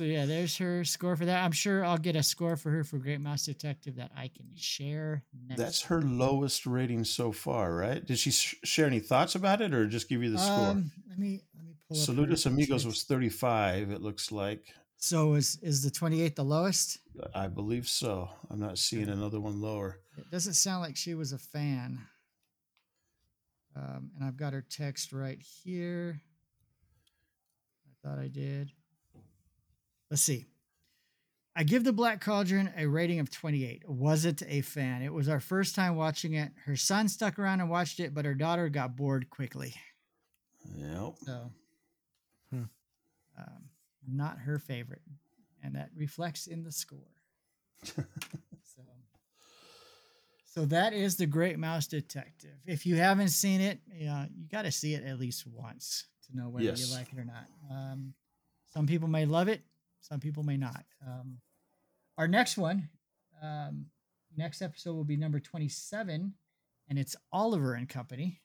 [0.01, 1.43] So, yeah, there's her score for that.
[1.43, 4.47] I'm sure I'll get a score for her for Great Mouse Detective that I can
[4.55, 5.21] share
[5.55, 8.03] That's her lowest rating so far, right?
[8.03, 10.71] Did she sh- share any thoughts about it or just give you the score?
[10.71, 12.03] Um, let me let me pull up.
[12.03, 14.73] Saludos Amigos was 35, it looks like.
[14.97, 16.97] So is is the 28 the lowest?
[17.35, 18.27] I believe so.
[18.49, 19.99] I'm not seeing another one lower.
[20.17, 21.99] It doesn't sound like she was a fan.
[23.75, 26.19] Um, and I've got her text right here.
[27.85, 28.71] I thought I did.
[30.11, 30.45] Let's see.
[31.55, 33.87] I give the Black Cauldron a rating of 28.
[33.89, 35.01] Wasn't a fan.
[35.01, 36.51] It was our first time watching it.
[36.65, 39.73] Her son stuck around and watched it, but her daughter got bored quickly.
[40.75, 41.13] Yep.
[41.25, 41.51] So,
[42.51, 42.63] Hmm.
[43.37, 43.69] um,
[44.07, 45.01] not her favorite,
[45.63, 46.99] and that reflects in the score.
[47.83, 48.03] so,
[50.45, 52.57] So that is the Great Mouse Detective.
[52.65, 56.05] If you haven't seen it, you know, you got to see it at least once
[56.27, 56.79] to know whether Yes.
[56.89, 57.47] you like it or not.
[57.69, 58.13] Um,
[58.73, 59.61] some people may love it,
[60.01, 60.83] some people may not.
[61.05, 61.37] Um,
[62.17, 62.89] our next one,
[63.41, 63.85] um,
[64.35, 66.33] next episode will be number 27,
[66.89, 68.41] and it's Oliver and Company,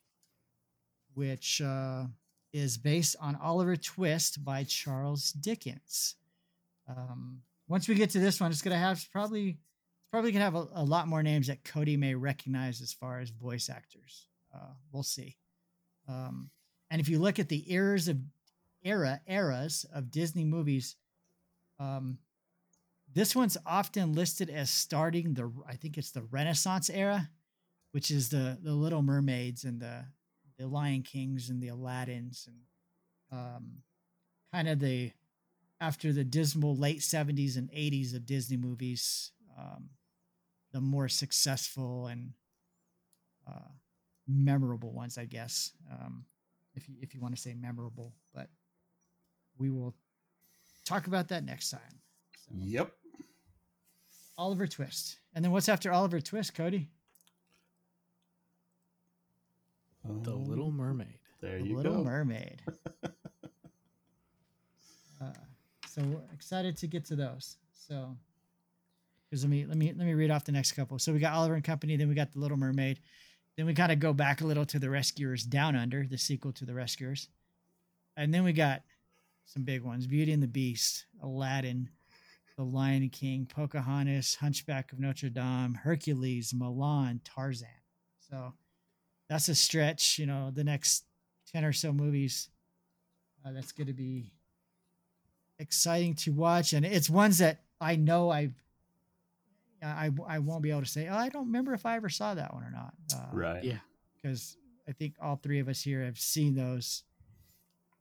[1.15, 2.05] which uh,
[2.53, 6.15] is based on Oliver Twist by Charles Dickens.
[6.89, 9.59] Um, once we get to this one, it's going to have probably
[10.11, 13.31] probably gonna have a, a lot more names that Cody may recognize as far as
[13.31, 14.29] voice actors.
[14.55, 15.37] Uh, we'll see.
[16.09, 16.49] Um,
[16.91, 18.19] and if you look at the eras of
[18.83, 20.97] era eras of Disney movies,
[21.79, 22.19] um,
[23.13, 27.31] this one's often listed as starting the I think it's the Renaissance era,
[27.93, 30.05] which is the the Little Mermaids and the
[30.59, 32.57] the Lion Kings and the Aladdins and
[33.33, 33.83] um,
[34.53, 35.13] kind of the
[35.81, 39.91] after the dismal late 70s and 80s of Disney movies, um,
[40.73, 42.33] the more successful and
[43.47, 43.73] uh,
[44.27, 46.25] memorable ones, I guess, um,
[46.75, 48.15] if you, if you want to say memorable.
[48.35, 48.49] But
[49.59, 49.95] we will
[50.87, 52.01] talk about that next time.
[52.39, 52.93] So, Yep.
[54.39, 55.19] Oliver Twist.
[55.35, 56.89] And then what's after Oliver Twist, Cody?
[60.05, 61.19] The Um, Little Mermaid.
[61.41, 61.65] There you go.
[61.65, 62.05] The you Little go.
[62.05, 62.63] Mermaid.
[65.21, 65.33] uh,
[65.89, 67.57] so we're excited to get to those.
[67.75, 68.17] So,
[69.29, 70.99] because let me let me let me read off the next couple.
[70.99, 73.01] So we got Oliver and Company, then we got The Little Mermaid,
[73.57, 76.53] then we kind of go back a little to The Rescuers Down Under, the sequel
[76.53, 77.29] to The Rescuers,
[78.17, 78.83] and then we got
[79.47, 81.89] some big ones: Beauty and the Beast, Aladdin,
[82.59, 87.69] The Lion King, Pocahontas, Hunchback of Notre Dame, Hercules, Mulan, Tarzan.
[88.29, 88.53] So
[89.29, 90.19] that's a stretch.
[90.19, 91.05] You know, the next
[91.53, 92.49] 10 or so movies
[93.45, 94.33] uh, that's going to be
[95.59, 96.73] exciting to watch.
[96.73, 98.55] And it's ones that I know I've,
[99.83, 102.35] I, I won't be able to say, oh, I don't remember if I ever saw
[102.35, 102.95] that one or not.
[103.15, 103.65] Uh, Right.
[103.65, 103.79] Yeah.
[104.21, 104.57] Because
[104.89, 107.05] I think all three of us here have seen those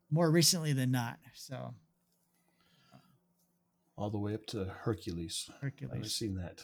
[0.09, 1.17] more recently than not.
[1.33, 1.73] So,
[3.97, 5.49] All the way up to Hercules.
[5.61, 5.91] Hercules.
[5.91, 6.63] I haven't seen that.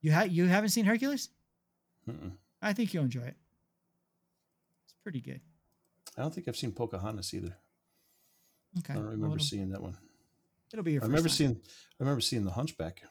[0.00, 1.28] You, ha- you haven't seen Hercules?
[2.08, 2.32] Mm-mm.
[2.62, 3.36] I think you'll enjoy it.
[4.84, 5.40] It's pretty good.
[6.16, 7.56] I don't think I've seen Pocahontas either.
[8.78, 8.92] Okay.
[8.92, 9.96] I don't remember it'll, seeing that one.
[10.72, 11.36] it'll be your I first remember time.
[11.36, 11.56] seeing.
[11.60, 13.02] I remember seeing The Hunchback.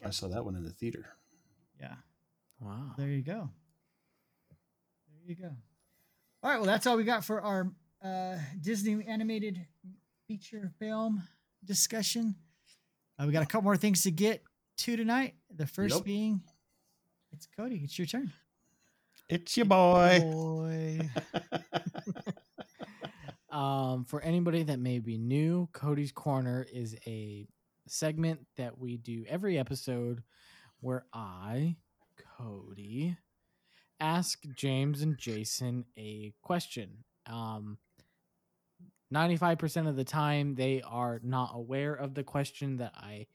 [0.00, 0.08] Yeah.
[0.08, 1.06] I saw that one in the theater.
[1.80, 1.94] Yeah.
[2.60, 2.92] Wow.
[2.98, 3.48] There you go.
[5.08, 5.50] There you go.
[6.42, 6.56] All right.
[6.56, 7.70] Well, that's all we got for our
[8.04, 9.64] uh, Disney animated
[10.26, 11.22] feature film
[11.64, 12.34] discussion.
[13.18, 14.42] Uh, we got a couple more things to get
[14.78, 15.34] to tonight.
[15.54, 16.04] The first Yep.
[16.04, 16.42] being,
[17.32, 17.80] it's Cody.
[17.84, 18.32] It's your turn.
[19.28, 20.18] It's your boy.
[20.20, 21.10] Boy.
[23.50, 27.46] um, for anybody that may be new, Cody's Corner is a
[27.86, 30.22] segment that we do every episode
[30.80, 31.76] where I,
[32.38, 33.16] Cody,
[34.00, 37.04] ask James and Jason a question.
[37.26, 37.78] Um,
[39.12, 43.26] 95% of the time, they are not aware of the question that I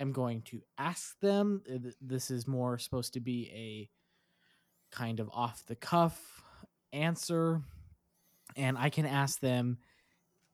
[0.00, 1.62] am going to ask them.
[1.72, 6.42] Uh, This is more supposed to be a kind of off the cuff
[6.92, 7.60] answer
[8.56, 9.78] and I can ask them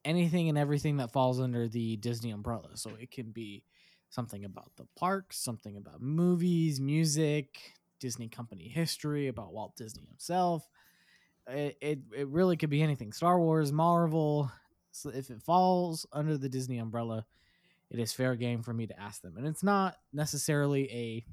[0.05, 2.70] anything and everything that falls under the Disney umbrella.
[2.75, 3.64] So it can be
[4.11, 10.68] something about the parks, something about movies, music, Disney company history, about Walt Disney himself.
[11.47, 14.51] It, it, it really could be anything Star Wars, Marvel.
[14.95, 17.26] So if it falls under the Disney umbrella,
[17.90, 19.36] it is fair game for me to ask them.
[19.36, 21.24] And it's not necessarily a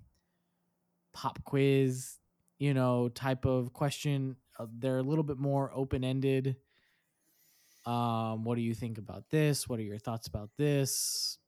[1.13, 2.17] pop quiz
[2.61, 4.35] you know, type of question.
[4.59, 6.57] Uh, they're a little bit more open ended.
[7.87, 9.67] Um, what do you think about this?
[9.67, 11.39] What are your thoughts about this?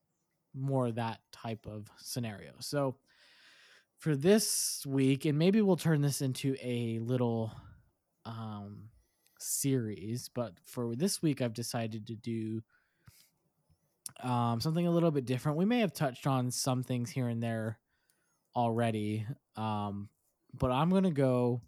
[0.55, 2.53] More that type of scenario.
[2.61, 2.95] So
[3.99, 7.51] for this week, and maybe we'll turn this into a little
[8.25, 8.89] um
[9.43, 12.61] series, but for this week I've decided to do
[14.21, 15.57] um something a little bit different.
[15.57, 17.79] We may have touched on some things here and there
[18.55, 19.25] already.
[19.55, 20.09] Um
[20.57, 21.61] but I'm going to go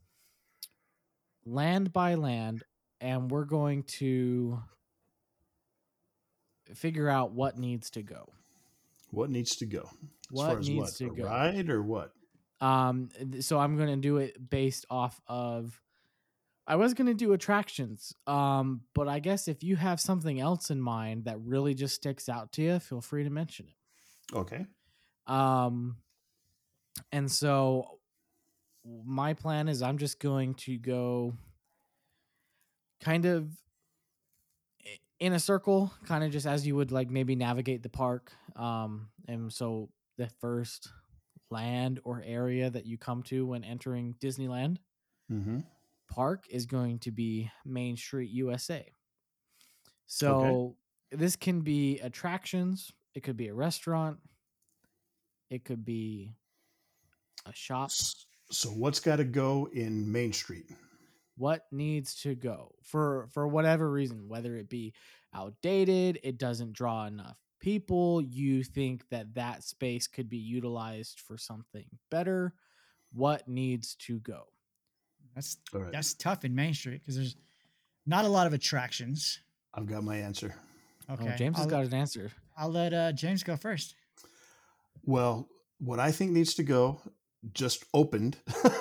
[1.45, 2.63] land by land
[3.01, 4.59] and we're going to
[6.73, 8.31] figure out what needs to go.
[9.11, 9.81] What needs to go?
[9.81, 10.93] As What far as needs what?
[10.95, 11.23] to a go?
[11.25, 12.11] ride or what?
[12.61, 13.09] Um
[13.39, 15.81] so I'm going to do it based off of
[16.67, 18.13] I was going to do attractions.
[18.27, 22.29] Um but I guess if you have something else in mind that really just sticks
[22.29, 24.35] out to you, feel free to mention it.
[24.35, 24.65] Okay.
[25.27, 25.97] Um,
[27.11, 27.99] and so
[29.05, 31.33] my plan is I'm just going to go
[33.01, 33.49] kind of
[35.19, 38.31] in a circle, kind of just as you would like maybe navigate the park.
[38.55, 40.89] Um, and so the first
[41.49, 44.77] land or area that you come to when entering Disneyland
[45.31, 45.59] Mm-hmm.
[46.09, 48.85] Park is going to be Main Street USA.
[50.07, 50.75] So
[51.11, 54.17] this can be attractions, it could be a restaurant,
[55.49, 56.35] it could be
[57.45, 57.91] a shop.
[58.51, 60.65] So what's got to go in Main Street?
[61.37, 64.93] What needs to go for for whatever reason, whether it be
[65.33, 71.35] outdated, it doesn't draw enough people, you think that that space could be utilized for
[71.37, 72.53] something better,
[73.11, 74.43] what needs to go?
[75.35, 75.91] That's All right.
[75.91, 77.35] that's tough in Main Street because there's
[78.05, 79.39] not a lot of attractions.
[79.73, 80.55] I've got my answer.
[81.11, 82.31] Okay, Oh, James has I'll, got an answer.
[82.57, 83.95] I'll let uh, James go first.
[85.03, 87.01] Well, what I think needs to go
[87.53, 88.37] just opened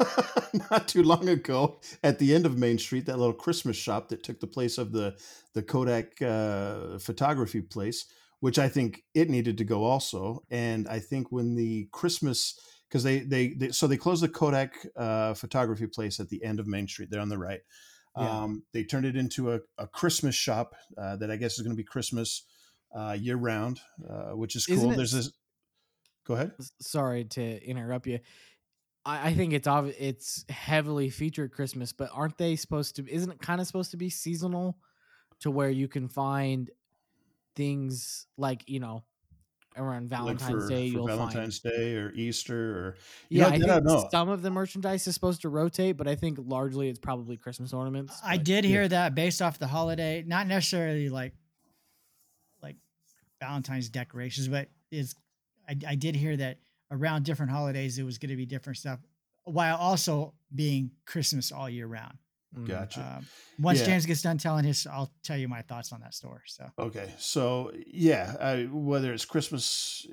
[0.71, 4.23] not too long ago at the end of Main Street, that little Christmas shop that
[4.23, 5.17] took the place of the
[5.55, 8.07] the Kodak uh, photography place,
[8.41, 10.45] which I think it needed to go also.
[10.51, 12.59] And I think when the Christmas
[12.95, 16.61] because they, they they so they closed the Kodak uh, photography place at the end
[16.61, 17.11] of Main Street.
[17.11, 17.61] They're on the right.
[18.17, 18.43] Yeah.
[18.43, 21.75] Um, they turned it into a, a Christmas shop uh, that I guess is going
[21.75, 22.45] to be Christmas
[22.97, 24.93] uh, year round, uh, which is cool.
[24.93, 25.33] it There's this.
[26.25, 26.53] Go ahead.
[26.81, 28.21] Sorry to interrupt you.
[29.05, 33.13] I, I think it's obvi- it's heavily featured Christmas, but aren't they supposed to?
[33.13, 34.79] Isn't it kind of supposed to be seasonal,
[35.41, 36.71] to where you can find
[37.57, 39.03] things like you know
[39.77, 41.75] around like Valentine's for, Day for you'll find Valentine's find.
[41.77, 42.97] Day or Easter or
[43.29, 44.09] you Yeah, know, I that I think know.
[44.11, 47.73] some of the merchandise is supposed to rotate, but I think largely it's probably Christmas
[47.73, 48.19] ornaments.
[48.23, 51.35] I but- did hear that based off the holiday, not necessarily like
[52.63, 52.77] like
[53.41, 55.15] Valentine's decorations, but is
[55.69, 56.59] I, I did hear that
[56.91, 59.01] around different holidays it was going to be different stuff,
[59.45, 62.19] while also being Christmas all year round.
[62.57, 62.67] Mm.
[62.67, 63.17] Gotcha.
[63.19, 63.27] Um,
[63.59, 63.87] once Yeah.
[63.87, 66.43] James gets done telling his, I'll tell you my thoughts on that store.
[66.47, 70.07] So Okay, so yeah, I, whether it's Christmas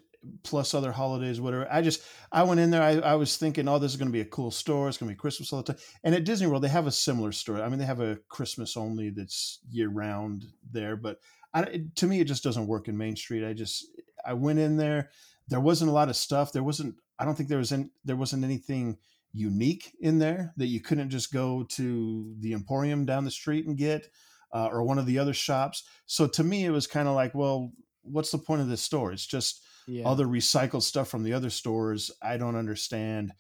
[0.44, 1.68] plus other holidays, whatever.
[1.72, 2.84] I just I went in there.
[2.84, 4.88] I, I was thinking, oh, this is going to be a cool store.
[4.88, 5.82] It's going to be Christmas all the time.
[6.04, 7.62] And at Disney World, they have a similar store.
[7.62, 10.96] I mean, they have a Christmas only that's year round there.
[10.96, 11.20] But
[11.54, 13.48] I, to me, it just doesn't work in Main Street.
[13.48, 13.88] I just
[14.26, 15.10] I went in there.
[15.48, 16.52] There wasn't a lot of stuff.
[16.52, 16.96] There wasn't.
[17.20, 18.98] I don't think there was any, there wasn't anything
[19.34, 23.78] unique in there that you couldn't just go to the Emporium down the street and
[23.78, 24.08] get.
[24.54, 25.86] Uh, or one of the other shops.
[26.08, 27.72] So to me, it was kind of like, well,
[28.02, 29.14] what's the point of this store?
[29.14, 30.06] It's just Yeah.
[30.06, 32.12] other recycled stuff from the other stores.
[32.22, 33.32] I don't understand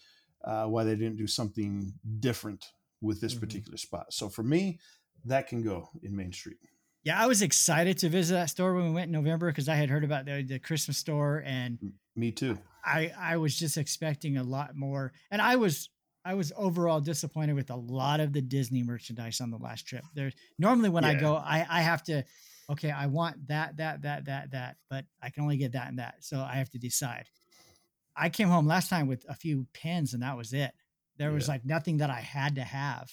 [0.45, 2.65] uh, why they didn't do something different
[3.01, 3.41] with this Mhm.
[3.41, 4.13] particular spot.
[4.13, 4.79] So for me,
[5.25, 6.57] that can go in Main Street.
[7.03, 9.75] yeah, I was excited to visit that store when we went in November because I
[9.75, 11.77] had heard about the, the Christmas store and
[12.15, 12.57] Me too.
[12.83, 15.89] I I was just expecting a lot more, and I was
[16.23, 20.03] I was overall disappointed with a lot of the Disney merchandise on the last trip.
[20.13, 22.23] There's normally when I go, I I have to,
[22.69, 25.99] okay, I want that that that that that, but I can only get that and
[25.99, 27.25] that, so I have to decide.
[28.15, 30.71] I came home last time with a few pins, and that was it.
[31.17, 31.53] There was Yeah.
[31.53, 33.09] like nothing that I had to have.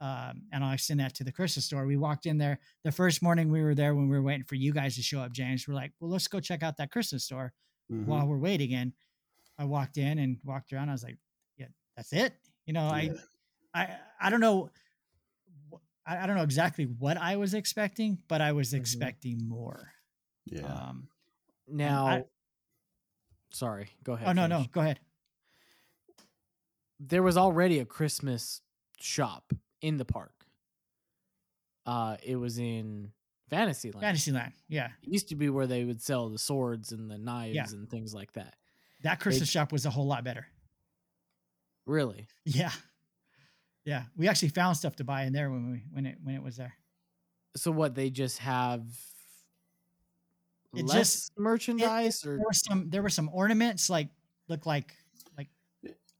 [0.00, 1.84] Um, and I sent that to the Christmas store.
[1.86, 4.54] We walked in there the first morning we were there when we were waiting for
[4.54, 5.66] you guys to show up, James.
[5.66, 7.52] We're like, well, let's go check out that Christmas store
[7.90, 8.04] Mhm.
[8.06, 8.74] while we're waiting.
[8.74, 8.92] And
[9.58, 10.88] I walked in and walked around.
[10.88, 11.18] I was like,
[11.56, 11.66] yeah,
[11.96, 12.34] that's it.
[12.66, 13.12] You know, Yeah.
[13.74, 14.70] I, I, I don't know.
[16.06, 18.78] I, I don't know exactly what I was expecting, but I was Mhm.
[18.78, 19.92] expecting more.
[20.46, 20.64] yeah.
[20.64, 21.08] Um,
[21.66, 22.24] now, I-
[23.50, 24.28] sorry, go ahead.
[24.28, 25.00] oh no, no, go ahead.
[27.00, 28.60] there was already a Christmas
[28.98, 30.46] shop in the park.
[31.86, 33.12] Uh, it was in
[33.50, 34.00] Fantasyland.
[34.00, 34.52] Fantasyland.
[34.68, 34.88] Yeah.
[35.02, 38.14] It used to be where they would sell the swords and the knives and things
[38.14, 38.54] like that.
[39.02, 40.46] That Christmas shop was a whole lot better.
[41.86, 42.26] Really?
[42.44, 42.72] Yeah.
[43.84, 44.02] Yeah.
[44.16, 46.56] We actually found stuff to buy in there when we, when it, when it was
[46.56, 46.74] there.
[47.56, 47.94] So what?
[47.94, 48.82] They just have
[50.76, 54.08] It less just- merchandise, or There were some, there were some ornaments like,
[54.48, 54.94] look like,
[55.36, 55.48] like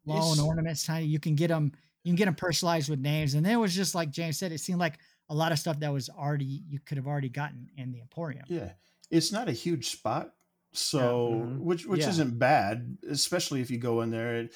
[0.07, 0.85] loan ornaments.
[0.85, 1.07] Tiny.
[1.07, 1.73] You can get them,
[2.05, 3.35] you can get them personalized with names.
[3.35, 4.99] And then it was just like James said, it seemed like
[5.29, 8.45] a lot of stuff that was already, you could have already gotten in the Emporium.
[8.49, 8.73] Yeah,
[9.11, 10.35] it's not a huge spot,
[10.73, 11.59] so Mhm.
[11.61, 12.11] which which Yeah.
[12.11, 14.37] isn't bad, especially if you go in there.
[14.37, 14.51] And,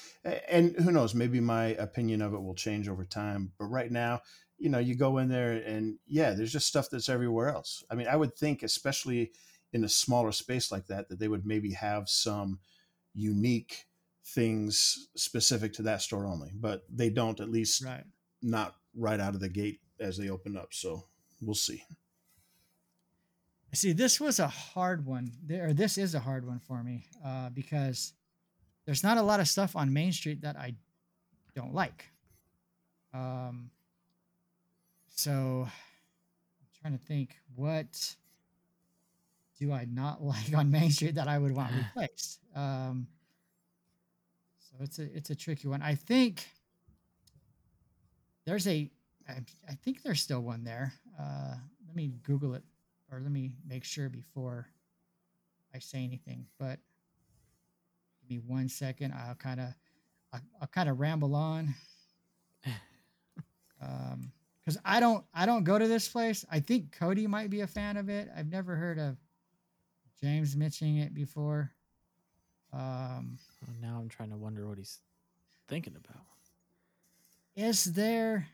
[0.49, 3.53] and who knows, maybe my opinion of it will change over time.
[3.57, 4.21] But right now,
[4.57, 7.83] you know, you go in there and yeah, there's just stuff that's everywhere else.
[7.89, 9.31] I mean, I would think, especially
[9.73, 12.59] in a smaller space like that, that they would maybe have some
[13.13, 13.85] unique
[14.25, 17.39] things specific to that store only, but they don't.
[17.39, 18.05] At least Right.
[18.41, 20.73] not right out of the gate as they open up.
[20.73, 21.05] So
[21.41, 21.83] we'll see.
[23.73, 25.31] See, this was a hard one.
[25.43, 28.13] There, or this is a hard one for me uh, because
[28.85, 30.75] there's not a lot of stuff on Main Street that I
[31.55, 32.05] don't like.
[33.15, 33.71] Um,
[35.07, 38.15] so I'm trying to think what
[39.59, 42.39] do I not like on Main Street that I would want replaced.
[42.55, 43.07] Um,
[44.59, 45.81] So it's a it's a tricky one.
[45.81, 46.47] I think
[48.45, 48.89] there's a
[49.27, 50.93] I, I think there's still one there.
[51.19, 51.55] Uh,
[51.87, 52.63] let me Google it
[53.11, 54.67] or let me make sure before
[55.73, 56.45] I say anything.
[56.59, 56.79] But
[58.21, 59.13] give me one second.
[59.13, 59.67] I'll kind of
[60.33, 61.73] I'll, I'll kind of ramble on.
[63.81, 64.31] Um,
[64.63, 66.45] because I don't I don't go to this place.
[66.49, 68.29] I think Cody might be a fan of it.
[68.33, 69.17] I've never heard of
[70.21, 71.71] James mentioning it before.
[72.71, 74.99] Um, Well, now I'm trying to wonder what he's
[75.67, 76.23] thinking about.
[77.55, 78.47] is there?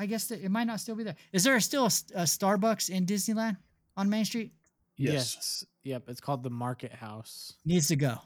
[0.00, 1.16] I guess that it might not still be there.
[1.30, 1.88] Is there still a
[2.24, 3.58] Starbucks in Disneyland
[3.98, 4.52] on Main Street?
[4.96, 5.64] Yes.
[5.84, 6.04] Yep.
[6.08, 7.52] It's called the Market House.
[7.66, 8.16] Needs to go.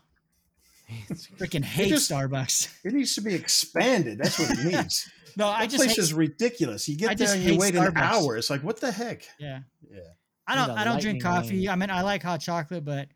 [1.37, 2.73] Freaking hate just- Starbucks.
[2.85, 4.19] It needs to be expanded.
[4.19, 5.11] That's what it needs.
[5.37, 6.89] No, I that just place hate, is ridiculous.
[6.89, 8.37] You I get there and you hate wait an hour.
[8.37, 9.25] It's like, what the heck?
[9.41, 9.61] yeah.
[9.91, 9.99] Yeah.
[10.47, 11.61] I don't I don't drink coffee.
[11.61, 11.69] lane.
[11.71, 13.09] I mean I like hot chocolate, but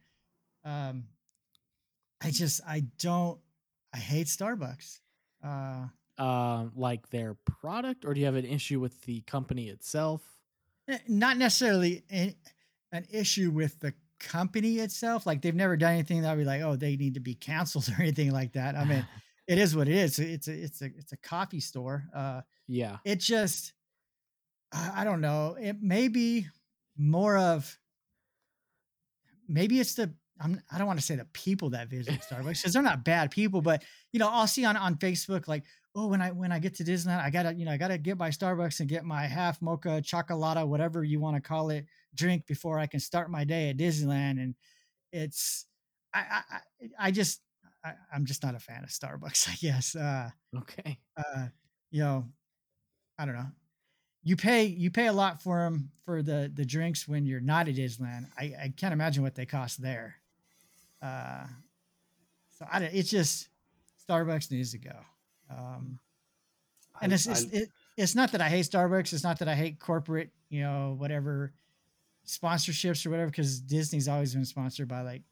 [0.64, 1.04] um
[2.20, 3.38] I just I don't
[3.94, 4.98] I hate Starbucks.
[5.44, 5.86] Uh
[6.18, 10.20] Um, like their product, or do you have an issue with the company itself?
[10.88, 12.34] eh, not necessarily an,
[12.92, 15.26] an issue with the company itself.
[15.26, 17.88] Like they've never done anything that would be like, oh, they need to be canceled
[17.98, 18.74] or anything like that.
[18.74, 19.06] I mean,
[19.46, 20.18] it is what it is.
[20.18, 22.04] It's a it's a it's a coffee store.
[22.14, 22.98] Uh yeah.
[23.04, 23.72] it just
[24.72, 26.46] I, I don't know it may be
[26.98, 27.78] more of
[29.48, 32.72] maybe it's the I'm, i don't want to say the people that visit starbucks because
[32.72, 33.82] they're not bad people but
[34.12, 35.64] you know i'll see on, on facebook like
[35.94, 38.16] oh when i when i get to disneyland i gotta you know i gotta get
[38.18, 42.46] my starbucks and get my half mocha chocolata whatever you want to call it drink
[42.46, 44.54] before i can start my day at disneyland and
[45.12, 45.66] it's
[46.14, 46.20] i
[46.50, 46.58] i,
[46.98, 47.40] I- just
[47.84, 50.98] I, i'm just not a fan of starbucks i guess uh Okay.
[51.16, 51.46] uh,
[51.90, 52.24] you know,
[53.18, 53.48] I don't know.
[54.22, 57.68] You pay you pay a lot for them for the the drinks when you're not
[57.68, 58.26] at Disneyland.
[58.38, 60.16] I, I can't imagine what they cost there.
[61.02, 61.46] Uh,
[62.50, 63.48] so I don't, it's just
[64.08, 64.96] Starbucks needs to go.
[65.50, 65.98] Um,
[67.00, 69.12] and I- it's it's, I- it, it's not that I hate Starbucks.
[69.12, 71.52] It's not that I hate corporate, you know, whatever
[72.26, 73.30] sponsorships or whatever.
[73.30, 75.22] Because Disney's always been sponsored by like,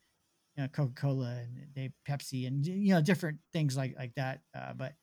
[0.56, 4.40] you know, Coca Cola and they Pepsi and you know different things like like that.
[4.54, 4.94] Uh, but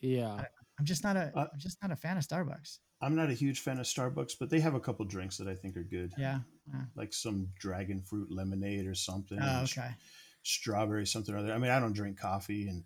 [0.00, 0.44] Yeah.
[0.78, 2.78] I'm just not a Uh, am just not a fan of Starbucks.
[3.00, 5.54] I'm not a huge fan of Starbucks, but they have a couple drinks that I
[5.54, 6.12] think are good.
[6.16, 6.40] Yeah.
[6.72, 6.82] yeah.
[6.94, 9.38] Like some dragon fruit lemonade or something.
[9.40, 9.90] Oh, okay.
[10.42, 11.52] Strawberry something or other.
[11.52, 12.84] I mean, I don't drink coffee, and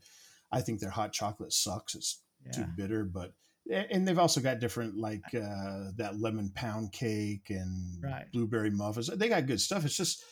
[0.51, 1.95] I think their hot chocolate sucks.
[1.95, 3.35] It's too bitter, but
[3.71, 8.25] and they've also got different like uh, that lemon pound cake and Right.
[8.33, 9.09] blueberry muffins.
[9.09, 9.85] They got good stuff.
[9.85, 10.25] It's just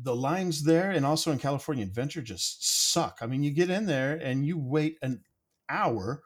[0.00, 3.18] the lines there, and also in California Adventure, just suck.
[3.22, 5.22] I mean, you get in there and you wait an
[5.68, 6.22] hour,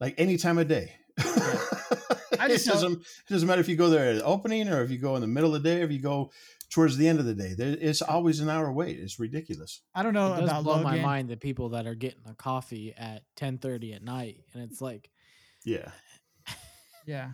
[0.00, 0.92] like any time of day.
[1.18, 1.22] I
[2.46, 4.82] it just know- doesn't it doesn't matter if you go there at the opening or
[4.82, 6.30] if you go in the middle of the day or if you go
[6.70, 7.54] towards the end of the day.
[7.56, 8.98] There, it's always an hour wait.
[8.98, 9.82] It's ridiculous.
[9.94, 10.84] I don't know it does about blow Logan.
[10.84, 14.80] my mind the people that are getting a coffee at 10:30 at night, and it's
[14.80, 15.10] like,
[15.64, 15.90] Yeah.
[17.06, 17.30] Yeah.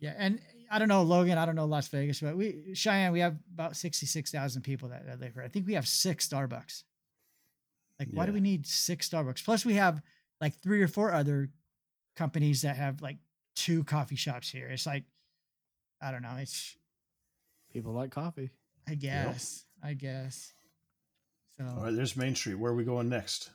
[0.00, 0.40] Yeah, and
[0.70, 1.38] I don't know Logan.
[1.38, 3.10] I don't know Las Vegas, but we Cheyenne.
[3.12, 5.42] We have about sixty six thousand people that, that live here.
[5.42, 6.84] I think we have six Starbucks.
[7.98, 9.44] Like, why do we need six Starbucks?
[9.44, 10.00] Plus, we have
[10.40, 11.50] like three or four other
[12.18, 13.16] companies that have like
[13.54, 14.66] two coffee shops here.
[14.68, 15.04] It's like,
[16.02, 16.36] I don't know.
[16.38, 16.76] It's
[17.72, 18.50] people like coffee.
[18.88, 19.64] I guess.
[19.82, 20.52] I guess.
[21.56, 22.56] So All right, there's Main Street.
[22.56, 23.50] Where are we going next?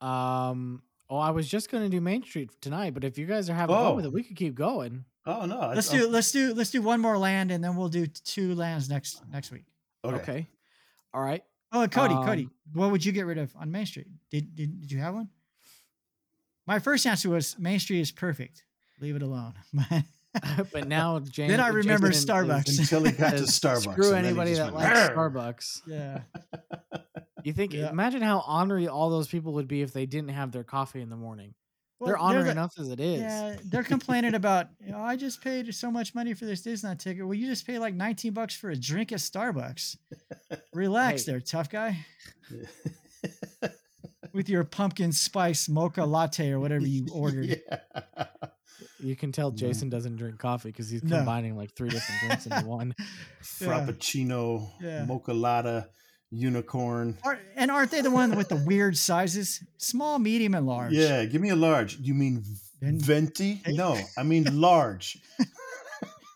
[0.00, 0.82] Um.
[1.08, 3.76] Oh, I was just gonna do Main Street tonight, but if you guys are having
[3.76, 4.08] fun with Oh.
[4.08, 5.04] it, we could keep going.
[5.24, 5.72] Oh no.
[5.74, 8.54] Let's oh, do let's do let's do one more land and then we'll do two
[8.54, 9.64] lands next next week.
[10.04, 10.16] Okay.
[10.16, 10.46] Okay.
[11.14, 11.44] All right.
[11.72, 14.06] Oh, and Cody, Cody, Um, what would you get rid of on Main Street?
[14.30, 15.28] Did, did did you have one?
[16.66, 18.64] My first answer was Main Street is perfect.
[19.00, 19.54] Leave it alone.
[20.72, 21.50] but now James.
[21.50, 22.78] Then I remember Jason is- Starbucks.
[22.78, 23.92] Until he got to Starbucks.
[23.92, 25.80] Screw and then he anybody that went, likes "Arr!" Starbucks.
[25.86, 26.20] yeah.
[27.42, 27.72] You think?
[27.72, 27.90] Yeah.
[27.90, 31.08] Imagine how ornery all those people would be if they didn't have their coffee in
[31.10, 31.54] the morning.
[31.98, 33.20] Well, they're ornery the- enough as it is.
[33.22, 34.66] Yeah, they're complaining about.
[34.84, 37.24] You know, I just paid so much money for this Disneyland ticket.
[37.24, 39.96] Well, you just paid like nineteen bucks for a drink at Starbucks.
[40.74, 41.32] Relax, Hey.
[41.32, 42.04] there, tough guy.
[44.36, 47.58] With your pumpkin spice mocha latte or whatever you ordered.
[47.68, 48.26] Yeah.
[49.00, 49.50] You can tell.
[49.50, 51.16] Jason doesn't drink coffee because he's No.
[51.16, 52.94] combining like three different drinks into one.
[53.42, 55.04] Frappuccino, Yeah.
[55.06, 55.84] mocha latte,
[56.30, 57.16] unicorn.
[57.24, 59.62] Are, and aren't they the one with the weird sizes?
[59.78, 60.92] Small, medium, and large.
[60.92, 61.98] Yeah, give me a large.
[61.98, 62.42] You mean
[62.80, 63.62] Ven- venti?
[63.68, 65.18] No, I mean large.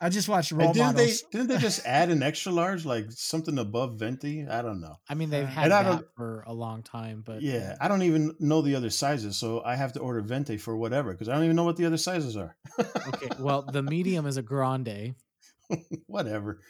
[0.02, 1.22] I just watched And role didn't they models.
[1.30, 4.46] didn't they just add an extra large, like something above venti?
[4.48, 4.98] I don't know.
[5.08, 8.34] I mean, they've had And that for a long time, but Yeah, I don't even
[8.40, 11.44] know the other sizes, so I have to order venti for whatever because I don't
[11.44, 12.56] even know what the other sizes are.
[12.78, 13.28] okay.
[13.38, 15.14] Well, the medium is a grande.
[16.06, 16.60] whatever.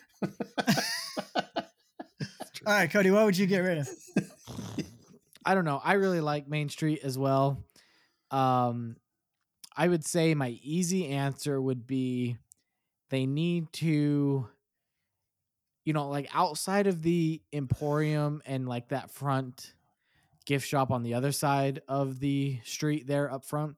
[2.66, 3.89] All right, Cody, what would you get rid of?
[5.45, 5.81] I don't know.
[5.83, 7.64] I really like Main Street as well.
[8.31, 8.97] Um,
[9.76, 12.37] I would say my easy answer would be
[13.11, 14.48] they need to,
[15.84, 19.74] you know, like outside of the Emporium and like that front
[20.46, 23.76] gift shop on the other side of the street there up front.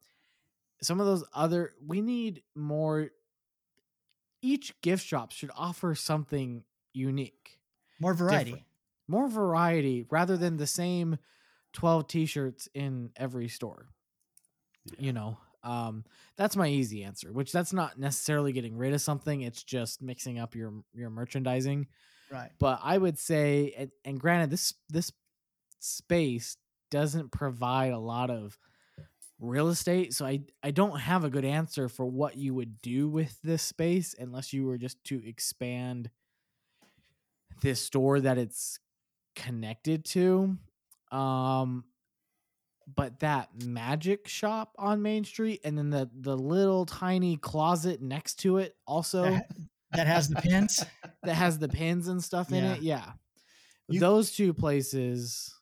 [0.83, 3.11] Some of those other, we need more.
[4.43, 7.59] Each gift shop should offer something unique
[8.01, 8.51] More variety.
[8.51, 8.67] different.
[9.09, 11.17] more variety rather than the same
[11.75, 13.87] 12 t-shirts in every store
[14.99, 16.05] you know um
[16.37, 20.39] that's my easy answer which that's not necessarily getting rid of something it's just mixing
[20.39, 21.87] up your your merchandising
[22.31, 22.51] Right.
[22.59, 25.13] but i would say and, and granted this this
[25.81, 26.57] space
[26.91, 28.59] doesn't provide a lot of
[29.41, 33.09] real estate so i i don't have a good answer for what you would do
[33.09, 36.11] with this space unless you were just to expand
[37.61, 38.79] this store that it's
[39.37, 40.57] connected to
[41.11, 41.85] um
[42.95, 48.37] but that magic shop on main street and then the the little tiny closet next
[48.41, 49.47] to it also That,
[49.93, 50.85] that has the pins.
[51.23, 53.13] that has the pins and stuff in it yeah
[53.89, 55.55] You- those two places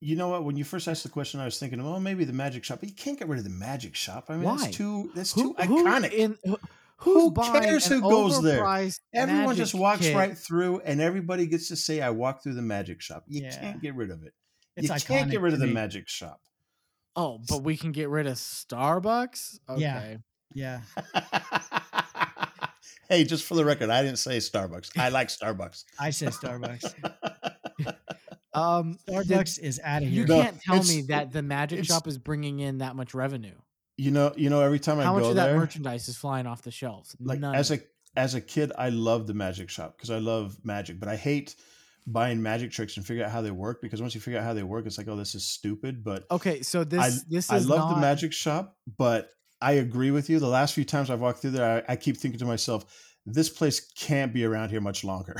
[0.00, 0.44] You know what?
[0.44, 2.80] When you first asked the question, I was thinking, well, maybe the magic shop.
[2.80, 4.24] But you can't get rid of the magic shop.
[4.30, 4.56] I mean, Why?
[4.56, 6.12] that's too that's who, too who iconic.
[6.12, 6.58] in, who,
[6.96, 8.64] Who cares who goes there?
[9.14, 10.16] Everyone just walks kit?
[10.16, 13.60] right through, and everybody gets to say, "I walked through the magic shop." You Yeah.
[13.60, 14.34] can't get rid of it.
[14.76, 15.72] It's you can't get rid of the me.
[15.72, 16.40] magic shop.
[17.16, 20.18] oh but we can get rid of starbucks okay
[20.54, 20.80] Yeah.
[23.08, 24.98] hey, just for the record, I didn't say Starbucks.
[24.98, 25.84] I like Starbucks.
[25.98, 26.92] I said Starbucks.
[28.54, 30.26] um Starbucks is out of you here.
[30.26, 33.56] No, can't tell me that the magic shop is bringing in that much revenue
[33.96, 36.62] you know, you know, every time I how much of that merchandise is flying off
[36.62, 37.80] the shelves like None as a
[38.16, 41.54] as a kid, I loved the magic shop because I love magic, but I hate
[42.06, 44.54] buying magic tricks and figure out how they work because once you figure out how
[44.54, 46.02] they work, it's like, oh, this is stupid.
[46.02, 49.30] But Okay, so this I, this I love not, the magic shop, but
[49.60, 50.38] I agree with you.
[50.40, 52.84] The last few times I've walked through there, I, I keep thinking to myself,
[53.24, 55.36] this place can't be around here much longer.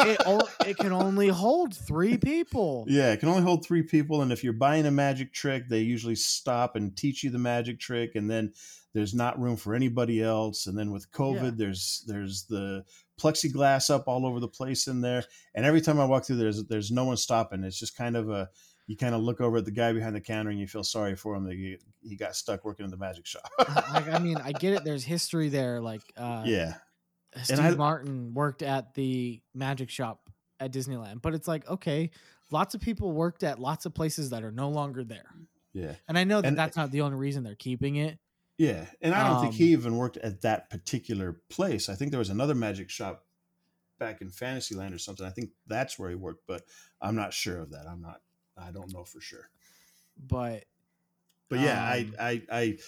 [0.00, 2.86] It, o- it can only hold three people.
[2.88, 5.80] yeah, it can only hold three people, and if you're buying a magic trick, they
[5.80, 8.54] usually stop and teach you the magic trick, and then
[8.94, 10.66] there's not room for anybody else.
[10.66, 11.50] And then with COVID, Yeah.
[11.56, 12.84] there's there's the
[13.20, 16.64] plexiglass up all over the place in there, and every time I walk through, there's
[16.64, 17.64] there's no one stopping.
[17.64, 18.48] It's just kind of a
[18.86, 21.16] you kind of look over at the guy behind the counter and you feel sorry
[21.16, 21.76] for him that he,
[22.08, 23.50] he got stuck working in the magic shop.
[23.58, 24.84] like I mean, I get it.
[24.84, 25.80] There's history there.
[25.80, 26.74] Like uh, yeah,
[27.42, 30.20] Steve I- Martin worked at the magic shop
[30.60, 32.10] at Disneyland, but it's like okay,
[32.50, 35.34] lots of people worked at lots of places that are no longer there.
[35.72, 35.94] yeah.
[36.08, 38.18] And I know that And- that's not the only reason they're keeping it.
[38.58, 41.88] Yeah, and I don't think Um, he even worked at that particular place.
[41.88, 43.26] I think there was another magic shop
[43.98, 45.26] back in Fantasyland or something.
[45.26, 46.66] I think that's where he worked, but
[47.00, 47.86] I'm not sure of that.
[47.88, 48.22] I'm not.
[48.56, 49.50] I don't know for sure.
[50.16, 50.66] But
[51.48, 52.78] But yeah, Um, I, I I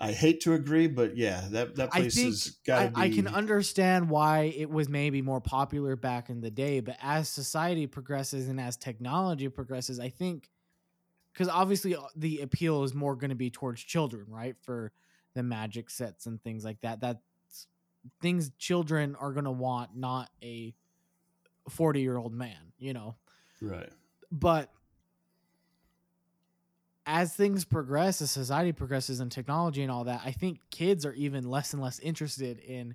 [0.00, 3.06] I hate to agree, but yeah, that that I place think has got I.
[3.06, 7.28] I can understand why it was maybe more popular back in the day, but as
[7.28, 10.50] society progresses and as technology progresses, I think
[11.38, 14.56] because obviously uh, the appeal is more going to be towards children, right?
[14.60, 14.90] For
[15.34, 17.00] the magic sets and things like that.
[17.00, 17.20] That's
[18.20, 20.74] things children are going to want, not a
[21.68, 23.14] 40 year old man, you know?
[23.60, 23.90] right.
[24.32, 24.72] but
[27.06, 31.14] as things progress as society progresses and technology and all that i think kids are
[31.14, 32.94] even less and less interested in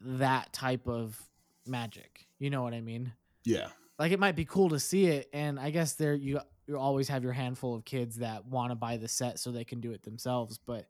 [0.00, 1.20] that type of
[1.66, 3.12] magic you know what i mean
[3.44, 3.68] Yeah,
[3.98, 7.08] like it might be cool to see it and i guess there you you always
[7.08, 9.90] have your handful of kids that want to buy the set so they can do
[9.90, 10.86] it themselves but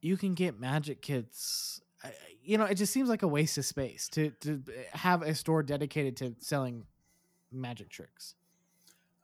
[0.00, 1.80] you can get magic kits
[2.42, 5.34] you know it just seems like a waste of space to to eh, have a
[5.34, 6.84] store dedicated to selling
[7.52, 8.34] magic tricks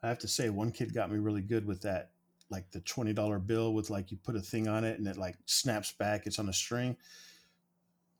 [0.01, 2.11] I have to say, one kid got me really good with that,
[2.49, 5.17] like the twenty dollar bill with like you put a thing on it and it
[5.17, 6.25] like snaps back.
[6.25, 6.95] It's on a string.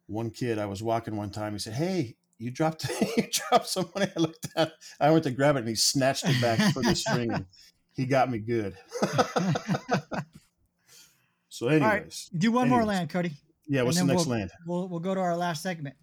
[0.07, 1.53] One kid, I was walking one time.
[1.53, 2.87] He said, "Hey, you dropped
[3.17, 4.71] you dropped some money." I looked down.
[4.99, 7.31] I went to grab it and he snatched it back for the string.
[7.31, 7.45] And
[7.93, 8.75] he got me good.
[11.49, 12.29] so, anyways, right.
[12.37, 13.31] Do one more land, Cody.
[13.67, 13.81] yeah.
[13.83, 14.51] What's the next we'll, land?
[14.65, 15.95] We'll we'll go to our last segment.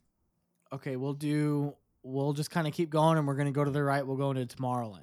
[0.72, 1.74] Okay, we'll do.
[2.02, 4.06] We'll just kind of keep going, and we're gonna go to the right.
[4.06, 5.02] We'll go into Tomorrowland.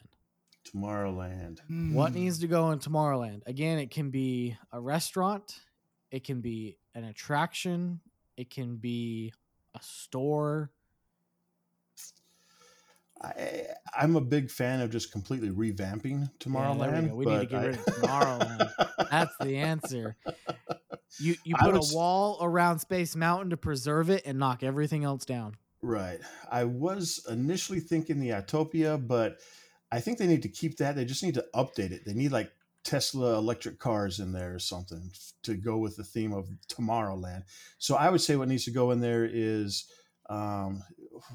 [0.73, 1.59] Tomorrowland.
[1.93, 2.15] What Hmm.
[2.19, 3.41] needs to go in Tomorrowland?
[3.45, 5.59] Again, it can be a restaurant,
[6.11, 7.99] it can be an attraction,
[8.37, 9.33] it can be
[9.75, 10.71] a store.
[13.23, 13.63] I,
[13.97, 17.03] I'm a big fan of just completely revamping Yeah, Tomorrowland.
[17.03, 17.15] we go.
[17.15, 18.71] We need to get I- rid of Tomorrowland.
[19.09, 20.15] That's the answer.
[21.19, 25.03] You you put was- a wall around Space Mountain to preserve it and knock everything
[25.03, 25.55] else down.
[25.81, 26.19] Right.
[26.51, 29.39] I was initially thinking the Autopia, but
[29.91, 30.95] I think they need to keep that.
[30.95, 32.03] They just need to update it.
[32.05, 32.51] They need like
[32.83, 35.11] Tesla electric cars in there or something
[35.43, 37.43] to go with the theme of Tomorrowland.
[37.77, 39.85] So I would say what needs to go in there is
[40.29, 40.83] um,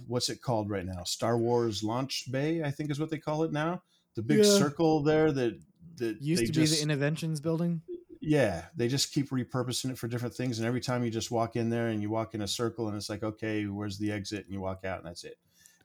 [0.06, 1.02] what's it called right now?
[1.04, 3.82] Star Wars Launch Bay, I think is what they call it now.
[4.14, 4.58] The big Yeah.
[4.58, 5.60] circle there that
[5.96, 7.82] that Used to just, be the Innoventions building.
[8.20, 10.58] yeah, they just keep repurposing it for different things.
[10.58, 12.96] And every time you just walk in there and you walk in a circle and
[12.96, 14.44] it's like, okay, where's the exit?
[14.44, 15.38] And you walk out and that's it.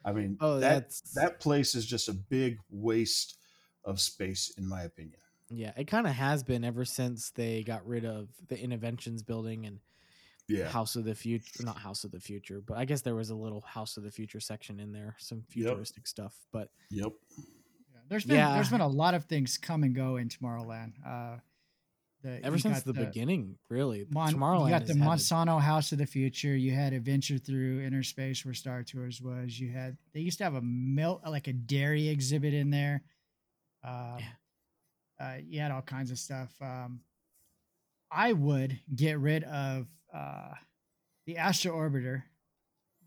[0.05, 3.38] I mean, Oh, that that's that place is just a big waste
[3.85, 5.19] of space, in my opinion.
[5.49, 5.71] yeah.
[5.77, 9.80] It kind of has been ever since they got rid of the Innoventions building and
[10.59, 10.67] Yeah.
[10.69, 13.35] House of the Future, not House of the Future, but I guess there was a
[13.35, 16.35] little House of the Future section in there, some futuristic stuff.
[16.51, 17.11] But Yep.
[17.38, 18.53] Yeah, there's been Yeah.
[18.53, 20.93] there's been a lot of things come and go in Tomorrowland.
[21.05, 21.39] Uh,
[22.21, 25.09] the, ever since got the, beginning, really, Mon- Tomorrowland you got the has had a-
[25.09, 26.55] Monsanto House of the Future.
[26.55, 29.59] You had Adventure Through Inner Space, where Star Tours was.
[29.59, 33.03] You had they used to have a milk like a dairy exhibit in there.
[33.84, 34.19] Um,
[35.19, 36.53] uh, you had all kinds of stuff.
[36.61, 37.01] Um,
[38.09, 40.53] I would get rid of uh,
[41.26, 42.23] the Astro Orbiter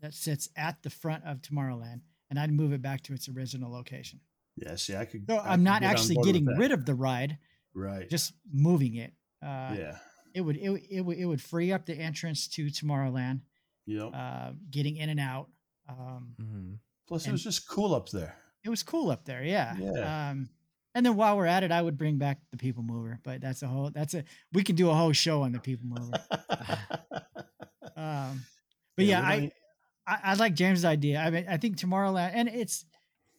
[0.01, 3.71] that sits at the front of Tomorrowland, and I'd move it back to its original
[3.71, 4.19] location.
[4.55, 4.75] Yeah.
[4.75, 5.25] See, I could.
[5.27, 7.37] So I I'm could not get actually getting rid of the ride,
[7.73, 8.09] Right.
[8.09, 9.13] just moving it.
[9.41, 9.97] Uh, yeah.
[10.33, 13.41] it would it, would- it would it would free up the entrance to Tomorrowland,
[13.85, 14.11] Yep.
[14.13, 15.49] uh, getting in and out.
[15.87, 16.79] Um, Mhm.
[17.07, 18.35] Plus, it was just cool up there.
[18.63, 19.77] it was cool up there, yeah.
[19.79, 20.29] Yeah.
[20.31, 20.49] Um,
[20.97, 23.61] and then while we're at it, I would bring back the People Mover, but that's
[23.61, 26.11] a whole that's a we can do a whole show on the People Mover.
[27.95, 28.43] Um,
[28.95, 29.51] but yeah, we I,
[30.05, 31.19] I I like James's idea.
[31.19, 32.85] I mean, I think Tomorrowland, and it's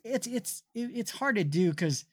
[0.05, 2.05] it's it's it's hard to do because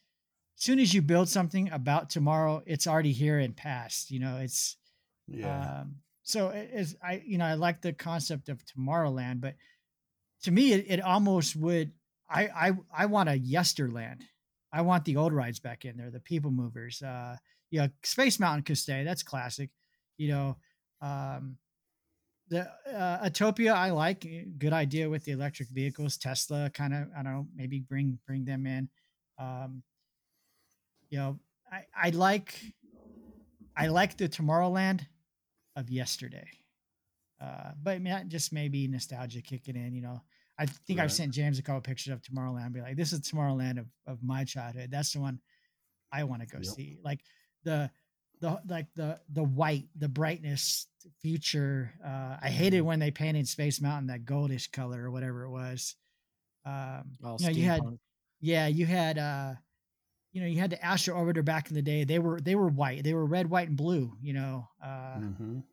[0.58, 4.12] as soon as you build something about tomorrow, it's already here and past.
[4.12, 4.78] You know, it's
[5.28, 5.80] yeah.
[5.82, 9.56] um, so is I you know I like the concept of Tomorrowland, but
[10.44, 11.94] to me it, it almost would
[12.30, 14.22] I I I want a Yesterland.
[14.76, 17.02] I want the old rides back in there, the people movers.
[17.02, 17.38] Uh
[17.72, 19.04] yeah, Space Mountain could stay.
[19.04, 19.70] That's classic.
[20.18, 20.58] You know,
[21.02, 21.58] um
[22.48, 22.62] the
[22.94, 24.24] uh, Autopia I like.
[24.26, 26.18] eh, Good idea with the electric vehicles.
[26.18, 28.90] Tesla kind of I don't know, maybe bring bring them in.
[29.40, 29.84] Um
[31.10, 31.40] you know,
[31.72, 32.50] I I like
[33.76, 35.02] I like the Tomorrowland
[35.76, 36.48] of yesterday.
[37.42, 39.94] Uh, but I mean, that just maybe nostalgia kicking in.
[39.94, 40.22] You know,
[40.58, 41.06] I think Right.
[41.06, 42.74] I've sent James a couple pictures of Tomorrowland.
[42.74, 44.90] Be like, this is Tomorrowland of, of my childhood.
[44.92, 45.40] That's the one
[46.12, 46.74] I want to go Yep.
[46.76, 47.00] see.
[47.04, 47.22] Like
[47.64, 47.92] the
[48.42, 50.88] the like the the white, the brightness,
[51.22, 51.94] future.
[52.04, 52.88] Uh, I hated Mm-hmm.
[52.88, 55.96] when they painted Space Mountain that goldish color or whatever it was.
[56.66, 57.82] Um, All you know, you had
[58.40, 59.54] yeah, you had uh
[60.32, 62.04] you know, you had the Astro Orbiter back in the day.
[62.04, 63.04] They were they were white.
[63.04, 64.68] They were red, white, and blue, you know.
[64.84, 65.64] Uh Mhm.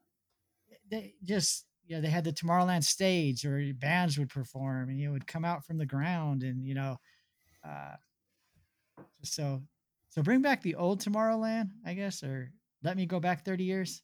[0.90, 5.08] they just you know, they had the Tomorrowland stage or bands would perform and it
[5.08, 6.96] would come out from the ground and you know
[7.64, 7.94] uh
[9.22, 9.62] so
[10.10, 12.50] so bring back the old Tomorrowland, I guess, or
[12.82, 14.02] let me go back 30 years.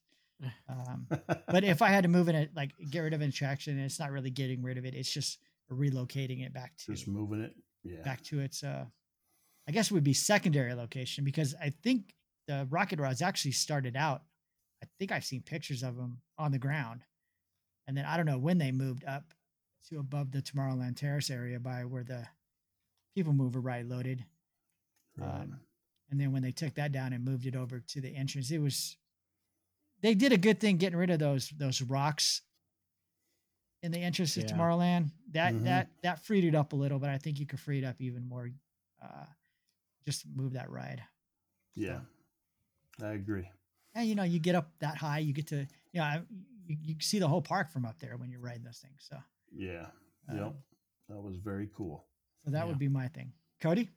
[0.69, 1.07] Um
[1.49, 3.99] but if I had to move in it, like get rid of an attraction, it's
[3.99, 4.95] not really getting rid of it.
[4.95, 5.39] It's just
[5.71, 7.55] relocating it back to just moving it.
[7.85, 8.03] Yeah.
[8.03, 8.85] back to its uh
[9.69, 12.15] I guess it would be secondary location because I think
[12.47, 14.23] the rocket rods actually started out.
[14.83, 17.03] I think I've seen pictures of them on the ground.
[17.89, 19.33] And then I don't know when they moved up
[19.89, 22.25] to above the Tomorrowland Terrace area by where the
[23.17, 24.25] people mover ride loaded.
[25.17, 25.27] Right.
[25.41, 25.59] Um,
[26.11, 28.59] and then when they took that down and moved it over to the entrance, it
[28.59, 28.97] was
[30.03, 32.43] they did a good thing getting rid of those those rocks
[33.83, 34.45] in the entrance Yeah.
[34.45, 35.11] Tomorrowland.
[35.33, 35.65] That Mhm.
[35.65, 38.01] that that freed it up a little, but I think you could free it up
[38.01, 38.51] even more.
[39.01, 39.27] Uh,
[40.05, 41.03] just move that ride.
[41.75, 42.01] yeah.
[43.01, 43.49] I agree.
[43.95, 46.27] And you know, you get up that high, you get to you know
[46.69, 49.07] you, you see the whole park from up there when you're riding those things.
[49.11, 49.17] So,
[49.53, 49.87] Yeah.
[50.29, 50.55] um, Yep.
[51.09, 52.07] That was very cool.
[52.45, 52.65] so that Yeah.
[52.67, 53.33] would be my thing.
[53.61, 53.91] Cody,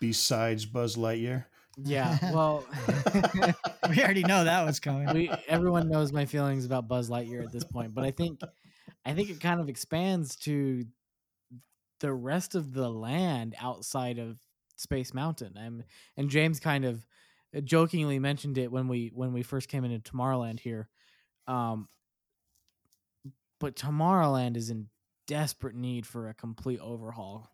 [0.00, 1.44] Besides Buzz Lightyear.
[1.76, 2.18] Yeah.
[2.34, 2.64] Well,
[3.88, 5.12] we already know that was coming.
[5.14, 8.40] we everyone knows my feelings about Buzz Lightyear at this point, but I think
[9.04, 10.84] I think it kind of expands to
[12.00, 14.38] the rest of the land outside of
[14.76, 15.56] Space Mountain.
[15.56, 15.84] And
[16.16, 17.06] and James kind of
[17.64, 20.88] jokingly mentioned it when we when we first came into Tomorrowland here.
[21.46, 21.88] Um
[23.60, 24.88] but Tomorrowland is in
[25.26, 27.48] desperate need for a complete overhaul.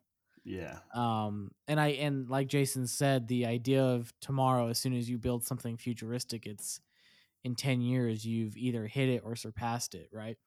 [0.45, 0.79] Yeah.
[0.95, 5.19] um and i and like jason said the idea of tomorrow as soon as you
[5.19, 6.81] build something futuristic it's
[7.45, 10.39] in 10 years you've either hit it or surpassed it right?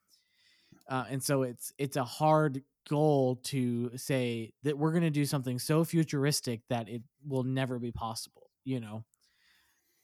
[0.89, 5.25] Uh, and so it's it's a hard goal to say that we're going to do
[5.25, 9.05] something so futuristic that it will never be possible you know?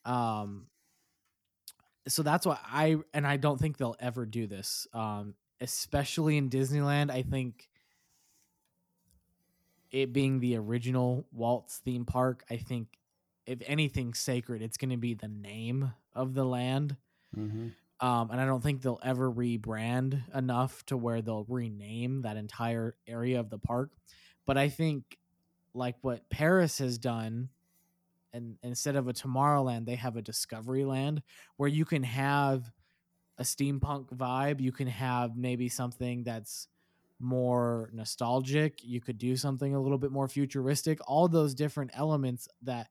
[0.05, 0.67] Um
[2.07, 6.49] so that's why i and i don't think they'll ever do this um especially in
[6.49, 7.69] disneyland i think
[9.91, 12.87] it being the original Walt's theme park, I think
[13.45, 16.97] if anything sacred, it's going to be the name of the land.
[17.35, 17.73] Mhm.
[17.99, 22.95] Um, and I don't think they'll ever rebrand enough to where they'll rename that entire
[23.07, 23.91] area of the park.
[24.45, 25.17] But I think,
[25.73, 27.49] like what Paris has done,
[28.33, 31.21] and instead of a Tomorrowland, they have a Discovery Land
[31.57, 32.71] where you can have
[33.37, 34.59] a steampunk vibe.
[34.59, 36.67] You can have maybe something that's
[37.19, 38.83] more nostalgic.
[38.83, 40.99] You could do something a little bit more futuristic.
[41.07, 42.89] All those different elements that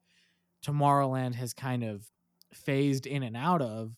[0.64, 2.06] Tomorrowland has kind of
[2.52, 3.92] phased in and out of,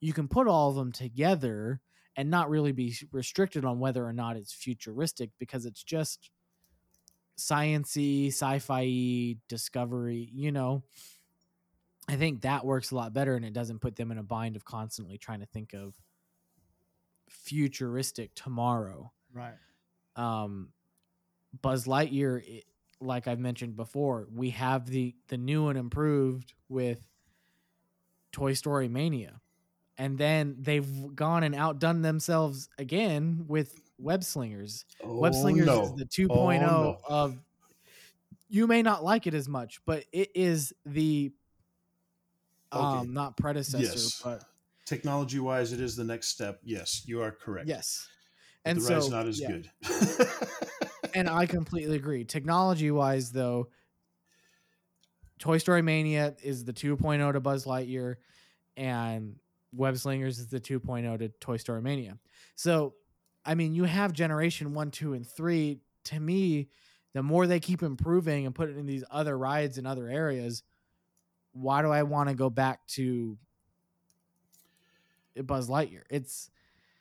[0.00, 1.80] you can put all of them together
[2.16, 6.30] and not really be restricted on whether or not it's futuristic because it's just
[7.38, 10.82] sciency, sci-fi, discovery, you know.
[12.08, 14.56] I think that works a lot better and it doesn't put them in a bind
[14.56, 15.94] of constantly trying to think of
[17.28, 19.12] futuristic tomorrow.
[19.32, 19.54] Right.
[20.16, 20.68] Um
[21.62, 22.64] Buzz Lightyear it,
[23.00, 27.06] like I've mentioned before, we have the the new and improved with
[28.32, 29.40] Toy Story Mania.
[29.96, 34.84] And then they've gone and outdone themselves again with Web Slingers.
[35.04, 35.82] Web Oh, Slingers no.
[35.84, 36.98] is the 2.0 no.
[37.08, 37.36] of
[38.48, 41.32] you may not like it as much, but it is the
[42.72, 43.08] um Okay.
[43.10, 44.20] not predecessor, Yes.
[44.22, 44.44] but
[44.84, 46.60] Technology wise, it is the next step.
[46.62, 47.68] Yes, you are correct.
[47.68, 48.06] yes.
[48.64, 49.48] But And the so ride's not as yeah.
[49.50, 49.70] good.
[51.14, 52.24] and I completely agree.
[52.26, 53.68] Technology wise, though,
[55.38, 58.16] Toy Story Mania is the 2.0 to Buzz Lightyear,
[58.76, 59.36] and
[59.74, 62.18] Web Slingers is the 2.0 to Toy Story Mania.
[62.54, 62.94] So,
[63.44, 65.80] I mean, you have Generation 1, 2, and 3.
[66.04, 66.68] To me,
[67.12, 70.62] the more they keep improving and putting in these other rides in other areas,
[71.52, 73.38] why do I want to go back to
[75.42, 76.02] Buzz Lightyear?
[76.10, 76.50] It's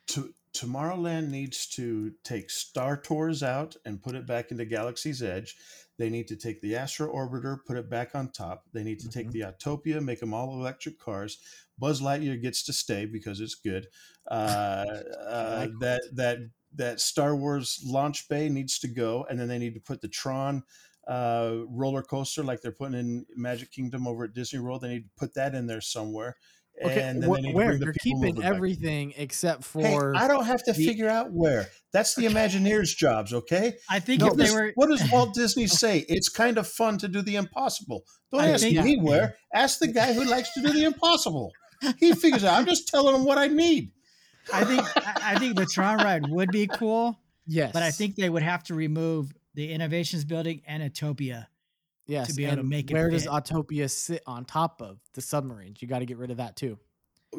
[0.08, 5.56] to, Tomorrowland needs to take Star Tours out and put it back into Galaxy's Edge.
[5.98, 8.66] They need to take the Astro Orbiter, put it back on top.
[8.72, 9.32] They need to take Mhm.
[9.32, 11.40] the Autopia, make them all electric cars.
[11.80, 13.88] Buzz Lightyear gets to stay because it's good.
[14.32, 14.86] Uh,
[15.28, 16.38] uh, that that
[16.74, 20.08] that Star Wars launch bay needs to go, and then they need to put the
[20.08, 20.64] Tron
[21.10, 24.80] uh, roller coaster like they're putting in Magic Kingdom over at Disney World.
[24.82, 26.38] They need to put that in there somewhere.
[26.82, 27.02] okay.
[27.02, 28.46] and then wh- they need to where you're keeping back.
[28.46, 31.68] everything except Hey, for I don't have to the- figure out where.
[31.92, 33.74] That's the Imagineers' jobs, okay?
[33.90, 36.06] I think No, if they What does- were what does Walt Disney say?
[36.08, 38.06] It's kind of fun to do the impossible.
[38.32, 39.36] Don't I ask think- me where.
[39.54, 41.52] Ask the guy who likes to do the impossible.
[42.00, 42.60] He figures out.
[42.60, 43.92] I'm just telling him what I need.
[44.54, 48.16] I think I I think the Tron ride would be cool, yes, but I think
[48.16, 51.48] they would have to remove the Innoventions Building and Autopia.
[52.08, 53.32] yes, to be able to and make it where does fit.
[53.32, 55.82] Autopia sit on top of the submarines?
[55.82, 56.78] You got to get rid of that too.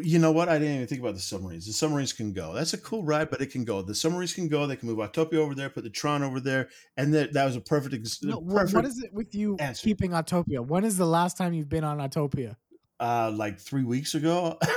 [0.01, 0.49] You know what?
[0.49, 1.67] I didn't even think about the submarines.
[1.67, 2.53] The submarines can go.
[2.53, 3.81] That's a cool ride, but it can go.
[3.81, 4.67] The submarines can go.
[4.67, 7.55] They can move Autopia over there, put the Tron over there, and that that was
[7.57, 7.95] a perfect.
[7.95, 9.85] ex- No, perfect what is it with you answer.
[9.85, 10.67] keeping Autopia?
[10.67, 12.57] When is the last time you've been on Autopia?
[13.01, 14.59] Uh, like three weeks ago.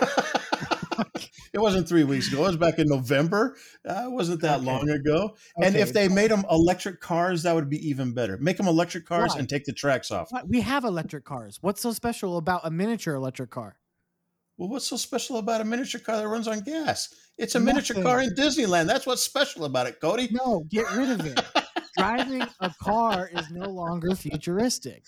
[1.53, 2.43] it wasn't three weeks ago.
[2.43, 3.55] It was back in November.
[3.87, 4.65] Uh, it wasn't that Okay.
[4.65, 5.35] long ago.
[5.61, 8.37] And if they made them electric cars, that would be even better.
[8.37, 9.39] Make them electric cars Why?
[9.39, 10.31] and take the tracks off.
[10.31, 10.47] What?
[10.47, 11.59] we have electric cars.
[11.61, 13.77] What's so special about a miniature electric car?
[14.57, 17.13] Well, what's so special about a miniature car that runs on gas?
[17.37, 18.87] It's a miniature car in Disneyland.
[18.87, 20.29] That's what's special about it, Cody.
[20.31, 21.39] No, get rid of it.
[21.97, 25.03] Driving a car is no longer futuristic.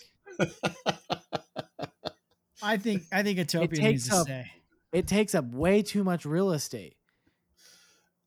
[2.62, 4.50] I think I think Autopia needs takes to up- stay.
[4.92, 6.96] It takes up way too much real estate.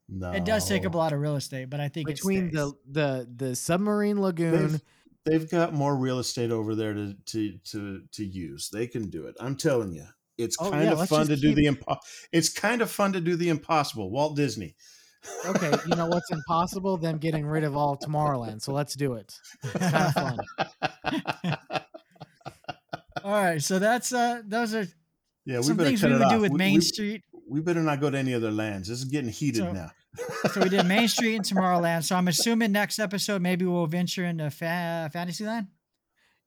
[0.10, 2.50] No, It does take up a lot of real estate, but I think it between
[2.52, 2.74] stays.
[2.92, 4.72] the the the submarine lagoon.
[4.72, 4.82] They've,
[5.42, 8.70] they've got more real estate over there to to to to use.
[8.70, 9.36] They can do it.
[9.40, 10.06] I'm telling you.
[10.38, 11.98] It's Oh, kind yeah, of fun to do keep- the impo-
[12.32, 14.10] It's kind of fun to do the impossible.
[14.10, 14.76] Walt Disney.
[15.46, 16.98] Okay, you know what's impossible?
[16.98, 18.62] Them getting rid of all Tomorrowland.
[18.62, 19.40] So let's do it.
[19.64, 21.58] It's kind of fun.
[23.24, 24.86] All right, so that's uh those are
[25.46, 26.32] Yeah, we some better things cut we it would off.
[26.34, 27.24] do with we, Main we- Street.
[27.48, 28.88] we better not go to any other lands.
[28.90, 29.92] This is getting heated So- now.
[30.52, 32.04] So we did Main Street and Tomorrowland.
[32.04, 35.68] So I'm assuming next episode maybe we'll venture into fa- Fantasyland.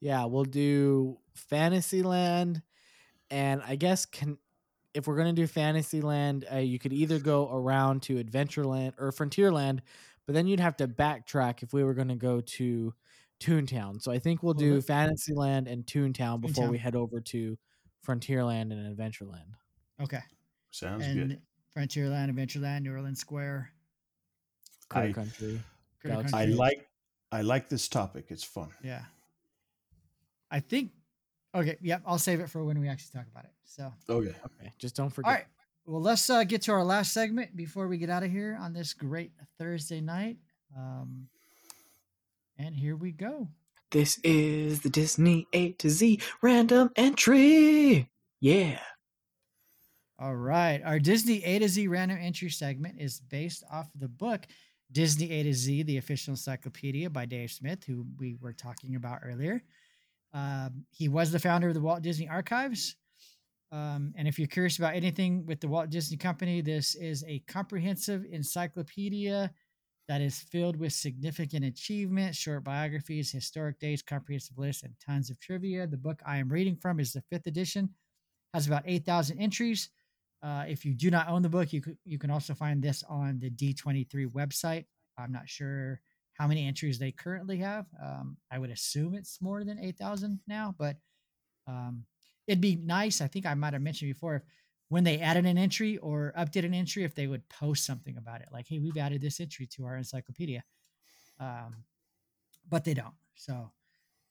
[0.01, 2.63] Yeah, we'll do Fantasyland,
[3.31, 4.39] and I guess can
[4.95, 9.81] if we're gonna do Fantasyland, uh, you could either go around to Adventureland or Frontierland,
[10.27, 12.95] but then you'd have to backtrack if we were gonna go to
[13.41, 14.01] Toontown.
[14.01, 17.59] So I think we'll Well, do that- Fantasyland and Toontown before we head over to
[18.07, 19.55] Frontierland and Adventureland.
[20.01, 20.21] Okay.
[20.71, 21.43] Sounds and good.
[21.75, 23.71] Frontierland, Adventureland, New Orleans Square.
[24.89, 25.63] Critter I- Country.
[26.01, 26.89] Critter Galaxy I like
[27.33, 28.27] I like this topic.
[28.29, 28.71] It's fun.
[28.85, 29.05] Yeah.
[30.51, 30.93] I think.
[31.55, 31.77] Okay.
[31.81, 32.03] Yep.
[32.07, 33.51] I'll save it for when we actually talk about it.
[33.65, 33.93] So.
[34.09, 34.35] Okay.
[34.45, 35.29] Okay, just don't forget.
[35.29, 35.47] All right.
[35.87, 38.73] Well, let's uh, get to our last segment before we get out of here on
[38.73, 40.37] this great Thursday night.
[40.77, 41.29] Um,
[42.59, 43.49] And here we go.
[43.91, 48.11] This is the Disney A to Z random entry.
[48.41, 48.81] Yeah.
[50.19, 50.81] All right.
[50.85, 54.47] Our Disney A to Z random entry segment is based off of the book
[54.91, 59.21] Disney A to Z, the official encyclopedia by Dave Smith, who we were talking about
[59.25, 59.63] earlier.
[60.33, 62.97] Um, he was the founder of the Walt Disney Archives.
[63.73, 67.41] Um, and if you're curious about anything with the Walt Disney Company, this is a
[67.49, 69.51] comprehensive encyclopedia
[70.09, 75.41] that is filled with significant achievements, short biographies, historic dates, comprehensive lists, and tons of
[75.41, 75.87] trivia.
[75.87, 77.91] The book I am reading from is the fifth edition,
[78.55, 79.91] has about 8,000 entries.
[80.43, 83.39] Uh, if you do not own the book, you you can also find this on
[83.41, 84.85] the D23 website.
[85.19, 86.01] I'm not sure
[86.35, 87.87] how many entries they currently have.
[88.03, 90.97] Um, I would assume it's more than 8,000 now, but
[91.67, 92.05] um,
[92.47, 93.21] it'd be nice.
[93.21, 94.43] I think I might have mentioned before if
[94.89, 98.41] when they added an entry or updated an entry, if they would post something about
[98.41, 100.63] it, like, hey, we've added this entry to our encyclopedia.
[101.41, 101.85] Um,
[102.69, 103.15] but they don't.
[103.35, 103.71] So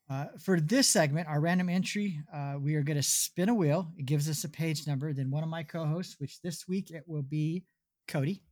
[0.08, 3.92] uh, for this segment, our random entry, uh, we are going to spin a wheel.
[3.98, 5.12] It gives us a page number.
[5.12, 7.64] Then one of my co hosts, which this week it will be
[8.08, 8.42] Cody,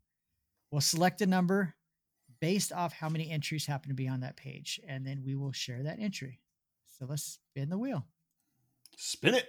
[0.71, 1.75] will select a number
[2.41, 4.81] based off how many entries happen to be on that page.
[4.87, 6.41] And then we will share that entry.
[6.99, 8.05] So let's spin the wheel.
[8.97, 9.49] Spin it.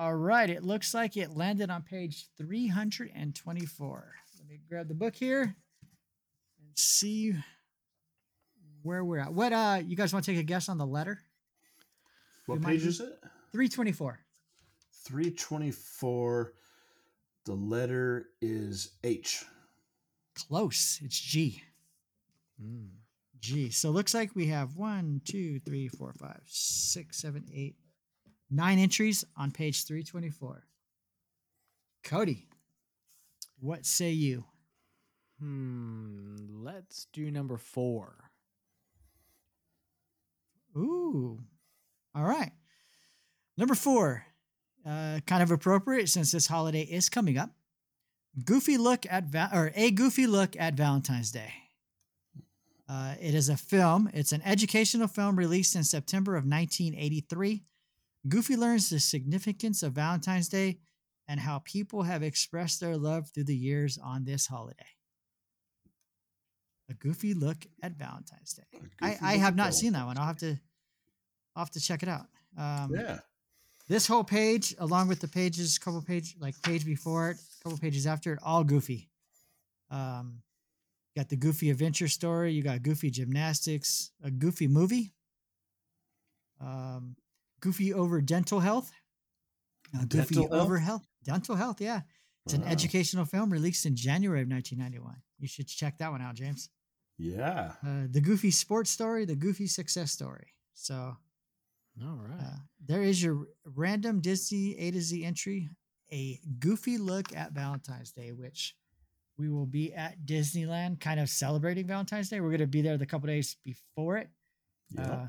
[0.00, 4.14] All right, it looks like it landed on page 324.
[4.38, 5.54] Let me grab the book here and
[6.74, 7.34] see
[8.82, 9.34] where we're at.
[9.34, 11.20] What uh you guys want to take a guess on the letter?
[12.46, 13.12] What page is it?
[13.52, 14.18] 324.
[15.04, 16.54] 324.
[17.44, 19.44] The letter is H.
[20.34, 20.98] Close.
[21.04, 21.62] It's G.
[22.58, 22.88] Mm.
[23.38, 23.68] G.
[23.68, 27.76] So it looks like we have one, two, three, four, five, six, seven, eight,
[28.50, 30.66] nine entries on page 324.
[32.02, 32.48] Cody,
[33.58, 34.44] what say you?
[35.38, 36.36] Hmm.
[36.62, 38.30] Let's do number four.
[40.76, 41.40] Ooh.
[42.14, 42.52] All right.
[43.56, 44.24] Number four,
[44.86, 47.50] uh, kind of appropriate since this holiday is coming up.
[48.44, 51.52] Goofy look at va- or a goofy look at Valentine's Day.
[52.88, 54.10] Uh, it is a film.
[54.14, 57.62] It's an educational film released in September of 1983.
[58.28, 60.78] Goofy learns the significance of Valentine's Day
[61.26, 64.84] and how people have expressed their love through the years on this holiday.
[66.90, 68.80] A goofy look at Valentine's Day.
[69.00, 70.18] I, I have not seen that one.
[70.18, 70.58] I'll have to
[71.54, 72.26] I'll have to check it out.
[72.58, 73.18] Um, Yeah.
[73.88, 78.06] This whole page, along with the pages, couple page like page before it, couple pages
[78.06, 79.08] after it, all goofy.
[79.90, 80.42] Um,
[81.16, 82.52] got the Goofy Adventure story.
[82.52, 85.12] You got Goofy Gymnastics, a Goofy movie.
[86.60, 87.16] Um,
[87.60, 88.90] Goofy over dental health.
[89.94, 91.06] Uh, Goofy Dental over health.
[91.24, 92.00] Dental health, yeah.
[92.46, 95.16] It's an educational film released in January of 1991.
[95.38, 96.70] You should check that one out, James.
[97.18, 97.72] Yeah.
[97.86, 100.54] Uh, the Goofy sports story, the Goofy success story.
[100.74, 100.94] So
[102.02, 102.40] All right.
[102.40, 105.68] uh, there is your random Disney A to Z entry,
[106.12, 108.74] a goofy look at Valentine's Day, which
[109.36, 112.40] we will be at Disneyland, kind of celebrating Valentine's Day.
[112.40, 114.28] We're going to be there the couple days before it,
[114.96, 115.06] Yep.
[115.10, 115.26] uh,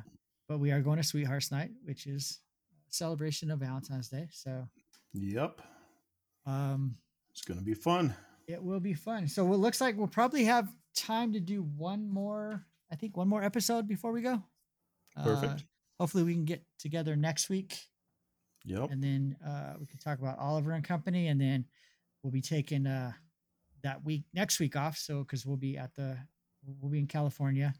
[0.51, 2.41] but we are going to Sweethearts Night, which is
[2.89, 4.27] a celebration of Valentine's Day.
[4.33, 4.67] So
[5.13, 5.61] yep.
[6.45, 6.97] um,
[7.31, 8.13] It's going to be fun.
[8.49, 9.29] it will be fun.
[9.29, 13.29] So it looks like we'll probably have time to do one more, I think, one
[13.29, 14.43] more episode before we go.
[15.15, 15.53] Perfect.
[15.53, 15.57] Uh,
[16.01, 17.77] hopefully, we can get together next week
[18.65, 18.91] Yep.
[18.91, 21.63] and then uh, we can talk about Oliver and Company, and then
[22.23, 23.13] we'll be taking uh,
[23.83, 24.97] that week next week off.
[24.97, 26.17] So because we'll be at the
[26.81, 27.73] we'll be in California,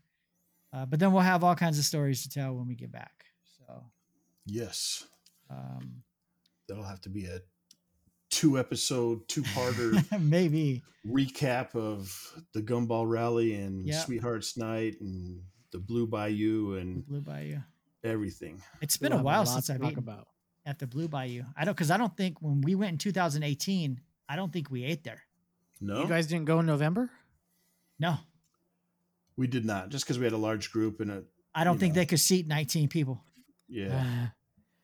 [0.74, 3.26] uh, but then we'll have all kinds of stories to tell when we get back.
[3.58, 3.84] So
[4.46, 5.06] Yes.
[5.50, 6.04] um,
[6.68, 7.40] That'll have to be a
[8.30, 12.16] two episode, two parter maybe recap of
[12.54, 14.00] the Gumball Rally and Yeah.
[14.00, 15.42] Sweethearts Night and
[15.72, 17.58] the Blue Bayou and Blue Bayou.
[18.04, 18.62] everything.
[18.82, 20.28] It's been We'll a while lot since I've talk eaten about.
[20.66, 21.44] at the Blue Bayou.
[21.58, 24.00] I don't because I don't think when we went in 2018,
[24.30, 25.22] I don't think we ate there.
[25.82, 27.10] No, You guys didn't go in November?
[28.00, 28.16] No,
[29.38, 29.90] we did not.
[29.90, 31.24] Just because we had a large group and a
[31.56, 32.02] I don't think know.
[32.02, 33.24] they could seat 19 people.
[33.68, 34.04] yeah.
[34.06, 34.34] Ah,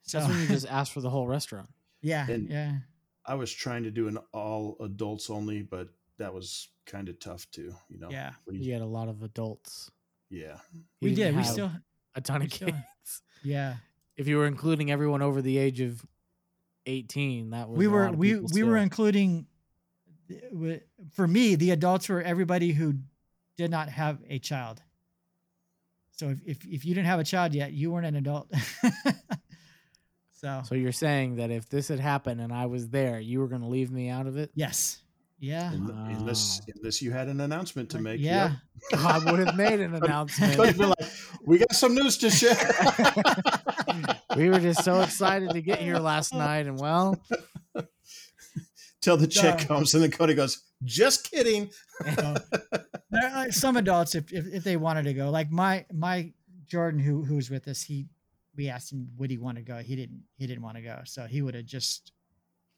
[0.04, 1.70] So That's when you just ask for the whole restaurant.
[2.02, 2.78] yeah, And- yeah.
[3.26, 7.46] I was trying to do an all adults only, but that was kind of tough
[7.52, 7.74] too.
[7.90, 8.10] You know.
[8.10, 8.32] Yeah.
[8.50, 9.92] You you- had a lot of adults.
[10.30, 10.58] yeah.
[10.74, 11.36] You We didn't.
[11.36, 11.72] We have still
[12.16, 13.22] a ton of we still- kids.
[13.44, 13.76] yeah.
[14.16, 16.06] If you were including everyone over the age of
[16.86, 19.46] 18, that was we a were lot of we people we were including
[21.12, 22.96] for me the adults were everybody who
[23.58, 24.82] did not have a child
[26.12, 28.50] so if if, if you didn't have a child yet you weren't an adult
[30.40, 33.48] So, So you're saying that if this had happened and I was there, you were
[33.48, 34.52] going to leave me out of it?
[34.54, 35.00] yes.
[35.40, 35.72] Yeah.
[35.72, 38.20] Unless unless you had an announcement to make.
[38.22, 38.54] yeah.
[38.96, 40.04] I would have made an Yep.
[40.06, 40.56] announcement.
[40.56, 41.06] Could be like,
[41.46, 42.56] we got some news to share.
[44.36, 47.20] we were just so excited to get here last night, and well,
[49.02, 49.66] Till the check No.
[49.76, 51.70] comes, and then Cody goes, "Just kidding."
[52.16, 52.36] So,
[53.10, 56.32] there are some adults, if, if if they wanted to go, like my my
[56.66, 58.06] Jordan, who who was with us, he
[58.56, 59.78] we asked him would he want to go.
[59.78, 60.24] He didn't.
[60.38, 62.12] He didn't want to go, so he would have just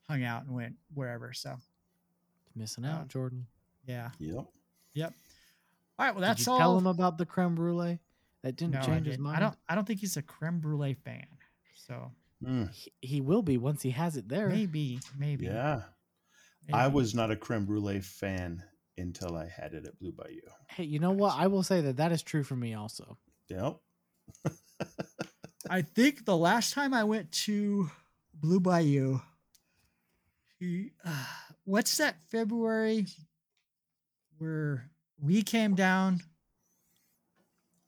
[0.08, 1.34] hung out and went wherever.
[1.34, 1.56] So
[2.56, 3.46] missing out, Jordan.
[3.88, 4.10] yeah.
[4.20, 4.46] Yep.
[4.94, 5.14] Yep.
[5.98, 6.16] All right.
[6.16, 6.60] Well, that's Did you all.
[6.60, 8.00] tell him about the creme brulee?
[8.44, 9.24] That didn't No, change his didn't.
[9.24, 9.38] mind.
[9.38, 9.56] I don't.
[9.68, 11.26] I don't think he's a creme brulee fan.
[11.88, 12.12] So
[12.46, 14.48] Mm, He, he will be once he has it there.
[14.48, 15.48] maybe, maybe.
[15.48, 15.82] yeah.
[16.72, 18.64] I was not a creme brulee fan
[19.00, 20.42] until I had it at Blue Bayou.
[20.70, 21.36] Hey, you know what?
[21.38, 23.18] I will say that that is true for me also.
[23.50, 23.78] Yep.
[25.70, 27.90] I think the last time I went to
[28.34, 29.20] Blue Bayou,
[30.60, 31.26] he, uh,
[31.64, 33.06] what's that February
[34.38, 34.90] where
[35.22, 36.22] we came down?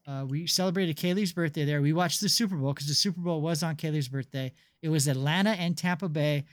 [0.07, 1.81] Uh, we celebrated Kaylee's birthday there.
[1.81, 4.51] We watched the Super Bowl because the Super Bowl was on Kaylee's birthday.
[4.81, 6.45] It was Atlanta and Tampa Bay.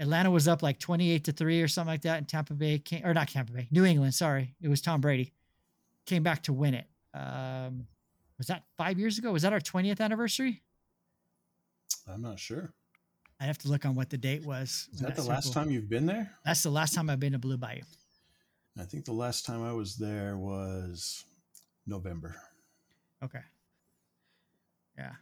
[0.00, 2.18] Atlanta was up like 28 to 3 or something like that.
[2.18, 4.54] And Tampa Bay came, or not Tampa Bay, New England, sorry.
[4.60, 5.32] It was Tom Brady.
[6.06, 6.86] Came back to win it.
[7.14, 7.86] Um,
[8.38, 9.32] was that five years ago?
[9.32, 10.62] Was that our 20th anniversary?
[12.08, 12.72] I'm not sure.
[13.40, 14.88] I'd have to look on what the date was.
[14.92, 16.32] Is when that the last Bowl- time you've been there?
[16.44, 17.82] That's the last time I've been to Blue Bayou.
[18.78, 21.24] I think the last time I was there was
[21.86, 22.34] November
[23.22, 23.40] Okay.
[24.98, 25.12] Yeah.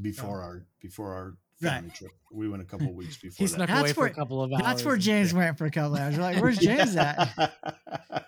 [0.00, 1.94] before our before our Right.
[1.94, 2.10] trip.
[2.32, 3.54] We went a couple weeks before He that.
[3.54, 4.62] snuck That's away for where- a couple of hours.
[4.62, 6.16] That's where and- James went for a couple hours.
[6.16, 7.28] We're like, where's James at?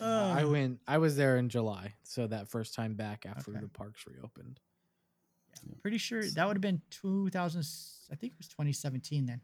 [0.00, 0.50] I Oh.
[0.50, 0.80] went.
[0.86, 3.60] I was there in July, so that first time back after Okay.
[3.60, 4.60] the parks reopened.
[5.80, 7.62] Pretty sure that would have been 2000.
[8.12, 9.40] I think it was 2017 then.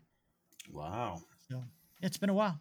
[0.71, 1.23] wow.
[1.49, 1.63] So
[2.03, 2.59] it's been a while.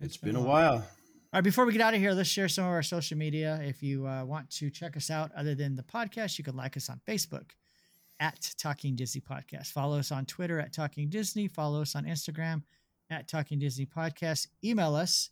[0.00, 0.74] it's been a while.
[0.76, 3.58] All right, before we get out of here, let's share some of our social media.
[3.62, 6.76] If you uh, want to check us out other than the podcast, you can like
[6.76, 7.50] us on Facebook
[8.20, 9.68] at Talking Disney Podcast.
[9.68, 11.48] Follow us on Twitter at Talking Disney.
[11.48, 12.62] Follow us on Instagram
[13.10, 14.46] at Talking Disney Podcast.
[14.64, 15.30] Email us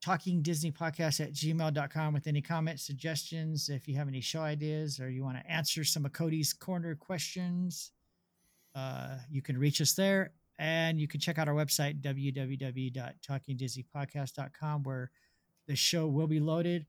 [0.00, 4.98] talking disney podcast at gmail.com with any comments suggestions if you have any show ideas
[4.98, 7.92] or you want to answer some of cody's corner questions
[8.74, 15.10] uh, you can reach us there and you can check out our website www.talkingdisneypodcast.com where
[15.66, 16.86] the show will be loaded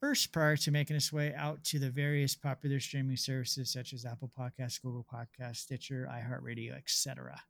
[0.00, 4.04] first prior to making its way out to the various popular streaming services such as
[4.04, 7.40] apple podcasts google podcasts stitcher iheartradio etc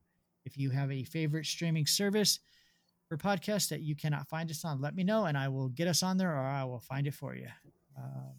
[0.44, 2.39] if you have a favorite streaming service
[3.09, 5.89] for podcasts that you cannot find us on let me know and i will get
[5.89, 7.48] us on there or i will find it for you
[7.98, 8.35] um,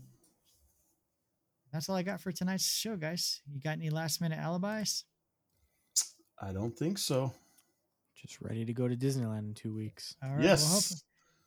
[1.74, 5.04] that's all i got for tonight's show guys you got any last minute alibis
[6.40, 7.34] I don't think so.
[8.16, 10.16] Just ready to go to Disneyland in two weeks.
[10.24, 10.44] All right.
[10.44, 10.64] yes.
[10.64, 11.00] Well, hopefully,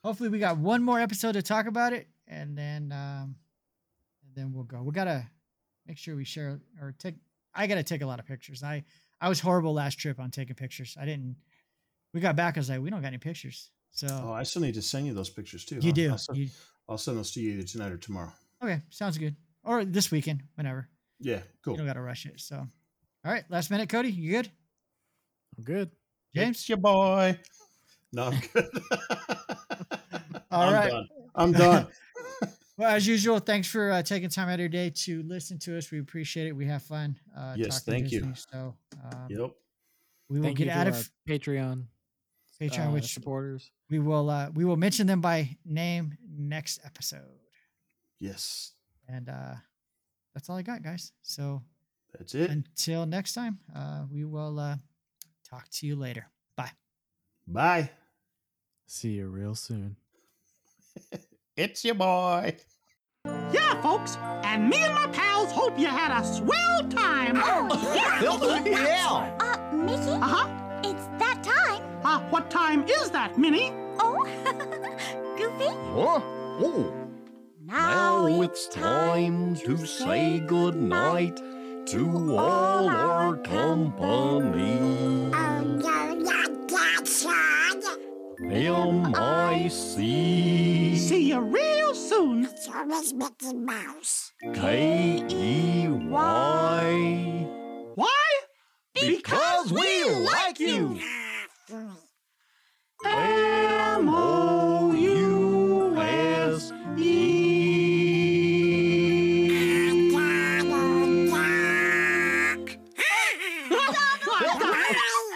[0.05, 3.35] hopefully we got one more episode to talk about it, and then um,
[4.25, 4.83] and then we'll go.
[4.83, 5.27] We gotta
[5.87, 7.17] make sure we share or take.
[7.55, 8.63] I gotta take a lot of pictures.
[8.63, 8.85] I
[9.21, 10.97] I was horrible last trip on taking pictures.
[10.99, 11.37] I didn't.
[12.15, 12.57] We got back.
[12.57, 13.71] I was like, we don't got any pictures.
[13.91, 15.77] So Oh, I still need to send you those pictures too.
[15.77, 15.93] you huh?
[15.93, 16.11] do.
[16.13, 16.49] I'll send, You,
[16.89, 18.33] I'll send those to you either tonight or tomorrow.
[18.63, 19.37] okay, sounds good.
[19.65, 20.89] Or this weekend, whenever.
[21.19, 21.75] Yeah, cool.
[21.75, 22.41] You don't gotta rush it.
[22.41, 23.45] So, all right.
[23.51, 24.11] Last minute, Cody.
[24.11, 24.51] You good?
[25.59, 25.91] I'm good.
[26.35, 26.59] James.
[26.59, 27.39] It's your boy.
[28.13, 28.69] No, I'm good.
[30.51, 30.91] All I'm right.
[30.91, 31.09] done.
[31.35, 31.87] I'm done.
[32.81, 35.77] Well, as usual, thanks for uh, taking time out of your day to listen to
[35.77, 35.91] us.
[35.91, 36.53] We appreciate it.
[36.53, 37.15] We have fun.
[37.37, 38.33] Uh, Yes, talking thank you.
[38.35, 38.75] So
[39.05, 39.51] um, yep.
[40.31, 41.85] we will Thank get out of Patreon,
[42.59, 43.71] Patreon, uh, which supporters.
[43.91, 47.21] we will uh, we will mention them by name next episode.
[48.19, 48.73] Yes.
[49.07, 49.57] And uh,
[50.33, 51.13] that's all I got, guys.
[51.21, 51.61] So
[52.17, 52.49] That's it.
[52.51, 54.77] until next time, uh, we will uh,
[55.47, 56.25] talk to you later.
[56.57, 56.73] Bye.
[57.47, 57.91] Bye.
[58.87, 59.97] See you real soon.
[61.57, 62.57] It's your boy.
[63.31, 67.37] Yeah, folks, and me and my pals hope you had a swell time.
[67.45, 68.23] Oh, yeah.
[68.65, 69.37] yeah.
[69.41, 70.49] Uh, Mickey, Uh huh.
[70.83, 71.83] it's that time.
[72.03, 73.73] Uh, what time is that, Minnie?
[73.99, 74.25] Oh,
[75.37, 75.67] Goofy.
[75.93, 76.21] Huh?
[76.63, 76.95] Oh,
[77.67, 81.37] now it's time to say goodnight
[81.89, 84.79] to all our company.
[85.35, 87.85] Um, you're not that sad.
[88.43, 89.99] M-I-C
[90.97, 92.45] See you real soon.
[92.45, 94.33] It's always Mickey Mouse.
[94.55, 96.01] K-E-Y
[97.95, 98.29] Why?
[98.95, 100.99] Because we like you!
[101.69, 101.99] Donald
[103.05, 104.41] M-O-U-S-E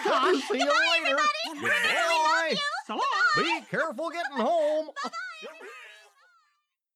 [0.05, 0.35] Duck.
[0.49, 1.19] See you later.
[1.55, 2.57] Goodbye.
[2.87, 3.01] So long.
[3.37, 4.87] Be careful getting home.
[4.87, 5.24] Bye-bye.